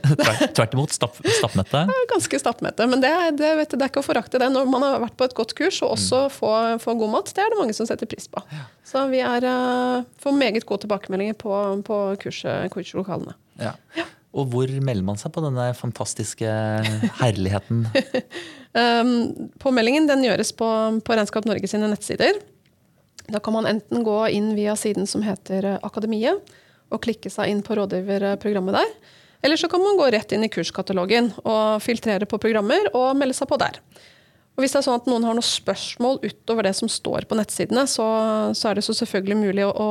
Tvert 0.56 0.76
imot 0.76 0.94
stapp, 0.96 1.20
stappmette? 1.40 1.84
Ja, 1.90 2.06
ganske 2.08 2.40
stappmette. 2.40 2.86
Men 2.88 3.04
det, 3.04 3.12
det, 3.36 3.50
du, 3.58 3.76
det, 3.76 3.82
er 3.82 3.90
ikke 3.90 4.00
å 4.00 4.06
forakte 4.06 4.40
det. 4.40 4.48
Når 4.54 4.70
man 4.72 4.86
har 4.86 5.02
vært 5.04 5.18
på 5.20 5.28
et 5.28 5.36
godt 5.36 5.52
kurs 5.58 5.82
og 5.84 5.98
også 5.98 6.22
mm. 6.24 6.36
får, 6.38 6.70
får, 6.86 6.96
god 7.02 7.12
mat, 7.18 7.34
det 7.36 7.44
er 7.44 7.52
det 7.52 7.60
mange 7.60 7.76
som 7.76 7.88
setter 7.90 8.08
pris 8.08 8.30
på. 8.32 8.42
Ja. 8.54 8.64
Så 8.88 9.04
vi 9.12 9.20
er, 9.20 9.44
uh, 9.44 10.08
får 10.24 10.38
meget 10.40 10.64
gode 10.64 10.86
tilbakemeldinger 10.86 11.36
på, 11.40 11.52
på 11.84 12.00
kurslokalene. 12.24 13.36
Ja. 13.60 13.76
ja. 13.98 14.08
Og 14.30 14.46
hvor 14.52 14.70
melder 14.70 15.02
man 15.06 15.18
seg 15.18 15.32
på 15.34 15.42
denne 15.42 15.70
fantastiske 15.74 16.50
herligheten? 17.18 17.82
um, 18.78 19.14
påmeldingen 19.62 20.06
den 20.06 20.22
gjøres 20.28 20.52
på, 20.54 20.68
på 21.02 21.16
Regnskap 21.16 21.48
Norge 21.50 21.70
sine 21.70 21.90
nettsider. 21.90 22.38
Da 23.30 23.40
kan 23.42 23.56
man 23.56 23.66
enten 23.70 24.04
gå 24.06 24.18
inn 24.34 24.52
via 24.58 24.76
siden 24.78 25.06
som 25.10 25.24
heter 25.26 25.66
eh, 25.66 25.82
Akademiet, 25.86 26.46
og 26.90 27.02
klikke 27.04 27.30
seg 27.30 27.50
inn 27.50 27.60
på 27.62 27.76
rådgiverprogrammet 27.78 28.74
der. 28.74 28.94
Eller 29.46 29.60
så 29.60 29.70
kan 29.70 29.82
man 29.82 29.98
gå 29.98 30.08
rett 30.12 30.32
inn 30.34 30.44
i 30.44 30.50
kurskatalogen 30.52 31.30
og 31.44 31.82
filtrere 31.84 32.26
på 32.28 32.40
programmer 32.42 32.90
og 32.90 33.14
melde 33.18 33.36
seg 33.38 33.48
på 33.50 33.58
der. 33.60 33.78
Og 34.60 34.66
hvis 34.66 34.74
det 34.74 34.82
er 34.82 34.84
sånn 34.84 34.98
at 35.00 35.06
noen 35.08 35.24
har 35.24 35.32
noen 35.32 35.46
spørsmål 35.46 36.18
utover 36.20 36.66
det 36.66 36.74
som 36.76 36.88
står 36.92 37.24
på 37.24 37.36
nettsidene, 37.38 37.86
så, 37.88 38.04
så 38.52 38.68
er 38.68 38.76
det 38.76 38.82
så 38.84 38.92
selvfølgelig 38.98 39.38
mulig 39.40 39.64
å, 39.64 39.86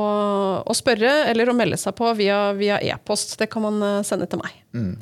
å, 0.62 0.76
spørre 0.78 1.24
eller 1.26 1.50
å 1.50 1.54
melde 1.58 1.74
seg 1.80 1.96
på 1.98 2.12
via 2.14 2.78
e-post. 2.78 3.34
det 3.40 3.48
kan 3.50 3.66
man 3.66 3.82
eh, 3.82 3.96
sende 4.06 4.30
til 4.30 4.38
meg. 4.38 4.60
Mm. 4.70 4.92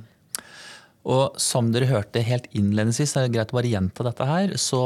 Og 1.13 1.37
som 1.37 1.69
dere 1.75 1.91
hørte 1.91 2.25
helt 2.25 2.49
innledningsvis, 2.57 3.13
det 3.13 3.27
er 3.27 3.35
greit 3.37 3.53
å 3.53 3.59
bare 3.59 3.75
gjenta 3.75 4.09
dette 4.09 4.31
her, 4.31 4.57
så 4.57 4.83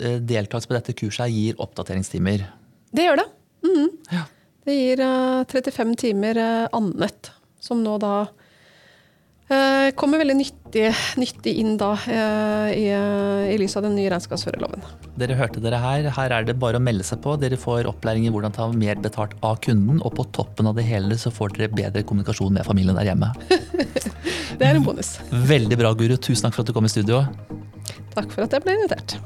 eh, 0.00 0.16
deltakelse 0.16 0.72
på 0.72 0.78
dette 0.78 0.96
kurset 0.96 1.36
gir 1.36 1.60
oppdateringstimer. 1.60 2.48
Det 2.96 3.04
gjør 3.04 3.20
det. 3.20 3.28
Mm. 3.68 3.86
Ja. 4.16 4.24
Det 4.64 4.80
gir 4.80 5.04
uh, 5.04 5.44
eh, 5.44 5.60
35 5.60 5.92
timer 6.06 6.40
uh, 6.40 6.66
annet, 6.80 7.34
som 7.60 7.84
nå 7.84 8.00
da 8.00 8.14
kommer 9.98 10.20
veldig 10.20 10.36
nyttig, 10.38 10.84
nyttig 11.18 11.54
inn 11.58 11.74
da, 11.80 11.90
eh, 12.06 12.68
i, 12.76 12.84
i, 13.50 13.56
lys 13.58 13.74
av 13.78 13.82
den 13.86 13.96
nye 13.98 14.10
regnskapsførerloven. 14.12 14.84
Dere 15.18 15.38
hørte 15.38 15.62
dere 15.64 15.80
her. 15.82 16.06
Her 16.14 16.34
er 16.36 16.46
det 16.46 16.54
bare 16.62 16.78
å 16.78 16.84
melde 16.84 17.06
seg 17.06 17.22
på. 17.24 17.34
Dere 17.40 17.58
får 17.58 17.88
opplæring 17.90 18.28
i 18.28 18.32
hvordan 18.32 18.54
ta 18.54 18.68
mer 18.70 19.00
betalt 19.02 19.34
av 19.46 19.58
kunden, 19.64 19.98
og 20.06 20.14
på 20.18 20.28
toppen 20.36 20.70
av 20.70 20.78
det 20.78 20.86
hele 20.86 21.18
så 21.18 21.32
får 21.34 21.56
dere 21.56 21.72
bedre 21.74 22.04
kommunikasjon 22.06 22.54
med 22.54 22.68
familien 22.68 22.98
der 22.98 23.10
hjemme. 23.10 23.32
det 24.60 24.68
er 24.68 24.78
en 24.78 24.86
bonus. 24.86 25.16
Veldig 25.50 25.80
bra, 25.82 25.94
Guru. 25.98 26.14
Tusen 26.16 26.46
takk 26.46 26.58
for 26.58 26.64
at 26.64 26.70
du 26.70 26.76
kom 26.76 26.86
i 26.86 26.92
studio. 26.92 27.24
Takk 28.14 28.30
for 28.30 28.46
at 28.46 28.54
jeg 28.54 28.66
ble 28.66 28.78
invitert. 28.78 29.18